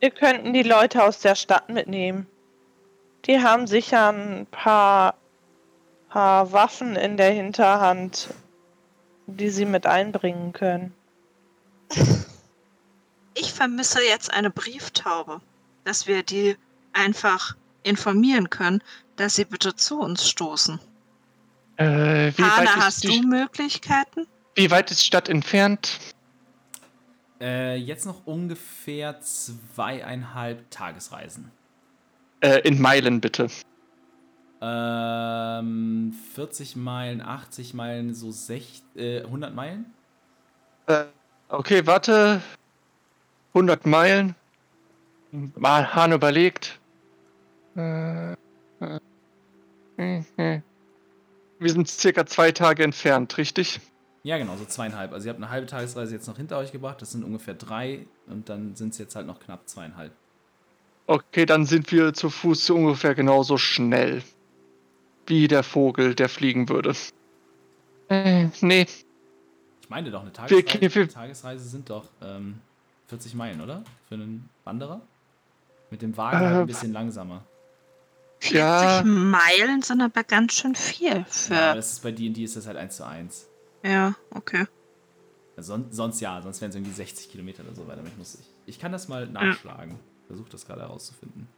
Wir 0.00 0.10
könnten 0.10 0.52
die 0.52 0.62
Leute 0.62 1.04
aus 1.04 1.20
der 1.20 1.34
Stadt 1.34 1.68
mitnehmen. 1.68 2.26
Die 3.26 3.40
haben 3.40 3.66
sicher 3.66 4.12
ein 4.12 4.46
paar, 4.50 5.14
paar 6.08 6.52
Waffen 6.52 6.96
in 6.96 7.16
der 7.16 7.30
Hinterhand, 7.30 8.34
die 9.26 9.50
sie 9.50 9.64
mit 9.64 9.86
einbringen 9.86 10.52
können. 10.52 10.94
Ich 13.34 13.54
vermisse 13.54 14.02
jetzt 14.02 14.30
eine 14.30 14.50
Brieftaube, 14.50 15.40
dass 15.84 16.06
wir 16.06 16.22
die 16.22 16.54
einfach 16.92 17.56
informieren 17.82 18.50
können, 18.50 18.82
dass 19.16 19.36
sie 19.36 19.46
bitte 19.46 19.74
zu 19.74 20.00
uns 20.00 20.28
stoßen. 20.28 20.78
Äh, 21.76 21.84
wie, 22.36 22.42
weit 22.42 22.50
Hanna, 22.50 22.76
hast 22.76 23.04
du 23.04 23.22
Möglichkeiten? 23.22 24.26
wie 24.54 24.70
weit 24.70 24.90
ist 24.90 25.00
die 25.00 25.06
Stadt 25.06 25.28
entfernt? 25.28 25.98
Äh, 27.40 27.76
jetzt 27.76 28.04
noch 28.06 28.26
ungefähr 28.26 29.20
zweieinhalb 29.20 30.70
Tagesreisen. 30.70 31.50
Äh, 32.42 32.58
in 32.68 32.80
Meilen 32.80 33.20
bitte. 33.20 33.46
Ähm, 34.60 36.12
40 36.34 36.76
Meilen, 36.76 37.20
80 37.20 37.72
Meilen, 37.74 38.14
so 38.14 38.32
60, 38.32 38.82
äh, 38.96 39.22
100 39.22 39.54
Meilen? 39.54 39.86
Äh, 40.86 41.04
okay, 41.48 41.86
warte. 41.86 42.42
100 43.54 43.86
Meilen. 43.86 44.34
Mal 45.56 45.94
Hahn 45.94 46.12
überlegt. 46.12 46.78
Äh. 47.76 48.34
Wir 49.96 50.62
sind 51.70 51.88
circa 51.88 52.26
zwei 52.26 52.50
Tage 52.50 52.82
entfernt, 52.82 53.38
richtig? 53.38 53.80
Ja, 54.24 54.36
genau, 54.38 54.56
so 54.56 54.64
zweieinhalb. 54.64 55.12
Also 55.12 55.26
ihr 55.26 55.30
habt 55.30 55.42
eine 55.42 55.50
halbe 55.50 55.66
Tagesreise 55.66 56.14
jetzt 56.14 56.26
noch 56.26 56.36
hinter 56.36 56.58
euch 56.58 56.72
gebracht, 56.72 57.00
das 57.00 57.12
sind 57.12 57.24
ungefähr 57.24 57.54
drei 57.54 58.06
und 58.26 58.48
dann 58.48 58.74
sind 58.74 58.92
es 58.92 58.98
jetzt 58.98 59.14
halt 59.14 59.26
noch 59.26 59.38
knapp 59.38 59.68
zweieinhalb. 59.68 60.12
Okay, 61.06 61.46
dann 61.46 61.66
sind 61.66 61.90
wir 61.92 62.14
zu 62.14 62.30
Fuß 62.30 62.70
ungefähr 62.70 63.14
genauso 63.14 63.58
schnell. 63.58 64.22
Wie 65.26 65.48
der 65.48 65.62
Vogel, 65.62 66.14
der 66.14 66.28
fliegen 66.28 66.68
würde. 66.68 66.94
Äh, 68.08 68.48
nee. 68.60 68.86
Ich 69.82 69.88
meine 69.90 70.10
doch, 70.10 70.20
eine 70.22 70.30
Wir- 70.30 70.64
Tagesreise, 70.64 70.94
wir- 70.94 71.02
eine 71.02 71.08
Tagesreise 71.12 71.68
sind 71.68 71.90
doch 71.90 72.06
ähm, 72.22 72.58
40 73.08 73.34
Meilen, 73.34 73.60
oder? 73.60 73.84
Für 74.08 74.14
einen 74.14 74.48
Wanderer? 74.64 75.00
Mit 75.90 76.02
dem 76.02 76.16
Wagen 76.16 76.38
halt 76.38 76.52
Äh, 76.56 76.60
ein 76.60 76.66
bisschen 76.66 76.92
langsamer. 76.92 77.44
40 78.40 78.56
Ja. 78.58 79.02
Meilen 79.04 79.82
sind 79.82 80.00
aber 80.00 80.24
ganz 80.24 80.54
schön 80.54 80.74
viel 80.74 81.24
für. 81.28 81.54
Ja, 81.54 81.60
Ja, 81.60 81.74
das 81.74 81.92
ist 81.92 82.02
bei 82.02 82.10
D&D 82.10 82.42
ist 82.42 82.56
das 82.56 82.66
halt 82.66 82.76
1 82.76 82.96
zu 82.96 83.06
1. 83.06 83.48
okay. 84.34 84.66
Also 85.56 85.74
son 85.74 85.86
sonst 85.90 86.20
ja, 86.20 86.40
sonst 86.42 86.60
wären 86.60 86.70
es 86.70 86.76
irgendwie 86.76 86.92
60 86.94 87.30
Kilometer 87.30 87.62
oder 87.62 87.74
so 87.74 87.86
weiter. 87.86 88.02
Ich, 88.06 88.16
muss, 88.16 88.34
ich, 88.36 88.46
ich 88.66 88.78
kann 88.80 88.90
das 88.90 89.06
mal 89.08 89.26
nachschlagen. 89.28 89.98
Versuche 90.26 90.50
das 90.50 90.66
gerade 90.66 90.82
herauszufinden. 90.82 91.48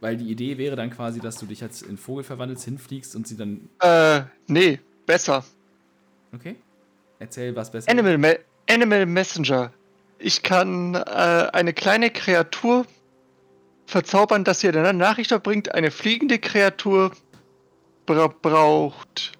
Weil 0.00 0.18
die 0.18 0.30
Idee 0.30 0.58
wäre 0.58 0.76
dann 0.76 0.90
quasi, 0.90 1.20
dass 1.20 1.36
du 1.36 1.46
dich 1.46 1.62
als 1.62 1.80
in 1.80 1.96
Vogel 1.96 2.24
verwandelst, 2.24 2.64
hinfliegst 2.64 3.16
und 3.16 3.26
sie 3.26 3.36
dann. 3.36 3.70
Äh, 3.80 4.24
nee, 4.46 4.80
besser. 5.06 5.44
Okay? 6.34 6.56
Erzähl, 7.18 7.56
was 7.56 7.70
besser 7.70 7.90
Animal, 7.90 8.18
Me 8.18 8.38
Animal 8.68 9.06
Messenger. 9.06 9.72
Ich 10.18 10.42
kann 10.42 10.94
äh, 10.94 10.98
eine 11.00 11.72
kleine 11.72 12.10
Kreatur 12.10 12.86
verzaubern, 13.86 14.44
dass 14.44 14.60
sie 14.60 14.68
eine 14.68 14.92
Nachricht 14.92 15.28
verbringt. 15.28 15.74
Eine 15.74 15.90
fliegende 15.90 16.38
Kreatur 16.38 17.12
bra 18.06 18.28
braucht, 18.28 19.32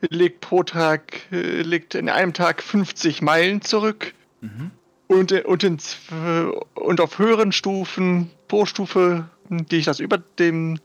legt 0.00 0.40
pro 0.40 0.62
Tag, 0.62 1.32
äh, 1.32 1.62
legt 1.62 1.94
in 1.94 2.08
einem 2.08 2.32
Tag 2.32 2.62
50 2.62 3.22
Meilen 3.22 3.62
zurück. 3.62 4.14
Mhm. 4.40 4.70
Und, 5.06 5.32
äh, 5.32 5.42
und, 5.42 5.62
in, 5.64 5.78
zw- 5.78 6.50
und 6.74 7.00
auf 7.00 7.18
höheren 7.18 7.52
Stufen, 7.52 8.30
pro 8.48 8.66
Stufe, 8.66 9.28
die 9.48 9.76
ich 9.76 9.84
das 9.84 10.00
über 10.00 10.18
dem 10.18 10.78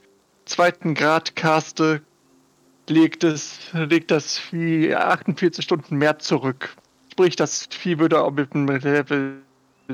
zweiten 0.46 0.94
Grad 0.94 1.36
caste, 1.36 2.02
legt, 2.88 3.24
es, 3.24 3.60
legt 3.74 4.12
das 4.12 4.38
Vieh 4.38 4.96
48 4.96 5.64
Stunden 5.64 5.98
mehr 5.98 6.20
zurück. 6.20 6.76
Sprich, 7.12 7.36
das 7.36 7.68
Vieh 7.72 8.00
würde 8.00 8.22
auch 8.22 8.32
mit 8.32 8.54
einem 8.54 8.68
Level 8.68 9.42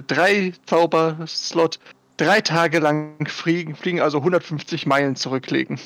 3 0.08 0.54
Zauberslot 0.66 1.80
drei 2.18 2.42
Tage 2.42 2.80
lang 2.80 3.28
fliegen, 3.28 3.76
fliegen, 3.76 4.02
also 4.02 4.20
150 4.20 4.86
Meilen 4.86 5.16
zurücklegen. 5.16 5.80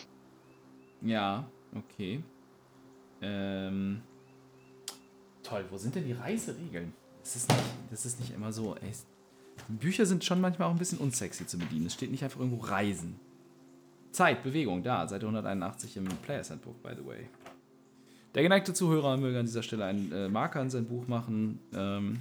Ja, 1.01 1.45
okay. 1.75 2.23
Ähm. 3.21 4.01
Toll, 5.43 5.65
wo 5.71 5.77
sind 5.77 5.95
denn 5.95 6.05
die 6.05 6.13
Reiseregeln? 6.13 6.93
Das 7.29 7.35
ist 7.35 7.49
nicht, 7.49 7.63
das 7.91 8.05
ist 8.07 8.19
nicht 8.19 8.33
immer 8.33 8.51
so. 8.51 8.75
Ey, 8.77 8.91
Bücher 9.67 10.07
sind 10.07 10.23
schon 10.25 10.41
manchmal 10.41 10.67
auch 10.67 10.71
ein 10.71 10.79
bisschen 10.79 10.97
unsexy 10.97 11.45
zu 11.45 11.59
bedienen. 11.59 11.85
Es 11.85 11.93
steht 11.93 12.09
nicht 12.09 12.23
einfach 12.23 12.39
irgendwo 12.39 12.65
Reisen. 12.65 13.19
Zeit, 14.11 14.41
Bewegung, 14.41 14.81
da, 14.81 15.07
Seite 15.07 15.27
181 15.27 15.97
im 15.97 16.05
Players 16.05 16.49
Handbook, 16.49 16.81
by 16.81 16.89
the 16.97 17.05
way. 17.05 17.27
Der 18.33 18.41
geneigte 18.41 18.73
Zuhörer 18.73 19.15
möge 19.17 19.37
an 19.37 19.45
dieser 19.45 19.61
Stelle 19.61 19.85
einen 19.85 20.11
äh, 20.11 20.27
Marker 20.27 20.59
in 20.59 20.71
sein 20.71 20.87
Buch 20.87 21.07
machen 21.07 21.59
ähm, 21.75 22.17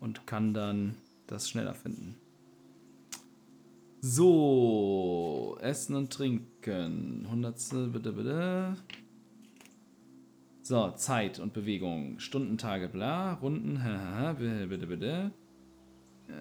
und 0.00 0.26
kann 0.26 0.54
dann 0.54 0.96
das 1.28 1.48
schneller 1.48 1.74
finden. 1.74 2.16
So, 4.00 5.56
Essen 5.60 5.94
und 5.94 6.12
Trinken. 6.12 7.28
Hundertstel, 7.30 7.86
bitte, 7.86 8.12
bitte. 8.12 8.76
So, 10.70 10.92
Zeit 10.92 11.40
und 11.40 11.52
Bewegung. 11.52 12.20
Stundentage, 12.20 12.88
bla. 12.88 13.32
Runden, 13.42 13.82
haha, 13.82 14.34
bitte, 14.34 14.68
bitte, 14.68 14.86
bitte. 14.86 15.32
Äh, 16.28 16.32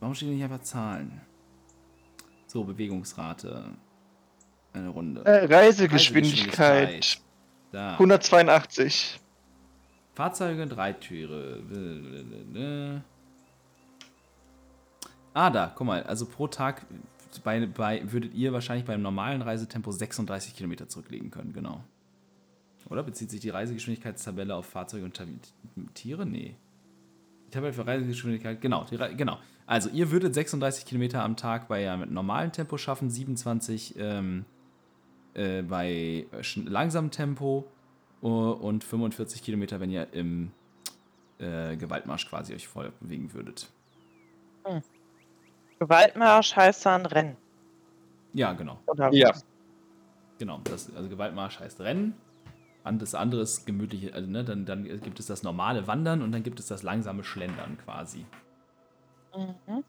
warum 0.00 0.12
stehen 0.12 0.30
hier 0.30 0.38
nicht 0.38 0.44
einfach 0.44 0.64
Zahlen? 0.64 1.20
So, 2.48 2.64
Bewegungsrate. 2.64 3.76
Eine 4.72 4.88
Runde. 4.88 5.24
Äh, 5.24 5.44
Reisegeschwindigkeit 5.44 6.88
Reisegeschwindigkeit. 6.88 7.20
Da. 7.70 7.92
182. 7.92 9.20
Fahrzeuge, 10.14 10.66
Dreitüre. 10.66 11.62
Blablabla. 11.62 13.04
Ah, 15.32 15.50
da, 15.50 15.72
guck 15.76 15.86
mal. 15.86 16.02
Also 16.02 16.26
pro 16.26 16.48
Tag 16.48 16.86
bei, 17.44 17.64
bei, 17.66 18.02
würdet 18.12 18.34
ihr 18.34 18.52
wahrscheinlich 18.52 18.84
beim 18.84 19.00
normalen 19.00 19.42
Reisetempo 19.42 19.92
36 19.92 20.56
Kilometer 20.56 20.88
zurücklegen 20.88 21.30
können, 21.30 21.52
genau. 21.52 21.84
Oder 22.92 23.02
bezieht 23.02 23.30
sich 23.30 23.40
die 23.40 23.50
Reisegeschwindigkeitstabelle 23.50 24.54
auf 24.54 24.66
Fahrzeuge 24.66 25.04
und 25.04 25.20
Tiere? 25.94 26.26
Nee. 26.26 26.54
Die 27.46 27.50
Tabelle 27.50 27.72
für 27.72 27.86
Reisegeschwindigkeit, 27.86 28.60
genau, 28.60 28.84
die, 28.84 28.96
Re- 28.96 29.14
genau. 29.16 29.38
Also 29.66 29.88
ihr 29.90 30.10
würdet 30.10 30.34
36 30.34 30.84
Kilometer 30.84 31.22
am 31.22 31.36
Tag 31.36 31.68
bei 31.68 31.82
ja, 31.82 31.96
mit 31.96 32.10
normalem 32.10 32.52
Tempo 32.52 32.76
schaffen, 32.76 33.10
27 33.10 33.94
ähm, 33.98 34.44
äh, 35.34 35.62
bei 35.62 36.26
langsamem 36.66 37.10
Tempo 37.10 37.66
uh, 38.22 38.28
und 38.52 38.84
45 38.84 39.42
Kilometer, 39.42 39.80
wenn 39.80 39.90
ihr 39.90 40.12
im 40.12 40.50
äh, 41.38 41.76
Gewaltmarsch 41.76 42.28
quasi 42.28 42.54
euch 42.54 42.68
voll 42.68 42.92
bewegen 43.00 43.32
würdet. 43.32 43.68
Gewaltmarsch 45.78 46.54
heißt 46.56 46.86
dann 46.86 47.06
Rennen. 47.06 47.36
Ja, 48.34 48.52
genau. 48.52 48.78
Oder 48.86 49.12
Ja. 49.12 49.32
Genau. 50.38 50.60
Das, 50.64 50.94
also 50.94 51.08
Gewaltmarsch 51.08 51.60
heißt 51.60 51.80
Rennen. 51.80 52.14
Das 52.84 53.14
andere 53.14 53.42
ist 53.42 53.64
gemütliche, 53.64 54.12
also 54.12 54.28
ne, 54.28 54.44
dann, 54.44 54.66
dann 54.66 54.84
gibt 54.84 55.20
es 55.20 55.26
das 55.26 55.42
normale 55.42 55.86
Wandern 55.86 56.20
und 56.22 56.32
dann 56.32 56.42
gibt 56.42 56.58
es 56.58 56.66
das 56.66 56.82
langsame 56.82 57.22
Schlendern 57.22 57.78
quasi. 57.84 58.26
Mhm. 59.36 59.84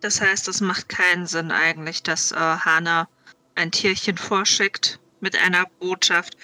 Das 0.00 0.20
heißt, 0.20 0.48
es 0.48 0.60
macht 0.60 0.88
keinen 0.90 1.26
Sinn 1.26 1.50
eigentlich, 1.50 2.02
dass 2.02 2.32
äh, 2.32 2.36
Hana 2.36 3.08
ein 3.54 3.70
Tierchen 3.70 4.18
vorschickt 4.18 5.00
mit 5.20 5.40
einer 5.40 5.64
Botschaft, 5.80 6.36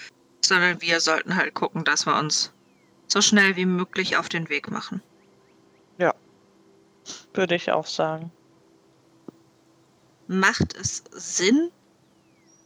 sondern 0.43 0.81
wir 0.81 1.01
sollten 1.01 1.37
halt 1.37 1.53
gucken, 1.53 1.85
dass 1.85 2.07
wir 2.07 2.19
uns 2.19 2.53
so 3.07 3.21
schnell 3.21 3.57
wie 3.57 3.67
möglich 3.67 4.17
auf 4.17 4.31
den 4.31 4.49
Weg 4.49 4.71
machen. 4.71 5.03
Würde 7.35 7.55
ich 7.55 7.71
auch 7.71 7.87
sagen. 7.87 8.31
Macht 10.27 10.77
es 10.77 11.05
Sinn 11.13 11.71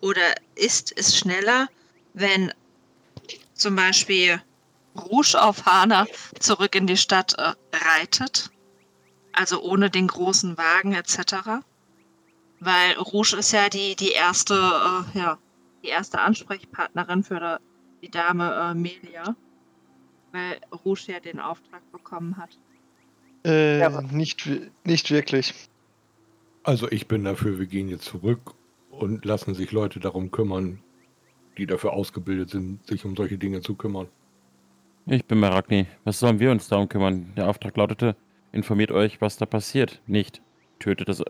oder 0.01 0.35
ist 0.55 0.93
es 0.97 1.17
schneller, 1.17 1.69
wenn 2.15 2.53
zum 3.53 3.77
Beispiel 3.77 4.41
Rouge 4.97 5.41
auf 5.41 5.67
Hana 5.67 6.07
zurück 6.39 6.75
in 6.75 6.87
die 6.87 6.97
Stadt 6.97 7.35
äh, 7.35 7.53
reitet? 7.73 8.51
Also 9.33 9.61
ohne 9.63 9.91
den 9.91 10.07
großen 10.07 10.57
Wagen 10.57 10.95
etc. 10.95 11.63
Weil 12.61 12.93
Rouge 12.95 13.37
ist 13.37 13.53
ja 13.53 13.69
die, 13.69 13.97
die 13.97 14.13
erste, 14.13 14.55
äh, 14.55 15.19
ja, 15.19 15.39
die 15.83 15.89
erste 15.89 16.21
Ansprechpartnerin 16.21 17.25
für 17.25 17.61
die 18.01 18.11
Dame 18.11 18.55
äh, 18.55 18.75
Melia. 18.75 19.37
Weil 20.33 20.61
Rouge 20.85 21.13
ja 21.13 21.21
den 21.21 21.41
Auftrag 21.41 21.83
bekommen 21.93 22.37
hat. 22.37 22.57
Äh, 23.45 23.81
Ja, 23.81 24.01
nicht, 24.01 24.49
nicht 24.85 25.11
wirklich. 25.11 25.53
Also 26.63 26.91
ich 26.91 27.09
bin 27.09 27.25
dafür, 27.25 27.59
wir 27.59 27.67
gehen 27.67 27.89
jetzt 27.89 28.05
zurück 28.05 28.55
und 28.91 29.25
lassen 29.25 29.55
sich 29.55 29.71
Leute 29.73 30.01
darum 30.01 30.31
kümmern, 30.31 30.83
die 31.59 31.67
dafür 31.67 31.93
ausgebildet 31.93 32.51
sind, 32.51 32.87
sich 32.87 33.05
um 33.05 33.17
solche 33.17 33.39
Dinge 33.39 33.61
zu 33.61 33.75
kümmern. 33.75 34.09
Ich 35.07 35.25
bin 35.25 35.41
Merakni. 35.41 35.87
Was 36.05 36.19
sollen 36.19 36.39
wir 36.41 36.51
uns 36.51 36.69
darum 36.69 36.89
kümmern? 36.89 37.33
Der 37.37 37.49
Auftrag 37.49 37.77
lautete, 37.77 38.17
informiert 38.53 38.91
euch, 38.91 39.21
was 39.21 39.37
da 39.37 39.47
passiert. 39.47 40.01
Nicht 40.07 40.41
tötet 40.79 41.09
das 41.09 41.23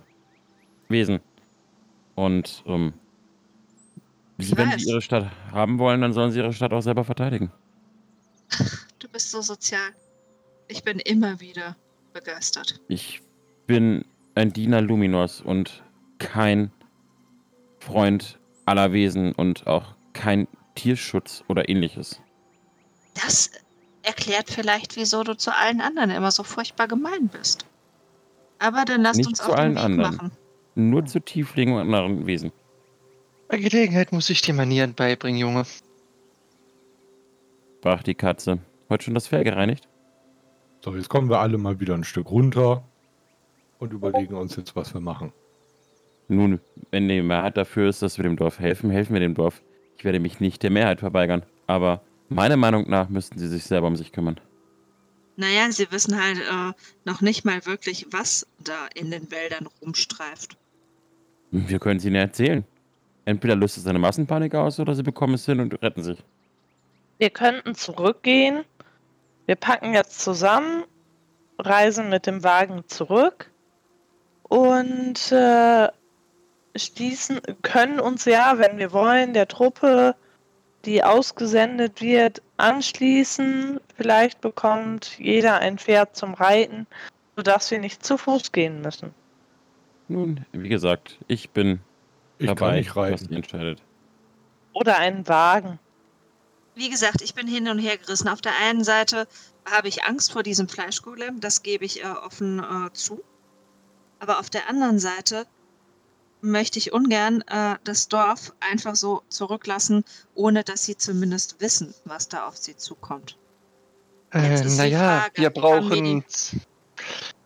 Wesen. 0.89 1.21
Und 2.15 2.63
ähm, 2.67 2.93
Ich 4.39 4.57
wenn 4.57 4.69
weiß. 4.71 4.83
sie 4.83 4.91
ihre 4.91 5.03
Stadt 5.03 5.31
haben 5.51 5.79
wollen, 5.79 6.01
dann 6.01 6.13
sollen 6.13 6.31
sie 6.31 6.39
ihre 6.39 6.53
Stadt 6.53 6.73
auch 6.73 6.83
selber 6.83 7.05
verteidigen. 7.05 7.51
Du 9.01 9.09
bist 9.09 9.31
so 9.31 9.41
sozial. 9.41 9.91
Ich 10.69 10.85
bin 10.85 10.99
immer 11.01 11.41
wieder 11.41 11.77
begeistert. 12.13 12.81
Ich 12.89 13.21
bin 13.67 14.05
ein 14.35 14.53
Diener 14.53 14.81
Luminors 14.81 15.41
und 15.41 15.83
kein 16.19 16.71
Freund 17.81 18.39
aller 18.67 18.93
Wesen 18.93 19.33
und 19.33 19.67
auch 19.67 19.95
kein 20.15 20.49
Tierschutz 20.75 21.45
oder 21.49 21.69
ähnliches. 21.69 22.21
Das 23.15 23.51
erklärt 24.03 24.51
vielleicht, 24.51 24.97
wieso 24.97 25.23
du 25.23 25.37
zu 25.37 25.55
allen 25.55 25.81
anderen 25.81 26.11
immer 26.11 26.31
so 26.31 26.43
furchtbar 26.43 26.89
gemein 26.89 27.29
bist. 27.29 27.67
Aber 28.59 28.85
dann 28.85 29.03
lasst 29.03 29.19
Nicht 29.19 29.29
uns 29.29 29.39
zu 29.39 29.45
auf 29.45 29.57
den 29.57 29.59
allen 29.59 29.75
Weg 29.77 29.83
anderen. 29.83 30.17
machen. 30.17 30.31
Nur 30.75 31.05
zu 31.07 31.21
Tieflingen 31.21 31.75
und 31.75 31.81
anderen 31.83 32.27
Wesen. 32.27 32.53
Bei 33.49 33.59
Gelegenheit 33.59 34.13
muss 34.13 34.31
ich 34.31 34.41
dir 34.41 34.55
Manieren 34.55 34.95
beibringen, 34.95 35.39
Junge. 35.39 35.65
Brach 37.83 38.03
die 38.03 38.15
Katze. 38.15 38.59
Heute 38.89 39.05
schon 39.05 39.15
das 39.15 39.27
Fell 39.27 39.45
gereinigt? 39.45 39.89
So, 40.83 40.95
jetzt 40.97 41.09
kommen 41.09 41.29
wir 41.31 41.39
alle 41.41 41.59
mal 41.59 41.81
wieder 41.81 41.95
ein 41.95 42.05
Stück 42.05 42.31
runter 42.31 42.83
und 43.79 43.93
überlegen 43.93 44.35
uns 44.35 44.57
jetzt, 44.57 44.75
was 44.77 44.93
wir 44.95 45.01
machen. 45.01 45.33
Nun, 46.29 46.61
wenn 46.91 47.09
die 47.09 47.23
Mehrheit 47.23 47.57
dafür 47.57 47.89
ist, 47.89 48.03
dass 48.03 48.19
wir 48.19 48.23
dem 48.23 48.37
Dorf 48.37 48.59
helfen, 48.59 48.91
helfen 48.91 49.13
wir 49.13 49.21
dem 49.21 49.35
Dorf. 49.35 49.63
Ich 50.05 50.07
werde 50.07 50.21
mich 50.21 50.39
nicht 50.39 50.63
der 50.63 50.69
Mehrheit 50.69 51.01
verweigern. 51.01 51.45
Aber 51.67 52.03
meiner 52.29 52.59
Meinung 52.59 52.91
nach 52.91 53.09
müssten 53.09 53.39
sie 53.39 53.49
sich 53.49 53.65
selber 53.65 53.87
um 53.87 53.97
sich 53.97 54.13
kümmern. 54.13 54.39
Naja, 55.37 55.73
sie 55.73 55.91
wissen 55.91 56.23
halt 56.23 56.41
äh, 56.41 56.75
noch 57.07 57.23
nicht 57.23 57.47
mal 57.47 57.65
wirklich, 57.65 58.09
was 58.11 58.47
da 58.59 58.87
in 58.95 59.11
den 59.11 59.31
Wäldern 59.31 59.67
rumstreift. 59.81 60.59
Wir 61.53 61.79
können 61.79 61.97
es 61.97 62.05
ihnen 62.05 62.17
erzählen. 62.17 62.65
Entweder 63.25 63.57
löst 63.57 63.79
es 63.79 63.87
eine 63.87 63.99
Massenpanik 63.99 64.55
aus 64.55 64.79
oder 64.79 64.95
sie 64.95 65.03
bekommen 65.03 65.33
es 65.33 65.47
hin 65.47 65.59
und 65.59 65.83
retten 65.83 66.03
sich. 66.03 66.23
Wir 67.17 67.31
könnten 67.31 67.75
zurückgehen. 67.75 68.63
Wir 69.47 69.57
packen 69.57 69.95
jetzt 69.95 70.21
zusammen, 70.21 70.85
reisen 71.59 72.11
mit 72.11 72.27
dem 72.27 72.45
Wagen 72.45 72.85
zurück 72.89 73.51
und 74.43 75.33
äh, 75.33 75.89
schließen, 76.77 77.41
können 77.63 78.01
uns 78.01 78.25
ja, 78.25 78.59
wenn 78.59 78.79
wir 78.79 78.93
wollen, 78.93 79.33
der 79.35 79.49
Truppe, 79.49 80.15
die 80.85 81.03
ausgesendet 81.03 82.01
wird, 82.01 82.43
anschließen. 82.57 83.81
Vielleicht 83.97 84.41
bekommt 84.41 85.19
jeder 85.19 85.59
ein 85.59 85.79
Pferd 85.79 86.17
zum 86.17 86.35
Reiten, 86.35 86.87
sodass 87.37 87.71
wir 87.71 87.79
nicht 87.79 88.05
zu 88.05 88.19
Fuß 88.19 88.53
gehen 88.53 88.81
müssen. 88.83 89.15
Nun, 90.09 90.45
wie 90.53 90.69
gesagt, 90.69 91.19
ich 91.29 91.51
bin 91.51 91.81
Ich 92.39 92.47
dabei, 92.47 92.69
kann 92.69 92.75
nicht 92.77 92.97
was 92.97 92.97
reiten. 92.97 93.29
ihr 93.31 93.37
entscheidet. 93.37 93.83
Oder 94.75 94.99
einen 94.99 95.27
Wagen. 95.29 95.79
Wie 96.75 96.91
gesagt, 96.91 97.23
ich 97.23 97.35
bin 97.35 97.47
hin 97.47 97.69
und 97.69 97.79
her 97.79 97.97
gerissen. 97.97 98.29
Auf 98.29 98.41
der 98.41 98.53
einen 98.61 98.83
Seite 98.83 99.29
habe 99.65 99.89
ich 99.89 100.05
Angst 100.05 100.33
vor 100.33 100.43
diesem 100.43 100.69
Fleischgolem, 100.69 101.41
das 101.41 101.63
gebe 101.63 101.85
ich 101.85 102.03
äh, 102.03 102.07
offen 102.09 102.59
äh, 102.59 102.93
zu. 102.93 103.23
Aber 104.19 104.41
auf 104.41 104.51
der 104.51 104.69
anderen 104.69 104.99
Seite 104.99 105.47
möchte 106.45 106.79
ich 106.79 106.93
ungern 106.93 107.43
äh, 107.49 107.77
das 107.85 108.09
Dorf 108.09 108.53
einfach 108.61 108.95
so 108.95 109.23
zurücklassen, 109.29 110.05
ohne 110.35 110.63
dass 110.63 110.85
sie 110.85 110.97
zumindest 110.97 111.61
wissen, 111.61 111.95
was 112.05 112.29
da 112.29 112.47
auf 112.47 112.57
sie 112.57 112.77
zukommt. 112.77 113.37
Äh, 114.31 114.63
naja, 114.65 115.27
wir 115.35 115.51
brauchen. 115.51 116.25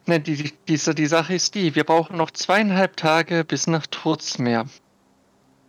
Ne, 0.07 0.21
die, 0.21 0.37
die, 0.37 0.53
die, 0.67 0.95
die 0.95 1.07
Sache 1.07 1.35
ist 1.35 1.55
die, 1.55 1.75
wir 1.75 1.85
brauchen 1.85 2.17
noch 2.17 2.31
zweieinhalb 2.31 2.97
Tage 2.97 3.45
bis 3.45 3.67
nach 3.67 3.87
Trutzmeer. 3.87 4.67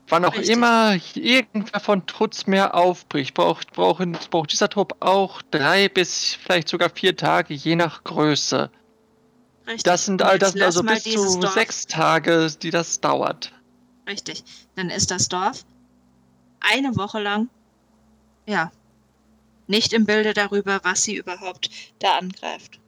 Wann 0.07 0.25
auch 0.25 0.33
Richtig. 0.33 0.55
immer 0.55 0.97
irgendwer 1.13 1.79
von 1.79 2.07
Trutzmeer 2.07 2.73
aufbricht, 2.73 3.35
braucht, 3.35 3.73
brauchen, 3.73 4.17
braucht 4.31 4.51
dieser 4.51 4.69
Trupp 4.69 4.95
auch 5.01 5.41
drei 5.51 5.87
bis 5.87 6.33
vielleicht 6.33 6.69
sogar 6.69 6.89
vier 6.89 7.15
Tage, 7.15 7.53
je 7.53 7.75
nach 7.75 8.03
Größe. 8.03 8.71
Richtig. 9.69 9.83
Das 9.83 10.05
sind 10.05 10.21
all 10.23 10.39
das 10.39 10.53
sind 10.53 10.63
also 10.63 10.81
bis 10.83 11.03
zu 11.03 11.39
Dorf- 11.39 11.53
sechs 11.53 11.85
Tage, 11.85 12.49
die 12.61 12.71
das 12.71 12.99
dauert. 12.99 13.53
Richtig. 14.07 14.43
Dann 14.75 14.89
ist 14.89 15.11
das 15.11 15.29
Dorf 15.29 15.63
eine 16.59 16.95
Woche 16.97 17.19
lang, 17.21 17.49
ja, 18.47 18.71
nicht 19.67 19.93
im 19.93 20.05
Bilde 20.05 20.33
darüber, 20.33 20.79
was 20.83 21.03
sie 21.03 21.15
überhaupt 21.15 21.69
da 21.99 22.17
angreift. 22.17 22.79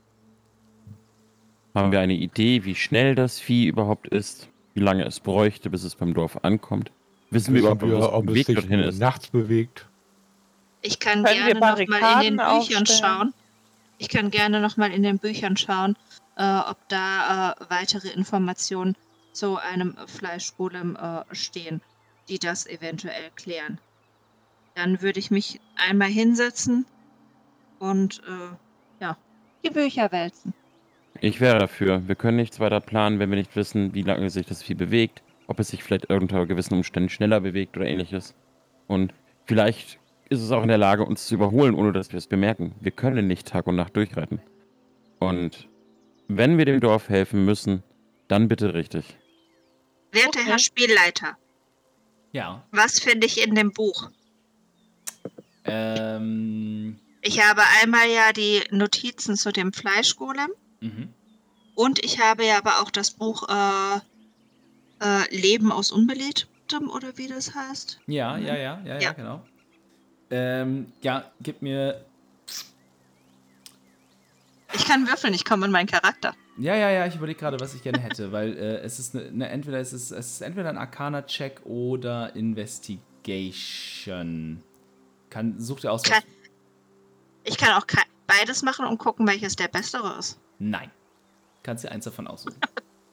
Haben 1.75 1.91
wir 1.91 1.99
eine 1.99 2.15
Idee, 2.15 2.65
wie 2.65 2.75
schnell 2.75 3.13
das 3.15 3.39
Vieh 3.39 3.67
überhaupt 3.67 4.07
ist? 4.07 4.49
Wie 4.73 4.81
lange 4.81 5.05
es 5.05 5.19
bräuchte, 5.19 5.69
bis 5.69 5.83
es 5.83 5.95
beim 5.95 6.13
Dorf 6.13 6.39
ankommt? 6.43 6.91
Wissen 7.29 7.53
wir 7.53 7.61
überhaupt, 7.61 7.83
wir, 7.83 7.97
wo 7.99 8.11
ob 8.11 8.29
es 8.29 8.45
sich 8.45 8.55
dorthin 8.55 8.79
ist? 8.79 8.99
nachts 8.99 9.27
bewegt? 9.27 9.85
Ich 10.81 10.99
kann 10.99 11.23
Können 11.23 11.37
wir 11.45 11.53
gerne 11.53 11.59
noch 11.59 11.87
mal 11.87 12.23
in 12.25 12.37
den 12.37 12.37
Büchern 12.37 12.39
aufstellen? 12.39 12.87
schauen. 12.87 13.33
Ich 13.99 14.09
kann 14.09 14.31
gerne 14.31 14.59
noch 14.59 14.77
mal 14.77 14.91
in 14.91 15.03
den 15.03 15.19
Büchern 15.19 15.55
schauen, 15.55 15.95
äh, 16.37 16.59
ob 16.59 16.77
da 16.89 17.51
äh, 17.51 17.65
weitere 17.69 18.09
Informationen 18.09 18.95
zu 19.33 19.57
einem 19.57 19.95
Fleischgolem 20.07 20.95
äh, 20.95 21.23
stehen, 21.33 21.81
die 22.29 22.39
das 22.39 22.67
eventuell 22.67 23.29
klären. 23.35 23.79
Dann 24.75 25.01
würde 25.01 25.19
ich 25.19 25.31
mich 25.31 25.59
einmal 25.75 26.09
hinsetzen 26.09 26.85
und 27.79 28.21
äh, 28.27 29.03
ja, 29.03 29.17
die 29.63 29.69
Bücher 29.69 30.11
wälzen. 30.11 30.53
Ich 31.19 31.41
wäre 31.41 31.59
dafür. 31.59 32.07
Wir 32.07 32.15
können 32.15 32.37
nichts 32.37 32.59
weiter 32.59 32.79
planen, 32.79 33.19
wenn 33.19 33.29
wir 33.29 33.37
nicht 33.37 33.55
wissen, 33.55 33.93
wie 33.93 34.01
lange 34.01 34.29
sich 34.29 34.45
das 34.45 34.63
Vieh 34.63 34.75
bewegt, 34.75 35.21
ob 35.47 35.59
es 35.59 35.69
sich 35.69 35.83
vielleicht 35.83 36.09
unter 36.09 36.45
gewissen 36.45 36.75
Umständen 36.75 37.09
schneller 37.09 37.41
bewegt 37.41 37.75
oder 37.75 37.85
ähnliches. 37.85 38.33
Und 38.87 39.13
vielleicht 39.45 39.99
ist 40.29 40.41
es 40.41 40.51
auch 40.51 40.61
in 40.61 40.69
der 40.69 40.77
Lage, 40.77 41.03
uns 41.03 41.27
zu 41.27 41.35
überholen, 41.35 41.75
ohne 41.75 41.91
dass 41.91 42.11
wir 42.11 42.17
es 42.17 42.27
bemerken. 42.27 42.73
Wir 42.79 42.91
können 42.91 43.27
nicht 43.27 43.47
Tag 43.47 43.67
und 43.67 43.75
Nacht 43.75 43.95
durchreiten. 43.95 44.39
Und 45.19 45.67
wenn 46.37 46.57
wir 46.57 46.65
dem 46.65 46.79
Dorf 46.79 47.09
helfen 47.09 47.45
müssen, 47.45 47.83
dann 48.27 48.47
bitte 48.47 48.73
richtig. 48.73 49.05
Werte 50.11 50.39
Okay. 50.39 50.43
Herr 50.45 50.59
Spielleiter, 50.59 51.37
Ja. 52.31 52.63
was 52.71 52.99
finde 52.99 53.27
ich 53.27 53.45
in 53.45 53.55
dem 53.55 53.71
Buch? 53.71 54.09
Ähm. 55.65 56.99
Ich 57.23 57.39
habe 57.41 57.61
einmal 57.81 58.09
ja 58.09 58.33
die 58.33 58.61
Notizen 58.71 59.35
zu 59.35 59.51
dem 59.51 59.73
Fleischgolem. 59.73 60.49
Mhm. 60.79 61.09
Und 61.75 62.03
ich 62.03 62.19
habe 62.19 62.45
ja 62.45 62.57
aber 62.57 62.81
auch 62.81 62.89
das 62.89 63.11
Buch 63.11 63.47
äh, 63.47 63.97
äh, 65.01 65.35
Leben 65.35 65.71
aus 65.71 65.91
Unbelebtem 65.91 66.89
oder 66.89 67.17
wie 67.17 67.27
das 67.27 67.53
heißt. 67.53 67.99
Ja, 68.07 68.37
ja, 68.37 68.55
ja, 68.55 68.81
ja, 68.81 68.81
ja, 68.85 68.99
Ja. 68.99 69.11
genau. 69.13 69.45
Ähm, 70.31 70.91
ja, 71.01 71.29
gib 71.41 71.61
mir. 71.61 72.03
Ich 74.73 74.85
kann 74.85 75.07
würfeln, 75.07 75.33
ich 75.33 75.45
komme 75.45 75.65
in 75.65 75.71
meinen 75.71 75.87
Charakter. 75.87 76.33
Ja, 76.57 76.75
ja, 76.75 76.89
ja, 76.89 77.05
ich 77.07 77.15
überlege 77.15 77.39
gerade, 77.39 77.59
was 77.59 77.73
ich 77.73 77.81
gerne 77.83 77.99
hätte, 77.99 78.31
weil 78.37 78.57
äh, 78.57 78.77
es 78.81 78.99
ist 78.99 79.13
ne, 79.15 79.31
ne, 79.31 79.49
entweder 79.49 79.79
es 79.79 79.93
ist, 79.93 80.11
es 80.11 80.31
ist 80.33 80.41
entweder 80.41 80.69
ein 80.69 80.77
Arcana-Check 80.77 81.61
oder 81.65 82.35
Investigation. 82.35 84.61
Kann, 85.29 85.59
such 85.59 85.81
dir 85.81 85.91
aus. 85.91 86.03
Kann- 86.03 86.23
Ich 87.43 87.57
kann 87.57 87.73
auch 87.81 87.85
beides 88.27 88.61
machen 88.63 88.85
und 88.85 88.97
gucken, 88.97 89.27
welches 89.27 89.55
der 89.55 89.67
bessere 89.67 90.17
ist. 90.19 90.39
Nein. 90.59 90.91
Kannst 91.63 91.83
dir 91.83 91.91
eins 91.91 92.05
davon 92.05 92.27
aussuchen. 92.27 92.59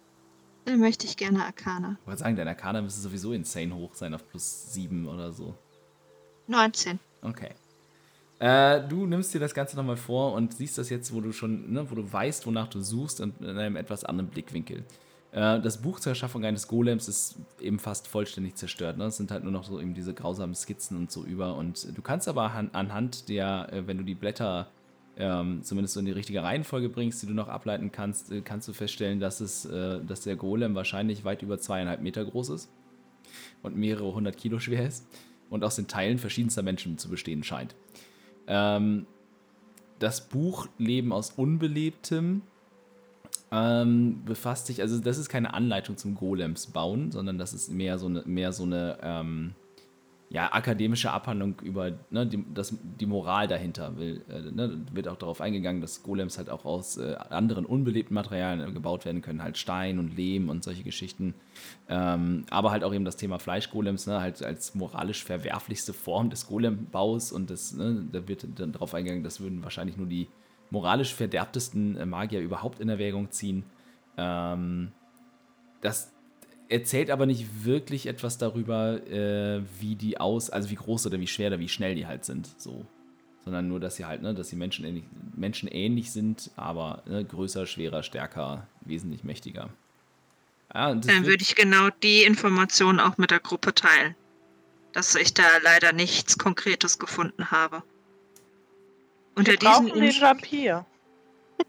Dann 0.64 0.80
möchte 0.80 1.06
ich 1.06 1.16
gerne 1.16 1.44
Arcana. 1.44 1.96
Ich 2.00 2.06
wollte 2.06 2.20
sagen, 2.20 2.36
dein 2.36 2.48
Arcana 2.48 2.82
müsste 2.82 3.00
sowieso 3.00 3.32
insane 3.32 3.74
hoch 3.74 3.94
sein 3.94 4.14
auf 4.14 4.26
plus 4.28 4.72
7 4.74 5.06
oder 5.08 5.32
so. 5.32 5.56
19. 6.46 6.98
Okay. 7.22 7.50
Äh, 8.38 8.86
du 8.88 9.06
nimmst 9.06 9.34
dir 9.34 9.40
das 9.40 9.54
Ganze 9.54 9.76
nochmal 9.76 9.96
vor 9.96 10.32
und 10.34 10.54
siehst 10.54 10.78
das 10.78 10.90
jetzt, 10.90 11.12
wo 11.12 11.20
du 11.20 11.32
schon, 11.32 11.72
ne, 11.72 11.90
wo 11.90 11.94
du 11.94 12.12
weißt, 12.12 12.46
wonach 12.46 12.68
du 12.68 12.80
suchst 12.80 13.20
und 13.20 13.40
in 13.40 13.58
einem 13.58 13.76
etwas 13.76 14.04
anderen 14.04 14.30
Blickwinkel. 14.30 14.84
Äh, 15.32 15.60
das 15.60 15.82
Buch 15.82 15.98
zur 16.00 16.10
Erschaffung 16.10 16.44
eines 16.44 16.68
Golems 16.68 17.08
ist 17.08 17.36
eben 17.60 17.78
fast 17.78 18.06
vollständig 18.06 18.54
zerstört. 18.54 18.96
Ne? 18.96 19.06
Es 19.06 19.16
sind 19.16 19.30
halt 19.30 19.42
nur 19.42 19.52
noch 19.52 19.64
so 19.64 19.80
eben 19.80 19.94
diese 19.94 20.14
grausamen 20.14 20.54
Skizzen 20.54 20.96
und 20.96 21.10
so 21.10 21.24
über. 21.24 21.56
Und 21.56 21.96
du 21.96 22.02
kannst 22.02 22.28
aber 22.28 22.52
an, 22.52 22.70
anhand 22.72 23.28
der, 23.28 23.72
äh, 23.72 23.86
wenn 23.86 23.98
du 23.98 24.04
die 24.04 24.14
Blätter 24.14 24.68
ähm, 25.16 25.62
zumindest 25.64 25.94
so 25.94 26.00
in 26.00 26.06
die 26.06 26.12
richtige 26.12 26.44
Reihenfolge 26.44 26.88
bringst, 26.88 27.20
die 27.22 27.26
du 27.26 27.34
noch 27.34 27.48
ableiten 27.48 27.90
kannst, 27.90 28.30
äh, 28.30 28.40
kannst 28.40 28.68
du 28.68 28.72
feststellen, 28.72 29.18
dass, 29.18 29.40
es, 29.40 29.64
äh, 29.64 30.00
dass 30.04 30.20
der 30.20 30.36
Golem 30.36 30.76
wahrscheinlich 30.76 31.24
weit 31.24 31.42
über 31.42 31.58
zweieinhalb 31.58 32.00
Meter 32.00 32.24
groß 32.24 32.50
ist 32.50 32.70
und 33.62 33.76
mehrere 33.76 34.14
hundert 34.14 34.36
Kilo 34.36 34.60
schwer 34.60 34.86
ist 34.86 35.06
und 35.50 35.64
aus 35.64 35.74
den 35.76 35.88
Teilen 35.88 36.18
verschiedenster 36.18 36.62
Menschen 36.62 36.98
zu 36.98 37.08
bestehen 37.08 37.42
scheint. 37.42 37.74
Ähm, 38.48 39.06
das 39.98 40.28
Buch 40.28 40.68
Leben 40.78 41.12
aus 41.12 41.32
Unbelebtem 41.32 42.42
ähm, 43.50 44.22
befasst 44.24 44.66
sich, 44.66 44.80
also 44.80 44.98
das 45.00 45.18
ist 45.18 45.28
keine 45.28 45.54
Anleitung 45.54 45.96
zum 45.96 46.14
Golems 46.14 46.66
bauen, 46.68 47.10
sondern 47.12 47.38
das 47.38 47.52
ist 47.52 47.70
mehr 47.70 47.98
so 47.98 48.06
eine, 48.06 48.22
mehr 48.24 48.52
so 48.52 48.64
eine 48.64 48.98
ähm, 49.02 49.54
ja, 50.30 50.52
akademische 50.52 51.10
Abhandlung 51.10 51.58
über 51.62 51.92
ne, 52.10 52.26
die, 52.26 52.44
das, 52.52 52.76
die 52.82 53.06
Moral 53.06 53.48
dahinter. 53.48 53.96
Will, 53.96 54.22
äh, 54.28 54.50
ne, 54.50 54.84
wird 54.92 55.08
auch 55.08 55.16
darauf 55.16 55.40
eingegangen, 55.40 55.80
dass 55.80 56.02
Golems 56.02 56.36
halt 56.36 56.50
auch 56.50 56.66
aus 56.66 56.98
äh, 56.98 57.16
anderen 57.30 57.64
unbelebten 57.64 58.12
Materialien 58.12 58.74
gebaut 58.74 59.06
werden 59.06 59.22
können, 59.22 59.42
halt 59.42 59.56
Stein 59.56 59.98
und 59.98 60.14
Lehm 60.14 60.50
und 60.50 60.64
solche 60.64 60.82
Geschichten. 60.82 61.34
Ähm, 61.88 62.44
aber 62.50 62.70
halt 62.70 62.84
auch 62.84 62.92
eben 62.92 63.06
das 63.06 63.16
Thema 63.16 63.38
Fleischgolems, 63.38 64.06
ne, 64.06 64.20
halt 64.20 64.42
als 64.42 64.74
moralisch 64.74 65.24
verwerflichste 65.24 65.94
Form 65.94 66.28
des 66.28 66.46
Golembaus 66.46 67.32
und 67.32 67.48
das, 67.48 67.72
ne, 67.72 68.06
da 68.12 68.28
wird 68.28 68.46
dann 68.56 68.72
darauf 68.72 68.92
eingegangen, 68.92 69.24
das 69.24 69.40
würden 69.40 69.62
wahrscheinlich 69.62 69.96
nur 69.96 70.06
die 70.06 70.28
moralisch 70.70 71.14
verderbtesten 71.14 71.96
äh, 71.96 72.04
Magier 72.04 72.40
überhaupt 72.40 72.80
in 72.80 72.90
Erwägung 72.90 73.30
ziehen. 73.30 73.64
Ähm, 74.18 74.92
das 75.80 76.12
erzählt 76.68 77.10
aber 77.10 77.26
nicht 77.26 77.64
wirklich 77.64 78.06
etwas 78.06 78.38
darüber, 78.38 79.02
äh, 79.06 79.62
wie 79.80 79.94
die 79.94 80.20
aus, 80.20 80.50
also 80.50 80.70
wie 80.70 80.74
groß 80.74 81.06
oder 81.06 81.20
wie 81.20 81.26
schwer 81.26 81.48
oder 81.48 81.60
wie 81.60 81.68
schnell 81.68 81.94
die 81.94 82.06
halt 82.06 82.24
sind, 82.24 82.48
so. 82.58 82.86
Sondern 83.44 83.68
nur, 83.68 83.80
dass 83.80 83.96
sie 83.96 84.04
halt, 84.04 84.22
ne, 84.22 84.34
dass 84.34 84.50
sie 84.50 84.56
menschenähnlich, 84.56 85.04
menschenähnlich 85.34 86.10
sind, 86.12 86.50
aber 86.56 87.02
ne, 87.06 87.24
größer, 87.24 87.66
schwerer, 87.66 88.02
stärker, 88.02 88.66
wesentlich 88.82 89.24
mächtiger. 89.24 89.70
Ja, 90.74 90.94
Dann 90.94 91.24
würde 91.24 91.42
ich 91.42 91.54
genau 91.54 91.88
die 92.02 92.24
Informationen 92.24 93.00
auch 93.00 93.16
mit 93.16 93.30
der 93.30 93.40
Gruppe 93.40 93.74
teilen. 93.74 94.14
Dass 94.92 95.14
ich 95.14 95.32
da 95.32 95.44
leider 95.62 95.92
nichts 95.92 96.36
Konkretes 96.36 96.98
gefunden 96.98 97.50
habe. 97.50 97.82
Unter 99.34 99.52
Wir 99.52 99.58
diesen 99.58 99.86
den 99.94 100.20
Vampir. 100.20 100.84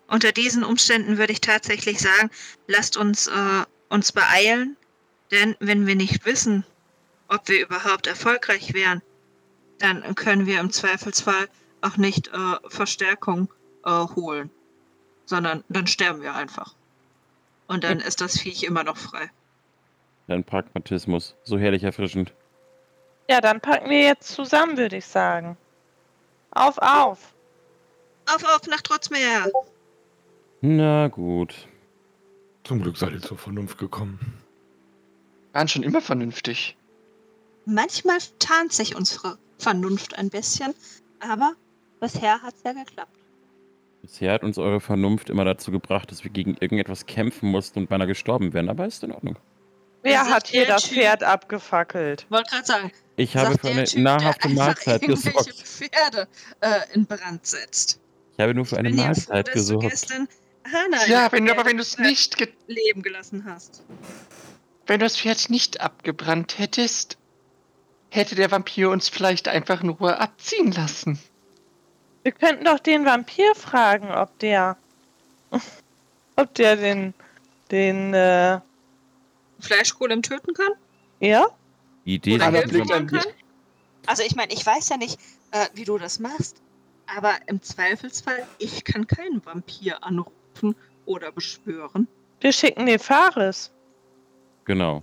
Unter 0.07 0.31
diesen 0.31 0.63
Umständen 0.63 1.17
würde 1.17 1.31
ich 1.31 1.41
tatsächlich 1.41 1.99
sagen, 1.99 2.29
lasst 2.67 2.97
uns 2.97 3.27
äh, 3.27 3.63
uns 3.89 4.11
beeilen 4.11 4.75
denn 5.31 5.55
wenn 5.59 5.85
wir 5.85 5.95
nicht 5.95 6.25
wissen, 6.25 6.65
ob 7.27 7.47
wir 7.47 7.61
überhaupt 7.61 8.07
erfolgreich 8.07 8.73
wären, 8.73 9.01
dann 9.77 10.15
können 10.15 10.45
wir 10.45 10.59
im 10.59 10.71
Zweifelsfall 10.71 11.47
auch 11.81 11.97
nicht 11.97 12.27
äh, 12.29 12.69
Verstärkung 12.69 13.49
äh, 13.85 13.91
holen, 13.91 14.49
sondern 15.25 15.63
dann 15.69 15.87
sterben 15.87 16.21
wir 16.21 16.35
einfach. 16.35 16.75
Und 17.67 17.83
dann 17.83 17.99
ist 17.99 18.19
das 18.19 18.39
Viech 18.39 18.63
immer 18.63 18.83
noch 18.83 18.97
frei. 18.97 19.29
Dein 20.27 20.43
Pragmatismus, 20.43 21.35
so 21.43 21.57
herrlich 21.57 21.83
erfrischend. 21.83 22.33
Ja, 23.29 23.41
dann 23.41 23.61
packen 23.61 23.89
wir 23.89 24.01
jetzt 24.01 24.33
zusammen, 24.33 24.77
würde 24.77 24.97
ich 24.97 25.05
sagen. 25.05 25.55
Auf, 26.51 26.77
auf! 26.79 27.33
Auf, 28.25 28.43
auf, 28.43 28.67
nach 28.67 28.81
Trotzmeer! 28.81 29.51
Na 30.61 31.07
gut. 31.07 31.67
Zum 32.63 32.81
Glück 32.81 32.97
seid 32.97 33.13
ihr 33.13 33.21
zur 33.21 33.37
Vernunft 33.37 33.77
gekommen 33.77 34.43
waren 35.59 35.67
schon 35.67 35.83
immer 35.83 35.99
vernünftig. 35.99 36.77
Manchmal 37.65 38.19
tarnt 38.39 38.71
sich 38.71 38.95
unsere 38.95 39.37
Vernunft 39.57 40.17
ein 40.17 40.29
bisschen, 40.29 40.73
aber 41.19 41.51
bisher 41.99 42.41
hat 42.41 42.55
es 42.55 42.63
ja 42.63 42.71
geklappt. 42.71 43.19
Bisher 44.01 44.31
hat 44.31 44.43
uns 44.43 44.57
eure 44.57 44.79
Vernunft 44.79 45.29
immer 45.29 45.43
dazu 45.43 45.69
gebracht, 45.71 46.11
dass 46.11 46.23
wir 46.23 46.31
gegen 46.31 46.55
irgendetwas 46.61 47.07
kämpfen 47.07 47.51
mussten 47.51 47.79
und 47.79 47.89
beinahe 47.89 48.07
gestorben 48.07 48.53
wären, 48.53 48.69
aber 48.69 48.85
ist 48.85 49.03
in 49.03 49.11
Ordnung. 49.11 49.37
Wer 50.01 50.29
hat 50.29 50.47
hier 50.47 50.65
das 50.65 50.83
typ, 50.83 50.93
Pferd 50.93 51.23
abgefackelt? 51.23 52.25
Wollte 52.29 52.51
gerade 52.51 52.65
sagen. 52.65 52.91
Ich 53.17 53.35
habe 53.35 53.57
für 53.57 53.67
eine 53.67 53.83
typ, 53.83 53.99
nahrhafte 53.99 54.47
Mahlzeit 54.47 55.01
gesorgt. 55.01 55.51
Pferde 55.55 56.29
äh, 56.61 56.79
in 56.93 57.05
Brand 57.05 57.45
setzt. 57.45 57.99
Ich 58.31 58.39
habe 58.39 58.53
nur 58.53 58.65
für 58.65 58.77
eine 58.77 58.91
Mahlzeit 58.91 59.49
froh, 59.49 59.55
gesorgt. 59.55 60.07
ja, 61.09 61.29
wenn, 61.33 61.49
aber 61.49 61.65
wenn 61.65 61.75
du 61.75 61.81
es 61.81 61.97
nicht 61.97 62.37
leben 62.67 63.01
gelassen 63.01 63.43
hast. 63.43 63.83
Wenn 64.89 64.99
du 64.99 65.05
das 65.05 65.17
Pferd 65.17 65.51
nicht 65.51 65.81
abgebrannt 65.81 66.57
hättest, 66.57 67.19
hätte 68.09 68.33
der 68.33 68.49
Vampir 68.49 68.89
uns 68.89 69.07
vielleicht 69.07 69.47
einfach 69.47 69.83
nur 69.83 70.19
abziehen 70.19 70.71
lassen. 70.71 71.19
Wir 72.23 72.31
könnten 72.31 72.65
doch 72.65 72.79
den 72.79 73.05
Vampir 73.05 73.53
fragen, 73.53 74.09
ob 74.09 74.39
der. 74.39 74.77
ob 76.35 76.55
der 76.55 76.75
den. 76.75 77.13
den. 77.69 78.15
Äh 78.15 78.61
Fleischgolem 79.59 80.23
töten 80.23 80.55
kann? 80.55 80.71
Ja? 81.19 81.45
Die 82.05 82.15
Idee 82.15 82.33
Oder 82.33 82.51
helfen 82.51 82.87
kann? 82.87 83.21
Also, 84.07 84.23
ich 84.23 84.35
meine, 84.35 84.51
ich 84.53 84.65
weiß 84.65 84.89
ja 84.89 84.97
nicht, 84.97 85.19
äh, 85.51 85.67
wie 85.75 85.83
du 85.83 85.99
das 85.99 86.17
machst, 86.17 86.63
aber 87.05 87.35
im 87.45 87.61
Zweifelsfall, 87.61 88.47
ich 88.57 88.85
kann 88.85 89.05
keinen 89.05 89.45
Vampir 89.45 90.03
anrufen 90.03 90.75
oder 91.05 91.31
beschwören. 91.31 92.07
Wir 92.41 92.53
schicken 92.53 92.87
den 92.87 92.97
Fares. 92.97 93.71
Genau. 94.69 95.01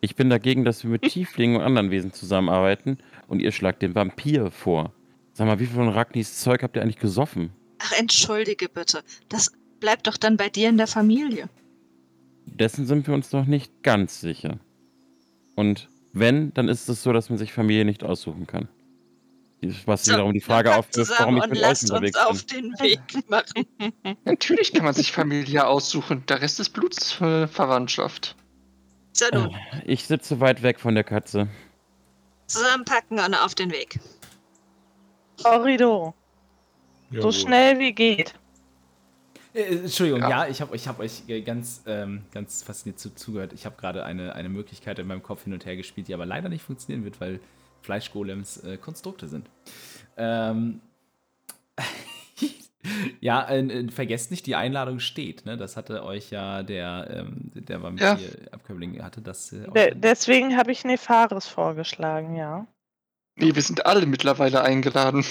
Ich 0.00 0.16
bin 0.16 0.30
dagegen, 0.30 0.64
dass 0.64 0.82
wir 0.82 0.90
mit 0.90 1.02
Tieflingen 1.10 1.58
und 1.58 1.62
anderen 1.62 1.90
Wesen 1.90 2.14
zusammenarbeiten 2.14 2.96
und 3.28 3.40
ihr 3.40 3.52
schlagt 3.52 3.82
den 3.82 3.94
Vampir 3.94 4.50
vor. 4.50 4.94
Sag 5.34 5.46
mal, 5.46 5.60
wie 5.60 5.66
viel 5.66 5.74
von 5.74 5.90
Ragnis 5.90 6.40
Zeug 6.40 6.62
habt 6.62 6.74
ihr 6.74 6.80
eigentlich 6.80 7.00
gesoffen? 7.00 7.50
Ach, 7.80 7.92
entschuldige 7.98 8.66
bitte. 8.70 9.02
Das 9.28 9.52
bleibt 9.78 10.06
doch 10.06 10.16
dann 10.16 10.38
bei 10.38 10.48
dir 10.48 10.70
in 10.70 10.78
der 10.78 10.86
Familie. 10.86 11.50
Dessen 12.46 12.86
sind 12.86 13.06
wir 13.06 13.12
uns 13.12 13.30
noch 13.32 13.44
nicht 13.44 13.82
ganz 13.82 14.22
sicher. 14.22 14.58
Und 15.54 15.90
wenn, 16.14 16.54
dann 16.54 16.68
ist 16.68 16.88
es 16.88 17.02
so, 17.02 17.12
dass 17.12 17.28
man 17.28 17.38
sich 17.38 17.52
Familie 17.52 17.84
nicht 17.84 18.04
aussuchen 18.04 18.46
kann. 18.46 18.68
Was 19.84 20.06
so, 20.06 20.12
wiederum 20.12 20.32
die 20.32 20.40
Frage 20.40 20.74
aufwirft, 20.74 21.12
warum 21.18 21.36
ich 21.36 21.46
mit 21.46 21.62
euch 21.62 21.82
unterwegs 21.82 22.18
uns 22.18 22.26
auf 22.26 22.42
den 22.44 22.72
Weg 22.80 23.00
machen. 23.28 23.66
Natürlich 24.24 24.72
kann 24.72 24.84
man 24.84 24.94
sich 24.94 25.12
Familie 25.12 25.66
aussuchen. 25.66 26.24
Der 26.26 26.40
Rest 26.40 26.58
ist 26.58 26.70
Blutsverwandtschaft. 26.70 28.34
So 29.14 29.26
nun. 29.32 29.56
Ich 29.84 30.06
sitze 30.06 30.40
weit 30.40 30.62
weg 30.62 30.80
von 30.80 30.94
der 30.94 31.04
Katze. 31.04 31.48
Zusammenpacken 32.48 33.20
und 33.20 33.34
auf 33.34 33.54
den 33.54 33.70
Weg. 33.70 34.00
Corridor. 35.42 36.14
So 37.10 37.30
schnell 37.30 37.78
wie 37.78 37.92
geht. 37.92 38.34
Äh, 39.54 39.76
Entschuldigung, 39.76 40.20
ja, 40.22 40.30
ja 40.30 40.48
ich 40.48 40.60
habe 40.60 40.74
ich 40.74 40.88
hab 40.88 40.98
euch 40.98 41.22
ganz, 41.44 41.82
ähm, 41.86 42.24
ganz 42.32 42.64
fasziniert 42.64 42.98
zu, 42.98 43.14
zugehört. 43.14 43.52
Ich 43.52 43.64
habe 43.66 43.76
gerade 43.76 44.04
eine, 44.04 44.34
eine 44.34 44.48
Möglichkeit 44.48 44.98
in 44.98 45.06
meinem 45.06 45.22
Kopf 45.22 45.44
hin 45.44 45.52
und 45.52 45.64
her 45.64 45.76
gespielt, 45.76 46.08
die 46.08 46.14
aber 46.14 46.26
leider 46.26 46.48
nicht 46.48 46.64
funktionieren 46.64 47.04
wird, 47.04 47.20
weil 47.20 47.38
Fleischgolems 47.82 48.64
äh, 48.64 48.78
Konstrukte 48.78 49.28
sind. 49.28 49.48
Ähm, 50.16 50.80
Ja, 53.20 53.48
äh, 53.48 53.88
vergesst 53.90 54.30
nicht, 54.30 54.46
die 54.46 54.54
Einladung 54.54 55.00
steht. 55.00 55.46
Ne? 55.46 55.56
Das 55.56 55.76
hatte 55.76 56.04
euch 56.04 56.30
ja 56.30 56.62
der, 56.62 57.08
ähm, 57.10 57.50
der 57.54 57.82
Vampir-Abkömmling 57.82 59.02
hatte 59.02 59.22
das. 59.22 59.52
Äh, 59.52 59.70
De 59.70 59.94
deswegen 59.94 60.56
habe 60.56 60.72
ich 60.72 60.84
Nefaris 60.84 61.46
vorgeschlagen, 61.46 62.36
ja. 62.36 62.66
Nee, 63.36 63.54
wir 63.54 63.62
sind 63.62 63.86
alle 63.86 64.06
mittlerweile 64.06 64.62
eingeladen. 64.62 65.24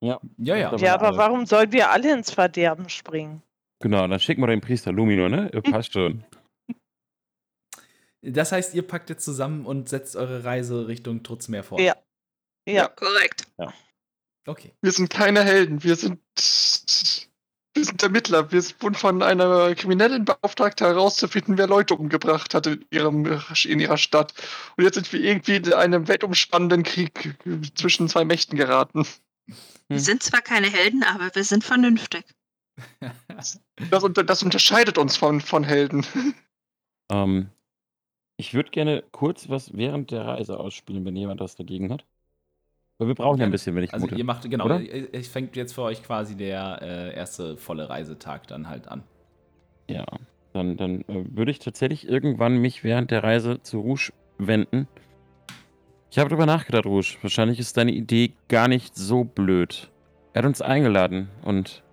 Ja, 0.00 0.20
ja, 0.36 0.56
ja. 0.56 0.76
Ja, 0.76 0.94
aber 0.94 1.08
alle. 1.08 1.18
warum 1.18 1.46
sollen 1.46 1.72
wir 1.72 1.90
alle 1.90 2.12
ins 2.12 2.30
Verderben 2.30 2.88
springen? 2.88 3.42
Genau, 3.80 4.06
dann 4.06 4.20
schicken 4.20 4.42
wir 4.42 4.46
den 4.48 4.60
Priester 4.60 4.92
Lumino, 4.92 5.28
ne? 5.28 5.50
Ihr 5.52 5.62
passt 5.62 5.92
schon. 5.92 6.24
Das 8.22 8.50
heißt, 8.52 8.74
ihr 8.74 8.86
packt 8.86 9.10
jetzt 9.10 9.24
zusammen 9.24 9.64
und 9.64 9.88
setzt 9.88 10.16
eure 10.16 10.44
Reise 10.44 10.88
Richtung 10.88 11.22
Trutzmeer 11.22 11.62
fort. 11.62 11.80
Ja. 11.80 11.96
Ja, 12.66 12.74
ja 12.74 12.88
korrekt. 12.88 13.46
Ja. 13.58 13.72
Okay. 14.46 14.72
Wir 14.80 14.92
sind 14.92 15.10
keine 15.10 15.44
Helden, 15.44 15.84
wir 15.84 15.96
sind, 15.96 16.20
wir 17.74 17.84
sind 17.84 18.02
Ermittler. 18.02 18.50
Wir 18.50 18.62
wurden 18.80 18.94
von 18.94 19.22
einer 19.22 19.74
Kriminellen 19.74 20.24
beauftragt, 20.24 20.80
herauszufinden, 20.80 21.58
wer 21.58 21.66
Leute 21.66 21.94
umgebracht 21.94 22.54
hat 22.54 22.66
in, 22.66 22.84
ihrem, 22.90 23.40
in 23.64 23.80
ihrer 23.80 23.98
Stadt. 23.98 24.34
Und 24.76 24.84
jetzt 24.84 24.94
sind 24.94 25.12
wir 25.12 25.20
irgendwie 25.20 25.56
in 25.56 25.72
einem 25.72 26.08
weltumspannenden 26.08 26.82
Krieg 26.82 27.36
zwischen 27.74 28.08
zwei 28.08 28.24
Mächten 28.24 28.56
geraten. 28.56 29.06
Wir 29.88 30.00
sind 30.00 30.22
zwar 30.22 30.42
keine 30.42 30.68
Helden, 30.68 31.02
aber 31.02 31.34
wir 31.34 31.44
sind 31.44 31.64
vernünftig. 31.64 32.24
Das, 33.28 33.60
das 34.26 34.42
unterscheidet 34.42 34.98
uns 34.98 35.16
von, 35.16 35.40
von 35.40 35.62
Helden. 35.64 36.04
Ähm, 37.10 37.50
ich 38.36 38.54
würde 38.54 38.70
gerne 38.70 39.04
kurz 39.12 39.48
was 39.48 39.76
während 39.76 40.10
der 40.10 40.26
Reise 40.26 40.58
ausspielen, 40.58 41.04
wenn 41.04 41.16
jemand 41.16 41.40
was 41.40 41.56
dagegen 41.56 41.92
hat. 41.92 42.04
Weil 42.98 43.08
wir 43.08 43.14
brauchen 43.14 43.38
ja 43.38 43.46
ein 43.46 43.52
bisschen, 43.52 43.76
wenn 43.76 43.84
ich 43.84 43.94
Also 43.94 44.06
mute. 44.06 44.16
ihr 44.16 44.24
macht, 44.24 44.48
genau, 44.50 44.68
es 44.68 45.28
fängt 45.28 45.54
jetzt 45.54 45.72
für 45.72 45.82
euch 45.82 46.02
quasi 46.02 46.36
der 46.36 46.80
äh, 46.82 47.14
erste 47.14 47.56
volle 47.56 47.88
Reisetag 47.88 48.48
dann 48.48 48.68
halt 48.68 48.88
an. 48.88 49.04
Ja, 49.88 50.04
dann, 50.52 50.76
dann 50.76 51.02
äh, 51.02 51.24
würde 51.30 51.52
ich 51.52 51.60
tatsächlich 51.60 52.08
irgendwann 52.08 52.58
mich 52.58 52.82
während 52.82 53.12
der 53.12 53.22
Reise 53.22 53.62
zu 53.62 53.78
Rouge 53.80 54.12
wenden. 54.38 54.88
Ich 56.10 56.18
habe 56.18 56.28
darüber 56.28 56.46
nachgedacht, 56.46 56.86
Rouge. 56.86 57.16
Wahrscheinlich 57.22 57.60
ist 57.60 57.76
deine 57.76 57.92
Idee 57.92 58.32
gar 58.48 58.66
nicht 58.66 58.96
so 58.96 59.22
blöd. 59.22 59.90
Er 60.32 60.42
hat 60.42 60.46
uns 60.46 60.60
eingeladen 60.60 61.28
und 61.42 61.84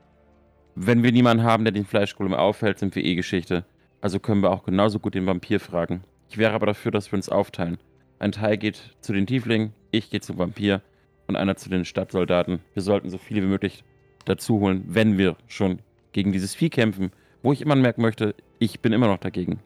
wenn 0.74 1.04
wir 1.04 1.12
niemanden 1.12 1.44
haben, 1.44 1.66
der 1.66 1.72
den 1.72 1.86
Fleischgolem 1.86 2.34
aufhält, 2.34 2.80
sind 2.80 2.96
wir 2.96 3.04
eh 3.04 3.16
Geschichte. 3.16 3.64
Also 4.02 4.20
können 4.20 4.42
wir 4.42 4.52
auch 4.52 4.64
genauso 4.64 5.00
gut 5.00 5.14
den 5.14 5.26
Vampir 5.28 5.60
fragen. 5.60 6.04
Ich 6.30 6.38
wäre 6.38 6.54
aber 6.54 6.66
dafür, 6.66 6.92
dass 6.92 7.12
wir 7.12 7.18
uns 7.18 7.30
aufteilen. 7.30 7.78
Ein 8.18 8.32
Teil 8.32 8.58
geht 8.58 8.96
zu 9.02 9.14
den 9.14 9.28
Tieflingen, 9.28 9.74
ich 9.92 10.10
gehe 10.10 10.20
zum 10.22 10.38
Vampir 10.38 10.82
und 11.28 11.36
einer 11.36 11.56
zu 11.56 11.70
den 11.70 11.86
Stadtsoldaten. 11.86 12.60
Wir 12.74 12.84
sollten 12.84 13.10
so 13.10 13.18
viele 13.18 13.42
wie 13.42 13.48
möglich 13.48 13.84
dazu 14.26 14.60
holen, 14.60 14.84
wenn 14.88 15.18
wir 15.18 15.36
schon 15.48 15.80
gegen 16.12 16.32
dieses 16.32 16.56
Vieh 16.56 16.70
kämpfen, 16.70 17.12
Wo 17.44 17.54
ich 17.54 17.62
immer 17.62 17.74
anmerken 17.74 18.02
möchte, 18.02 18.34
ich 18.60 18.80
bin 18.80 18.92
immer 18.94 19.08
noch 19.08 19.20
dagegen. 19.20 19.60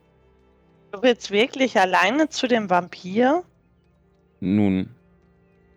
Du 0.91 1.01
willst 1.01 1.31
wirklich 1.31 1.79
alleine 1.79 2.27
zu 2.29 2.47
dem 2.47 2.69
Vampir? 2.69 3.43
Nun, 4.41 4.89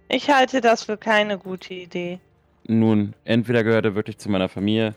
Ich 0.08 0.30
halte 0.30 0.60
das 0.60 0.84
für 0.84 0.96
keine 0.96 1.38
gute 1.38 1.74
Idee. 1.74 2.18
nun, 2.66 3.14
entweder 3.24 3.62
gehört 3.64 3.84
er 3.84 3.94
wirklich 3.94 4.18
zu 4.18 4.30
meiner 4.30 4.48
Familie 4.48 4.94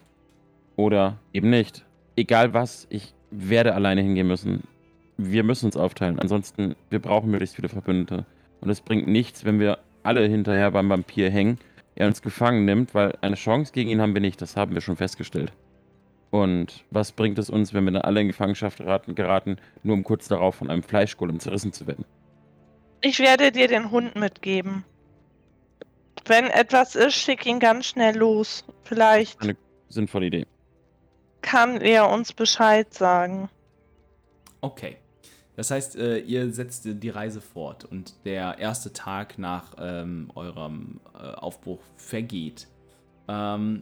oder 0.75 1.17
eben 1.33 1.49
nicht. 1.49 1.85
Egal 2.15 2.53
was, 2.53 2.87
ich 2.89 3.13
werde 3.31 3.73
alleine 3.75 4.01
hingehen 4.01 4.27
müssen. 4.27 4.63
Wir 5.17 5.43
müssen 5.43 5.65
uns 5.67 5.77
aufteilen. 5.77 6.19
Ansonsten, 6.19 6.75
wir 6.89 6.99
brauchen 6.99 7.29
möglichst 7.31 7.55
viele 7.55 7.69
Verbündete. 7.69 8.25
Und 8.61 8.69
es 8.69 8.81
bringt 8.81 9.07
nichts, 9.07 9.45
wenn 9.45 9.59
wir 9.59 9.79
alle 10.05 10.27
hinterher 10.27 10.71
beim 10.71 10.89
Vampir 10.89 11.29
hängen, 11.29 11.59
er 11.95 12.07
uns 12.07 12.21
gefangen 12.21 12.65
nimmt, 12.65 12.93
weil 12.93 13.17
eine 13.21 13.35
Chance 13.35 13.71
gegen 13.73 13.89
ihn 13.89 14.01
haben 14.01 14.13
wir 14.13 14.21
nicht. 14.21 14.41
Das 14.41 14.55
haben 14.55 14.73
wir 14.73 14.81
schon 14.81 14.97
festgestellt. 14.97 15.51
Und 16.29 16.83
was 16.91 17.11
bringt 17.13 17.39
es 17.39 17.49
uns, 17.49 17.73
wenn 17.73 17.85
wir 17.85 17.91
dann 17.93 18.01
alle 18.01 18.19
in 18.21 18.27
Gefangenschaft 18.27 18.79
geraten, 18.79 19.15
geraten 19.15 19.57
nur 19.83 19.93
um 19.95 20.03
kurz 20.03 20.27
darauf 20.27 20.55
von 20.55 20.69
einem 20.69 20.83
Fleischgolem 20.83 21.39
zerrissen 21.39 21.71
zu 21.71 21.87
werden? 21.87 22.03
Ich 23.01 23.19
werde 23.19 23.51
dir 23.51 23.67
den 23.67 23.91
Hund 23.91 24.15
mitgeben. 24.15 24.83
Wenn 26.25 26.45
etwas 26.47 26.95
ist, 26.95 27.13
schick 27.15 27.45
ihn 27.45 27.59
ganz 27.59 27.85
schnell 27.85 28.17
los. 28.17 28.65
Vielleicht 28.83 29.41
Eine 29.41 29.55
sinnvolle 29.89 30.25
Idee. 30.25 30.45
kann 31.41 31.79
er 31.79 32.09
uns 32.09 32.33
Bescheid 32.33 32.93
sagen. 32.93 33.47
Okay. 34.61 34.97
Das 35.55 35.71
heißt, 35.71 35.95
äh, 35.95 36.17
ihr 36.19 36.51
setzt 36.51 36.85
die 36.85 37.09
Reise 37.09 37.41
fort 37.41 37.85
und 37.85 38.13
der 38.25 38.59
erste 38.59 38.91
Tag 38.91 39.37
nach 39.37 39.75
ähm, 39.79 40.29
eurem 40.35 40.99
äh, 41.13 41.33
Aufbruch 41.35 41.79
vergeht. 41.95 42.67
Ähm, 43.27 43.81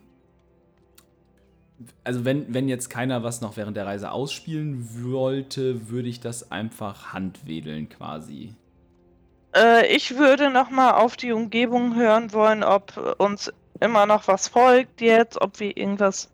also 2.04 2.26
wenn, 2.26 2.54
wenn 2.54 2.70
jetzt 2.70 2.90
keiner 2.90 3.24
was 3.24 3.42
noch 3.42 3.58
während 3.58 3.76
der 3.76 3.86
Reise 3.86 4.12
ausspielen 4.12 4.88
wollte, 5.04 5.90
würde 5.90 6.10
ich 6.10 6.20
das 6.20 6.52
einfach 6.52 7.14
handwedeln 7.14 7.90
quasi. 7.90 8.54
Äh, 9.56 9.88
ich 9.94 10.18
würde 10.18 10.50
noch 10.50 10.70
mal 10.70 10.92
auf 10.92 11.18
die 11.18 11.32
Umgebung 11.32 11.96
hören 11.96 12.34
wollen, 12.34 12.64
ob 12.64 13.16
uns 13.18 13.52
immer 13.80 14.06
noch 14.06 14.28
was 14.28 14.48
folgt 14.48 15.02
jetzt, 15.02 15.42
ob 15.42 15.60
wir 15.60 15.76
irgendwas 15.76 16.30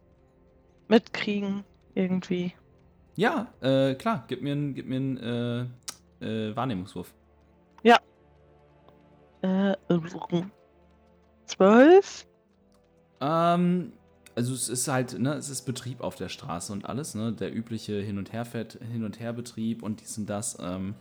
mitkriegen 0.87 1.63
irgendwie. 1.95 2.53
Ja, 3.19 3.47
äh, 3.59 3.95
klar, 3.95 4.23
gib 4.29 4.41
mir 4.41 4.53
einen 4.53 4.73
gib 4.73 4.87
mir 4.87 4.95
einen, 4.95 5.17
äh, 5.17 6.25
äh, 6.25 6.55
Wahrnehmungswurf. 6.55 7.13
Äh, 9.41 9.75
zwölf? 11.45 12.25
Ähm, 13.19 13.91
also 14.35 14.53
es 14.53 14.69
ist 14.69 14.87
halt, 14.87 15.19
ne, 15.19 15.33
es 15.33 15.49
ist 15.49 15.63
Betrieb 15.63 15.99
auf 15.99 16.15
der 16.15 16.29
Straße 16.29 16.71
und 16.71 16.85
alles, 16.85 17.13
ne? 17.13 17.33
Der 17.33 17.53
übliche 17.53 17.99
Hin- 17.99 18.17
und 18.17 18.31
Herfährt, 18.31 18.79
Hin- 18.89 19.03
und 19.03 19.19
Herbetrieb 19.19 19.83
und 19.83 19.99
dies 19.99 20.17
und 20.17 20.29
das. 20.29 20.57
Ähm, 20.61 20.95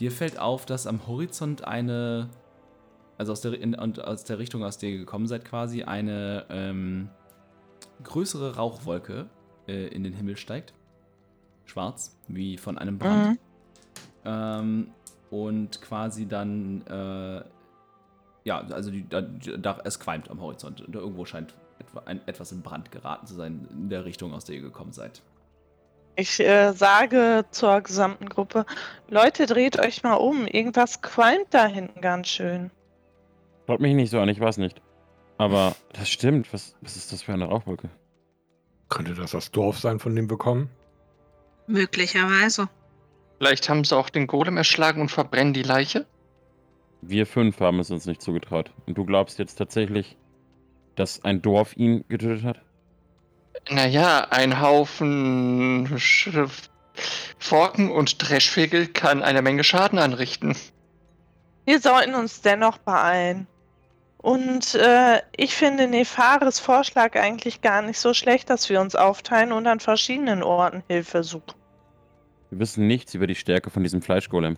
dir 0.00 0.10
fällt 0.10 0.40
auf, 0.40 0.66
dass 0.66 0.88
am 0.88 1.06
Horizont 1.06 1.62
eine, 1.62 2.30
also 3.16 3.30
aus 3.30 3.42
der, 3.42 3.52
in, 3.52 3.76
und 3.76 4.04
aus 4.04 4.24
der 4.24 4.40
Richtung, 4.40 4.64
aus 4.64 4.78
der 4.78 4.90
ihr 4.90 4.98
gekommen 4.98 5.28
seid, 5.28 5.44
quasi 5.44 5.84
eine 5.84 6.46
ähm, 6.48 7.10
größere 8.02 8.56
Rauchwolke 8.56 9.30
äh, 9.68 9.86
in 9.86 10.02
den 10.02 10.14
Himmel 10.14 10.36
steigt. 10.36 10.74
Schwarz, 11.66 12.16
wie 12.28 12.56
von 12.56 12.78
einem 12.78 12.98
Brand. 12.98 13.30
Mhm. 13.30 13.38
Ähm, 14.24 14.88
und 15.30 15.80
quasi 15.82 16.26
dann, 16.26 16.82
äh, 16.86 17.42
ja, 18.44 18.58
also 18.70 18.90
die, 18.90 19.08
da, 19.08 19.22
da, 19.22 19.80
es 19.84 19.98
qualmt 19.98 20.30
am 20.30 20.40
Horizont. 20.40 20.80
Und 20.80 20.94
irgendwo 20.94 21.24
scheint 21.24 21.54
etwa, 21.78 22.02
ein, 22.06 22.20
etwas 22.26 22.52
in 22.52 22.62
Brand 22.62 22.92
geraten 22.92 23.26
zu 23.26 23.34
sein, 23.34 23.68
in 23.72 23.88
der 23.88 24.04
Richtung, 24.04 24.32
aus 24.32 24.44
der 24.44 24.56
ihr 24.56 24.62
gekommen 24.62 24.92
seid. 24.92 25.22
Ich 26.16 26.38
äh, 26.38 26.72
sage 26.72 27.44
zur 27.50 27.80
gesamten 27.80 28.28
Gruppe, 28.28 28.66
Leute, 29.08 29.46
dreht 29.46 29.80
euch 29.80 30.04
mal 30.04 30.14
um. 30.14 30.46
Irgendwas 30.46 31.02
qualmt 31.02 31.48
da 31.50 31.66
hinten 31.66 32.00
ganz 32.00 32.28
schön. 32.28 32.70
Schaut 33.66 33.80
mich 33.80 33.94
nicht 33.94 34.10
so 34.10 34.20
an, 34.20 34.28
ich 34.28 34.38
weiß 34.38 34.58
nicht. 34.58 34.80
Aber 35.38 35.74
das 35.92 36.08
stimmt. 36.08 36.52
Was, 36.52 36.76
was 36.80 36.96
ist 36.96 37.12
das 37.12 37.22
für 37.22 37.32
eine 37.32 37.46
Rauchwolke? 37.46 37.90
Könnte 38.88 39.14
das 39.14 39.32
das 39.32 39.50
Dorf 39.50 39.80
sein, 39.80 39.98
von 39.98 40.14
dem 40.14 40.30
wir 40.30 40.38
kommen? 40.38 40.70
Möglicherweise. 41.66 42.68
Vielleicht 43.38 43.68
haben 43.68 43.84
sie 43.84 43.96
auch 43.96 44.10
den 44.10 44.26
Golem 44.26 44.56
erschlagen 44.56 45.00
und 45.00 45.10
verbrennen 45.10 45.52
die 45.52 45.62
Leiche? 45.62 46.06
Wir 47.02 47.26
fünf 47.26 47.60
haben 47.60 47.80
es 47.80 47.90
uns 47.90 48.06
nicht 48.06 48.22
zugetraut. 48.22 48.70
Und 48.86 48.96
du 48.96 49.04
glaubst 49.04 49.38
jetzt 49.38 49.56
tatsächlich, 49.56 50.16
dass 50.94 51.24
ein 51.24 51.42
Dorf 51.42 51.76
ihn 51.76 52.04
getötet 52.08 52.44
hat? 52.44 52.60
Naja, 53.70 54.26
ein 54.30 54.60
Haufen 54.60 55.98
Sch 55.98 56.30
Forken 57.38 57.90
und 57.90 58.22
Dreschvögel 58.22 58.86
kann 58.86 59.22
eine 59.22 59.42
Menge 59.42 59.64
Schaden 59.64 59.98
anrichten. 59.98 60.56
Wir 61.64 61.80
sollten 61.80 62.14
uns 62.14 62.40
dennoch 62.40 62.78
beeilen. 62.78 63.46
Und 64.24 64.74
äh, 64.76 65.20
ich 65.36 65.54
finde 65.54 65.86
Nefares 65.86 66.58
Vorschlag 66.58 67.14
eigentlich 67.14 67.60
gar 67.60 67.82
nicht 67.82 67.98
so 67.98 68.14
schlecht, 68.14 68.48
dass 68.48 68.70
wir 68.70 68.80
uns 68.80 68.96
aufteilen 68.96 69.52
und 69.52 69.66
an 69.66 69.80
verschiedenen 69.80 70.42
Orten 70.42 70.82
Hilfe 70.88 71.22
suchen. 71.22 71.52
Wir 72.48 72.58
wissen 72.58 72.86
nichts 72.86 73.12
über 73.12 73.26
die 73.26 73.34
Stärke 73.34 73.68
von 73.68 73.82
diesem 73.82 74.00
Fleischgolem. 74.00 74.56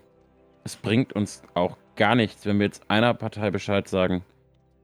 Es 0.62 0.76
bringt 0.76 1.14
uns 1.14 1.42
auch 1.54 1.76
gar 1.96 2.14
nichts, 2.14 2.46
wenn 2.46 2.60
wir 2.60 2.66
jetzt 2.66 2.88
einer 2.88 3.12
Partei 3.12 3.50
Bescheid 3.50 3.88
sagen. 3.88 4.24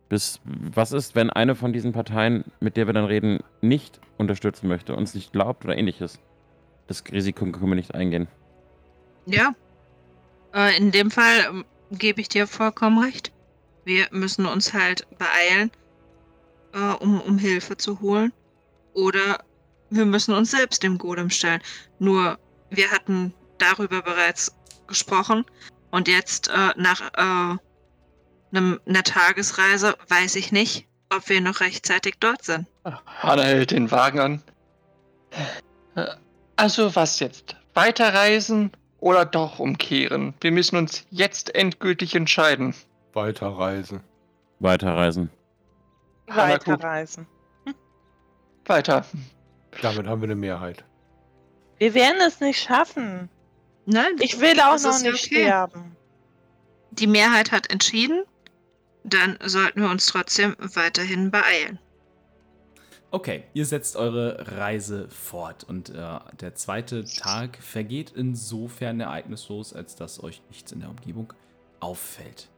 Bis, 0.09 0.41
was 0.43 0.91
ist, 0.91 1.15
wenn 1.15 1.31
eine 1.31 1.55
von 1.55 1.73
diesen 1.73 1.93
Parteien, 1.93 2.43
mit 2.59 2.77
der 2.77 2.89
wir 2.89 2.93
dann 2.93 3.05
reden, 3.05 3.39
nicht 3.61 4.01
unterstützen 4.19 4.67
möchte, 4.67 4.97
uns 4.97 5.15
nicht 5.15 5.33
glaubt 5.33 5.65
oder 5.65 5.79
ähnliches? 5.79 6.19
Das 6.89 7.05
Risiko 7.13 7.45
können 7.45 7.69
wir 7.69 7.77
nicht 7.77 7.95
eingehen. 7.95 8.27
Ja. 9.27 9.55
Äh, 10.53 10.77
in 10.77 10.91
dem 10.91 11.13
Fall 11.13 11.47
ähm, 11.49 11.65
gebe 11.93 12.21
ich 12.21 12.29
dir 12.29 12.49
vollkommen 12.49 12.99
recht. 12.99 13.31
Wir 13.85 14.07
müssen 14.11 14.47
uns 14.47 14.73
halt 14.73 15.07
beeilen, 15.19 15.71
äh, 16.75 16.95
um, 17.03 17.21
um 17.21 17.39
Hilfe 17.39 17.77
zu 17.77 18.01
holen. 18.01 18.33
Oder 18.95 19.45
wir 19.91 20.05
müssen 20.05 20.35
uns 20.35 20.51
selbst 20.51 20.83
dem 20.83 20.99
Golem 20.99 21.31
stellen. 21.31 21.63
Nur, 21.99 22.39
wir 22.71 22.91
hatten 22.91 23.35
darüber 23.59 24.03
bereits 24.03 24.55
gesprochen. 24.87 25.45
Und 25.91 26.09
jetzt 26.09 26.49
äh, 26.49 26.71
nach 26.77 27.01
äh, 27.15 27.57
einem, 28.57 28.81
einer 28.87 29.03
Tagesreise 29.03 29.97
weiß 30.09 30.37
ich 30.37 30.53
nicht, 30.53 30.87
ob 31.15 31.29
wir 31.29 31.41
noch 31.41 31.61
rechtzeitig 31.61 32.15
dort 32.21 32.45
sind. 32.45 32.67
Hanna 33.07 33.43
hält 33.43 33.71
den 33.71 33.91
Wagen 33.91 34.19
an. 34.21 34.43
Äh, 35.95 36.07
Also 36.57 36.95
was 36.95 37.21
jetzt? 37.21 37.57
Weiterreisen 37.75 38.71
oder 39.01 39.25
doch 39.25 39.59
umkehren? 39.59 40.35
Wir 40.41 40.53
müssen 40.53 40.77
uns 40.77 41.05
jetzt 41.11 41.55
endgültig 41.55 42.15
entscheiden. 42.15 42.75
Weiterreisen. 43.13 44.01
Weiterreisen. 44.59 45.31
Weiterreisen. 46.27 47.27
weiter. 48.67 49.05
Damit 49.81 50.07
haben 50.07 50.21
wir 50.21 50.27
eine 50.27 50.35
Mehrheit. 50.37 50.85
Wir 51.79 51.95
werden 51.95 52.21
es 52.27 52.41
nicht 52.41 52.63
schaffen. 52.63 53.29
Nein, 53.87 54.13
Ich 54.21 54.41
will 54.41 54.61
auch 54.61 54.79
noch 54.81 55.01
nicht 55.01 55.25
okay. 55.27 55.45
sterben. 55.45 55.97
Die 56.93 57.07
Mehrheit 57.07 57.51
hat 57.51 57.71
entschieden. 57.73 58.25
Dann 59.05 59.37
sollten 59.45 59.81
wir 59.83 59.91
uns 59.91 60.07
trotzdem 60.07 60.55
weiterhin 60.59 61.31
beeilen. 61.31 61.79
Okay, 63.11 63.45
ihr 63.53 63.67
setzt 63.67 63.97
eure 63.97 64.57
Reise 64.57 65.09
fort 65.11 65.65
und 65.65 65.91
äh, 65.91 66.19
der 66.41 66.55
zweite 66.55 67.05
Tag 67.05 67.59
vergeht 67.59 68.13
insofern 68.15 69.01
ereignislos, 69.01 69.75
als 69.75 69.97
dass 69.97 70.23
euch 70.23 70.41
nichts 70.49 70.73
in 70.73 70.81
der 70.81 70.89
Umgebung 70.89 71.33
auffällt. 71.81 72.49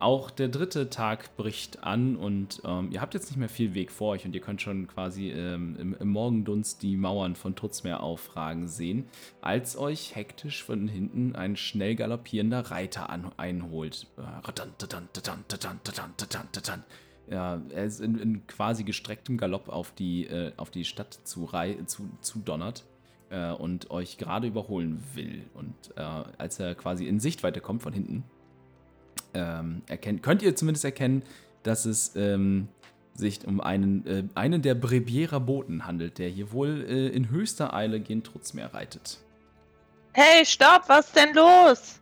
Auch 0.00 0.30
der 0.30 0.48
dritte 0.48 0.88
Tag 0.88 1.36
bricht 1.36 1.84
an 1.84 2.16
und 2.16 2.62
ähm, 2.64 2.88
ihr 2.90 3.02
habt 3.02 3.12
jetzt 3.12 3.28
nicht 3.28 3.36
mehr 3.36 3.50
viel 3.50 3.74
Weg 3.74 3.92
vor 3.92 4.12
euch 4.12 4.24
und 4.24 4.34
ihr 4.34 4.40
könnt 4.40 4.62
schon 4.62 4.86
quasi 4.86 5.28
ähm, 5.28 5.76
im, 5.78 5.94
im 5.94 6.08
Morgendunst 6.08 6.82
die 6.82 6.96
Mauern 6.96 7.36
von 7.36 7.54
Trutzmeer 7.54 8.02
aufragen 8.02 8.66
sehen, 8.66 9.06
als 9.42 9.76
euch 9.76 10.16
hektisch 10.16 10.64
von 10.64 10.88
hinten 10.88 11.36
ein 11.36 11.54
schnell 11.54 11.96
galoppierender 11.96 12.70
Reiter 12.70 13.10
an, 13.10 13.30
einholt. 13.36 14.06
Äh. 14.16 14.22
Ja, 17.30 17.60
er 17.68 17.84
ist 17.84 18.00
in, 18.00 18.18
in 18.18 18.46
quasi 18.46 18.84
gestrecktem 18.84 19.36
Galopp 19.36 19.68
auf 19.68 19.92
die, 19.92 20.26
äh, 20.26 20.52
auf 20.56 20.70
die 20.70 20.86
Stadt 20.86 21.12
zu, 21.24 21.50
zu, 21.84 22.08
zu 22.22 22.38
donnert 22.38 22.84
äh, 23.28 23.52
und 23.52 23.90
euch 23.90 24.16
gerade 24.16 24.46
überholen 24.46 25.04
will. 25.12 25.44
Und 25.52 25.74
äh, 25.96 26.00
als 26.00 26.58
er 26.58 26.74
quasi 26.74 27.06
in 27.06 27.20
Sichtweite 27.20 27.60
kommt 27.60 27.82
von 27.82 27.92
hinten, 27.92 28.24
ähm, 29.34 29.82
erkennt, 29.88 30.22
könnt 30.22 30.42
ihr 30.42 30.54
zumindest 30.56 30.84
erkennen, 30.84 31.22
dass 31.62 31.84
es 31.84 32.16
ähm, 32.16 32.68
sich 33.14 33.46
um 33.46 33.60
einen, 33.60 34.06
äh, 34.06 34.24
einen 34.34 34.62
der 34.62 34.74
Brebierer 34.74 35.40
Boten 35.40 35.86
handelt, 35.86 36.18
der 36.18 36.28
hier 36.28 36.52
wohl 36.52 36.84
äh, 36.88 37.08
in 37.08 37.30
höchster 37.30 37.74
Eile 37.74 38.00
gen 38.00 38.22
Trutzmeer 38.22 38.72
reitet. 38.72 39.18
Hey, 40.12 40.44
stopp, 40.44 40.84
was 40.88 41.06
ist 41.06 41.16
denn 41.16 41.34
los? 41.34 42.00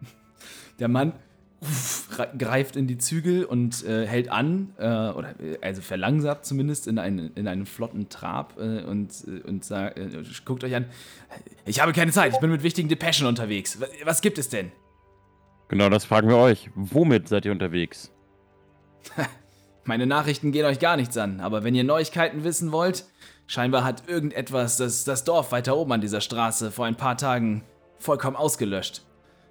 Der 0.80 0.88
Mann 0.88 1.12
greift 2.36 2.76
in 2.76 2.86
die 2.86 2.98
Zügel 2.98 3.44
und 3.44 3.84
äh, 3.84 4.06
hält 4.06 4.28
an, 4.28 4.74
äh, 4.76 4.84
oder 4.84 5.34
äh, 5.40 5.58
also 5.62 5.82
verlangsamt 5.82 6.44
zumindest 6.44 6.86
in 6.86 6.98
einen, 6.98 7.32
in 7.34 7.48
einen 7.48 7.64
flotten 7.64 8.08
Trab 8.08 8.58
äh, 8.58 8.82
und, 8.82 9.12
und 9.46 9.64
sagt, 9.64 9.98
guckt 10.44 10.64
euch 10.64 10.74
an. 10.74 10.86
Ich 11.64 11.80
habe 11.80 11.92
keine 11.92 12.12
Zeit, 12.12 12.32
ich 12.34 12.40
bin 12.40 12.50
mit 12.50 12.62
wichtigen 12.62 12.88
Depeschen 12.88 13.26
unterwegs. 13.26 13.80
Was, 13.80 13.88
was 14.04 14.20
gibt 14.20 14.38
es 14.38 14.48
denn? 14.48 14.72
Genau, 15.68 15.88
das 15.88 16.04
fragen 16.04 16.28
wir 16.28 16.36
euch. 16.36 16.70
Womit 16.74 17.28
seid 17.28 17.44
ihr 17.44 17.52
unterwegs? 17.52 18.12
Meine 19.84 20.06
Nachrichten 20.06 20.52
gehen 20.52 20.64
euch 20.64 20.78
gar 20.78 20.96
nichts 20.96 21.16
an, 21.18 21.40
aber 21.40 21.62
wenn 21.64 21.74
ihr 21.74 21.84
Neuigkeiten 21.84 22.42
wissen 22.44 22.72
wollt, 22.72 23.04
scheinbar 23.46 23.84
hat 23.84 24.08
irgendetwas 24.08 24.78
das, 24.78 25.04
das 25.04 25.24
Dorf 25.24 25.52
weiter 25.52 25.76
oben 25.76 25.92
an 25.92 26.00
dieser 26.00 26.22
Straße 26.22 26.70
vor 26.70 26.86
ein 26.86 26.96
paar 26.96 27.16
Tagen 27.18 27.64
vollkommen 27.98 28.36
ausgelöscht. 28.36 29.02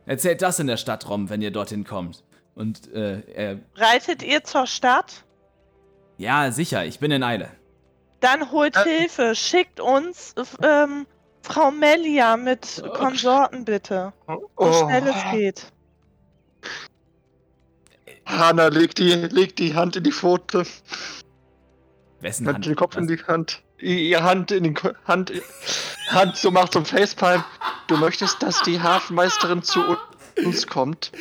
Erzählt 0.06 0.42
das 0.42 0.60
in 0.60 0.68
der 0.68 0.78
Stadt 0.78 1.08
rum, 1.08 1.30
wenn 1.30 1.42
ihr 1.42 1.52
dorthin 1.52 1.84
kommt. 1.84 2.24
Und 2.56 2.92
äh, 2.94 3.22
er. 3.34 3.60
Reitet 3.76 4.22
ihr 4.24 4.44
zur 4.44 4.68
Stadt? 4.68 5.24
Ja, 6.18 6.52
sicher, 6.52 6.86
ich 6.86 7.00
bin 7.00 7.12
in 7.12 7.24
Eile. 7.24 7.50
Dann 8.20 8.52
holt 8.52 8.76
Äh. 8.76 8.84
Hilfe, 8.84 9.36
schickt 9.36 9.80
uns 9.80 10.34
ähm, 10.62 11.06
Frau 11.42 11.72
Melia 11.72 12.38
mit 12.38 12.84
Konsorten 12.96 13.66
bitte. 13.66 14.14
So 14.28 14.50
Oh, 14.56 14.74
schnell 14.86 15.08
es 15.08 15.32
geht. 15.32 15.72
Hanna, 18.26 18.68
leg 18.68 18.96
die, 18.96 19.14
leg 19.14 19.56
die 19.56 19.74
Hand 19.76 19.96
in 19.96 20.04
die 20.04 20.12
Pfote. 20.12 20.66
Wessen 22.22 22.48
Hand? 22.48 22.66
den 22.66 22.76
Kopf 22.76 22.96
in 22.96 23.10
Was? 23.10 23.18
die 23.18 23.24
Hand. 23.26 23.62
Ihr 23.80 24.24
Hand 24.24 24.52
in 24.52 24.64
den 24.64 24.74
Ko- 24.76 24.94
Hand. 25.06 25.32
Hand 26.10 26.38
so 26.38 26.52
macht 26.52 26.72
zum 26.74 26.86
Facepalm. 26.86 27.44
Du 27.88 27.98
möchtest, 27.98 28.42
dass 28.42 28.62
die 28.62 28.80
Hafenmeisterin 28.80 29.62
zu 29.62 29.82
uns 30.46 30.66
kommt. 30.68 31.12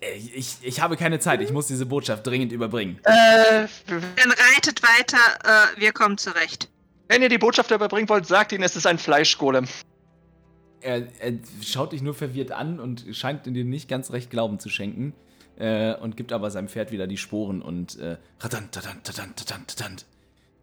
Äh, 0.00 0.16
Ich, 0.34 0.56
ich 0.62 0.80
habe 0.80 0.96
keine 0.96 1.18
Zeit, 1.18 1.40
ich 1.40 1.52
muss 1.52 1.66
diese 1.68 1.86
Botschaft 1.86 2.26
dringend 2.26 2.52
überbringen. 2.52 2.98
Äh, 3.04 3.66
Dann 3.86 4.30
reitet 4.54 4.82
weiter, 4.82 5.18
äh, 5.44 5.80
wir 5.80 5.92
kommen 5.92 6.18
zurecht. 6.18 6.68
wenn 7.08 7.22
ihr 7.22 7.28
die 7.28 7.38
Botschaft 7.38 7.70
überbringen 7.70 8.08
wollt, 8.08 8.26
sagt 8.26 8.52
ihnen, 8.52 8.62
es 8.64 8.74
ist 8.76 8.86
ein 8.86 8.98
Fleischgolem. 8.98 9.66
Er, 10.86 11.08
er 11.20 11.32
schaut 11.62 11.92
dich 11.92 12.00
nur 12.00 12.14
verwirrt 12.14 12.52
an 12.52 12.78
und 12.78 13.04
scheint 13.10 13.44
dir 13.44 13.64
nicht 13.64 13.88
ganz 13.88 14.12
recht 14.12 14.30
Glauben 14.30 14.60
zu 14.60 14.68
schenken. 14.68 15.14
Äh, 15.58 15.96
und 15.96 16.16
gibt 16.16 16.32
aber 16.32 16.50
seinem 16.50 16.68
Pferd 16.68 16.92
wieder 16.92 17.06
die 17.06 17.16
Sporen 17.16 17.62
und 17.62 17.98
äh, 17.98 18.18
radant, 18.40 18.72
tadant, 18.72 19.04
tadant, 19.04 19.36
tadant, 19.36 19.76
tadant, 19.76 20.06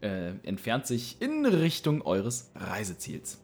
äh, 0.02 0.34
entfernt 0.48 0.86
sich 0.86 1.20
in 1.20 1.46
Richtung 1.46 2.04
eures 2.04 2.52
Reiseziels. 2.56 3.42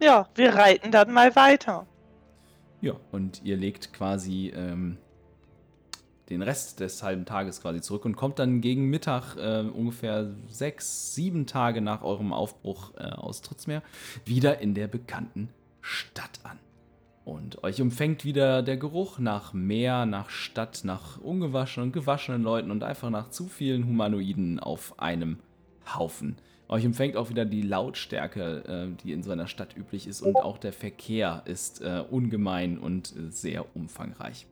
Ja, 0.00 0.28
wir 0.36 0.54
reiten 0.54 0.92
dann 0.92 1.12
mal 1.12 1.34
weiter. 1.34 1.86
Ja, 2.80 2.94
und 3.10 3.42
ihr 3.44 3.56
legt 3.56 3.92
quasi 3.92 4.52
ähm, 4.54 4.98
den 6.32 6.42
Rest 6.42 6.80
des 6.80 7.02
halben 7.02 7.24
Tages 7.24 7.60
quasi 7.60 7.80
zurück 7.80 8.04
und 8.04 8.16
kommt 8.16 8.38
dann 8.38 8.60
gegen 8.60 8.88
Mittag, 8.88 9.36
äh, 9.36 9.60
ungefähr 9.60 10.30
sechs, 10.48 11.14
sieben 11.14 11.46
Tage 11.46 11.80
nach 11.80 12.02
eurem 12.02 12.32
Aufbruch 12.32 12.92
äh, 12.96 13.04
aus 13.04 13.42
Trutzmeer, 13.42 13.82
wieder 14.24 14.60
in 14.60 14.74
der 14.74 14.88
bekannten 14.88 15.48
Stadt 15.80 16.40
an. 16.42 16.58
Und 17.24 17.62
euch 17.62 17.80
umfängt 17.80 18.24
wieder 18.24 18.62
der 18.62 18.76
Geruch 18.76 19.18
nach 19.18 19.52
Meer, 19.52 20.06
nach 20.06 20.30
Stadt, 20.30 20.80
nach 20.84 21.20
ungewaschenen 21.20 21.88
und 21.88 21.92
gewaschenen 21.92 22.42
Leuten 22.42 22.70
und 22.70 22.82
einfach 22.82 23.10
nach 23.10 23.30
zu 23.30 23.46
vielen 23.46 23.86
Humanoiden 23.86 24.58
auf 24.58 24.98
einem 24.98 25.38
Haufen. 25.94 26.36
Euch 26.68 26.86
umfängt 26.86 27.16
auch 27.16 27.28
wieder 27.28 27.44
die 27.44 27.62
Lautstärke, 27.62 28.64
äh, 28.64 29.02
die 29.04 29.12
in 29.12 29.22
so 29.22 29.30
einer 29.30 29.46
Stadt 29.46 29.76
üblich 29.76 30.06
ist 30.06 30.22
und 30.22 30.36
auch 30.36 30.56
der 30.56 30.72
Verkehr 30.72 31.42
ist 31.44 31.82
äh, 31.82 32.02
ungemein 32.10 32.78
und 32.78 33.14
sehr 33.28 33.76
umfangreich. 33.76 34.46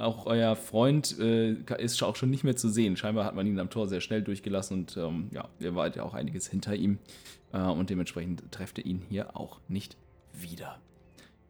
Auch 0.00 0.26
euer 0.26 0.56
Freund 0.56 1.18
äh, 1.18 1.56
ist 1.78 2.02
auch 2.02 2.16
schon 2.16 2.30
nicht 2.30 2.42
mehr 2.42 2.56
zu 2.56 2.68
sehen. 2.68 2.96
Scheinbar 2.96 3.24
hat 3.24 3.34
man 3.34 3.46
ihn 3.46 3.58
am 3.58 3.70
Tor 3.70 3.86
sehr 3.86 4.00
schnell 4.00 4.22
durchgelassen 4.22 4.78
und 4.78 4.96
ähm, 4.96 5.28
ja, 5.32 5.48
ihr 5.58 5.74
wart 5.74 5.96
ja 5.96 6.02
auch 6.02 6.14
einiges 6.14 6.48
hinter 6.48 6.74
ihm 6.74 6.98
äh, 7.52 7.60
und 7.60 7.90
dementsprechend 7.90 8.50
trefft 8.50 8.78
ihr 8.78 8.86
ihn 8.86 9.02
hier 9.08 9.36
auch 9.36 9.60
nicht 9.68 9.96
wieder. 10.32 10.78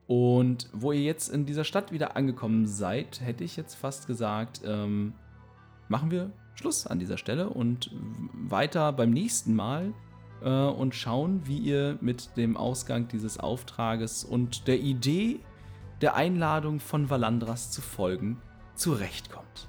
Und 0.07 0.69
wo 0.73 0.91
ihr 0.91 1.03
jetzt 1.03 1.29
in 1.29 1.47
dieser 1.47 1.63
Stadt 1.63 1.93
wieder 1.93 2.17
angekommen 2.17 2.67
seid, 2.67 3.21
hätte 3.21 3.45
ich 3.45 3.57
jetzt 3.57 3.77
fast 3.77 4.09
gesagt, 4.09 4.63
ähm, 4.65 5.13
machen 5.89 6.11
wir 6.11 6.33
Schluss 6.55 6.87
an 6.87 6.99
dieser 6.99 7.17
Stelle 7.17 7.49
und 7.49 7.91
weiter 8.33 8.93
beim 8.93 9.11
nächsten 9.11 9.55
Mal 9.55 9.93
äh, 10.43 10.51
und 10.51 10.97
schauen, 10.97 11.43
wie 11.45 11.59
ihr 11.59 11.97
mit 12.01 12.37
dem 12.37 12.57
Ausgang 12.57 13.07
dieses 13.07 13.39
Auftrages 13.39 14.25
und 14.25 14.67
der 14.67 14.81
Idee 14.81 15.39
der 16.01 16.15
Einladung 16.15 16.81
von 16.81 17.11
Valandras 17.11 17.71
zu 17.71 17.83
folgen 17.83 18.41
zurechtkommt. 18.75 19.69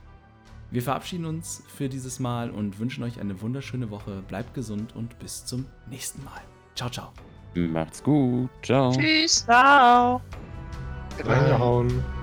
Wir 0.71 0.81
verabschieden 0.81 1.25
uns 1.25 1.63
für 1.67 1.89
dieses 1.89 2.19
Mal 2.19 2.49
und 2.49 2.79
wünschen 2.79 3.03
euch 3.03 3.19
eine 3.19 3.41
wunderschöne 3.41 3.89
Woche. 3.89 4.23
Bleibt 4.27 4.53
gesund 4.53 4.95
und 4.95 5.19
bis 5.19 5.45
zum 5.45 5.65
nächsten 5.89 6.23
Mal. 6.23 6.41
Ciao, 6.75 6.89
ciao. 6.89 7.11
Macht's 7.55 8.01
gut. 8.01 8.49
Ciao. 8.63 8.91
Tschüss. 8.91 9.43
Ciao. 9.45 10.21
Reingehauen. 11.25 12.20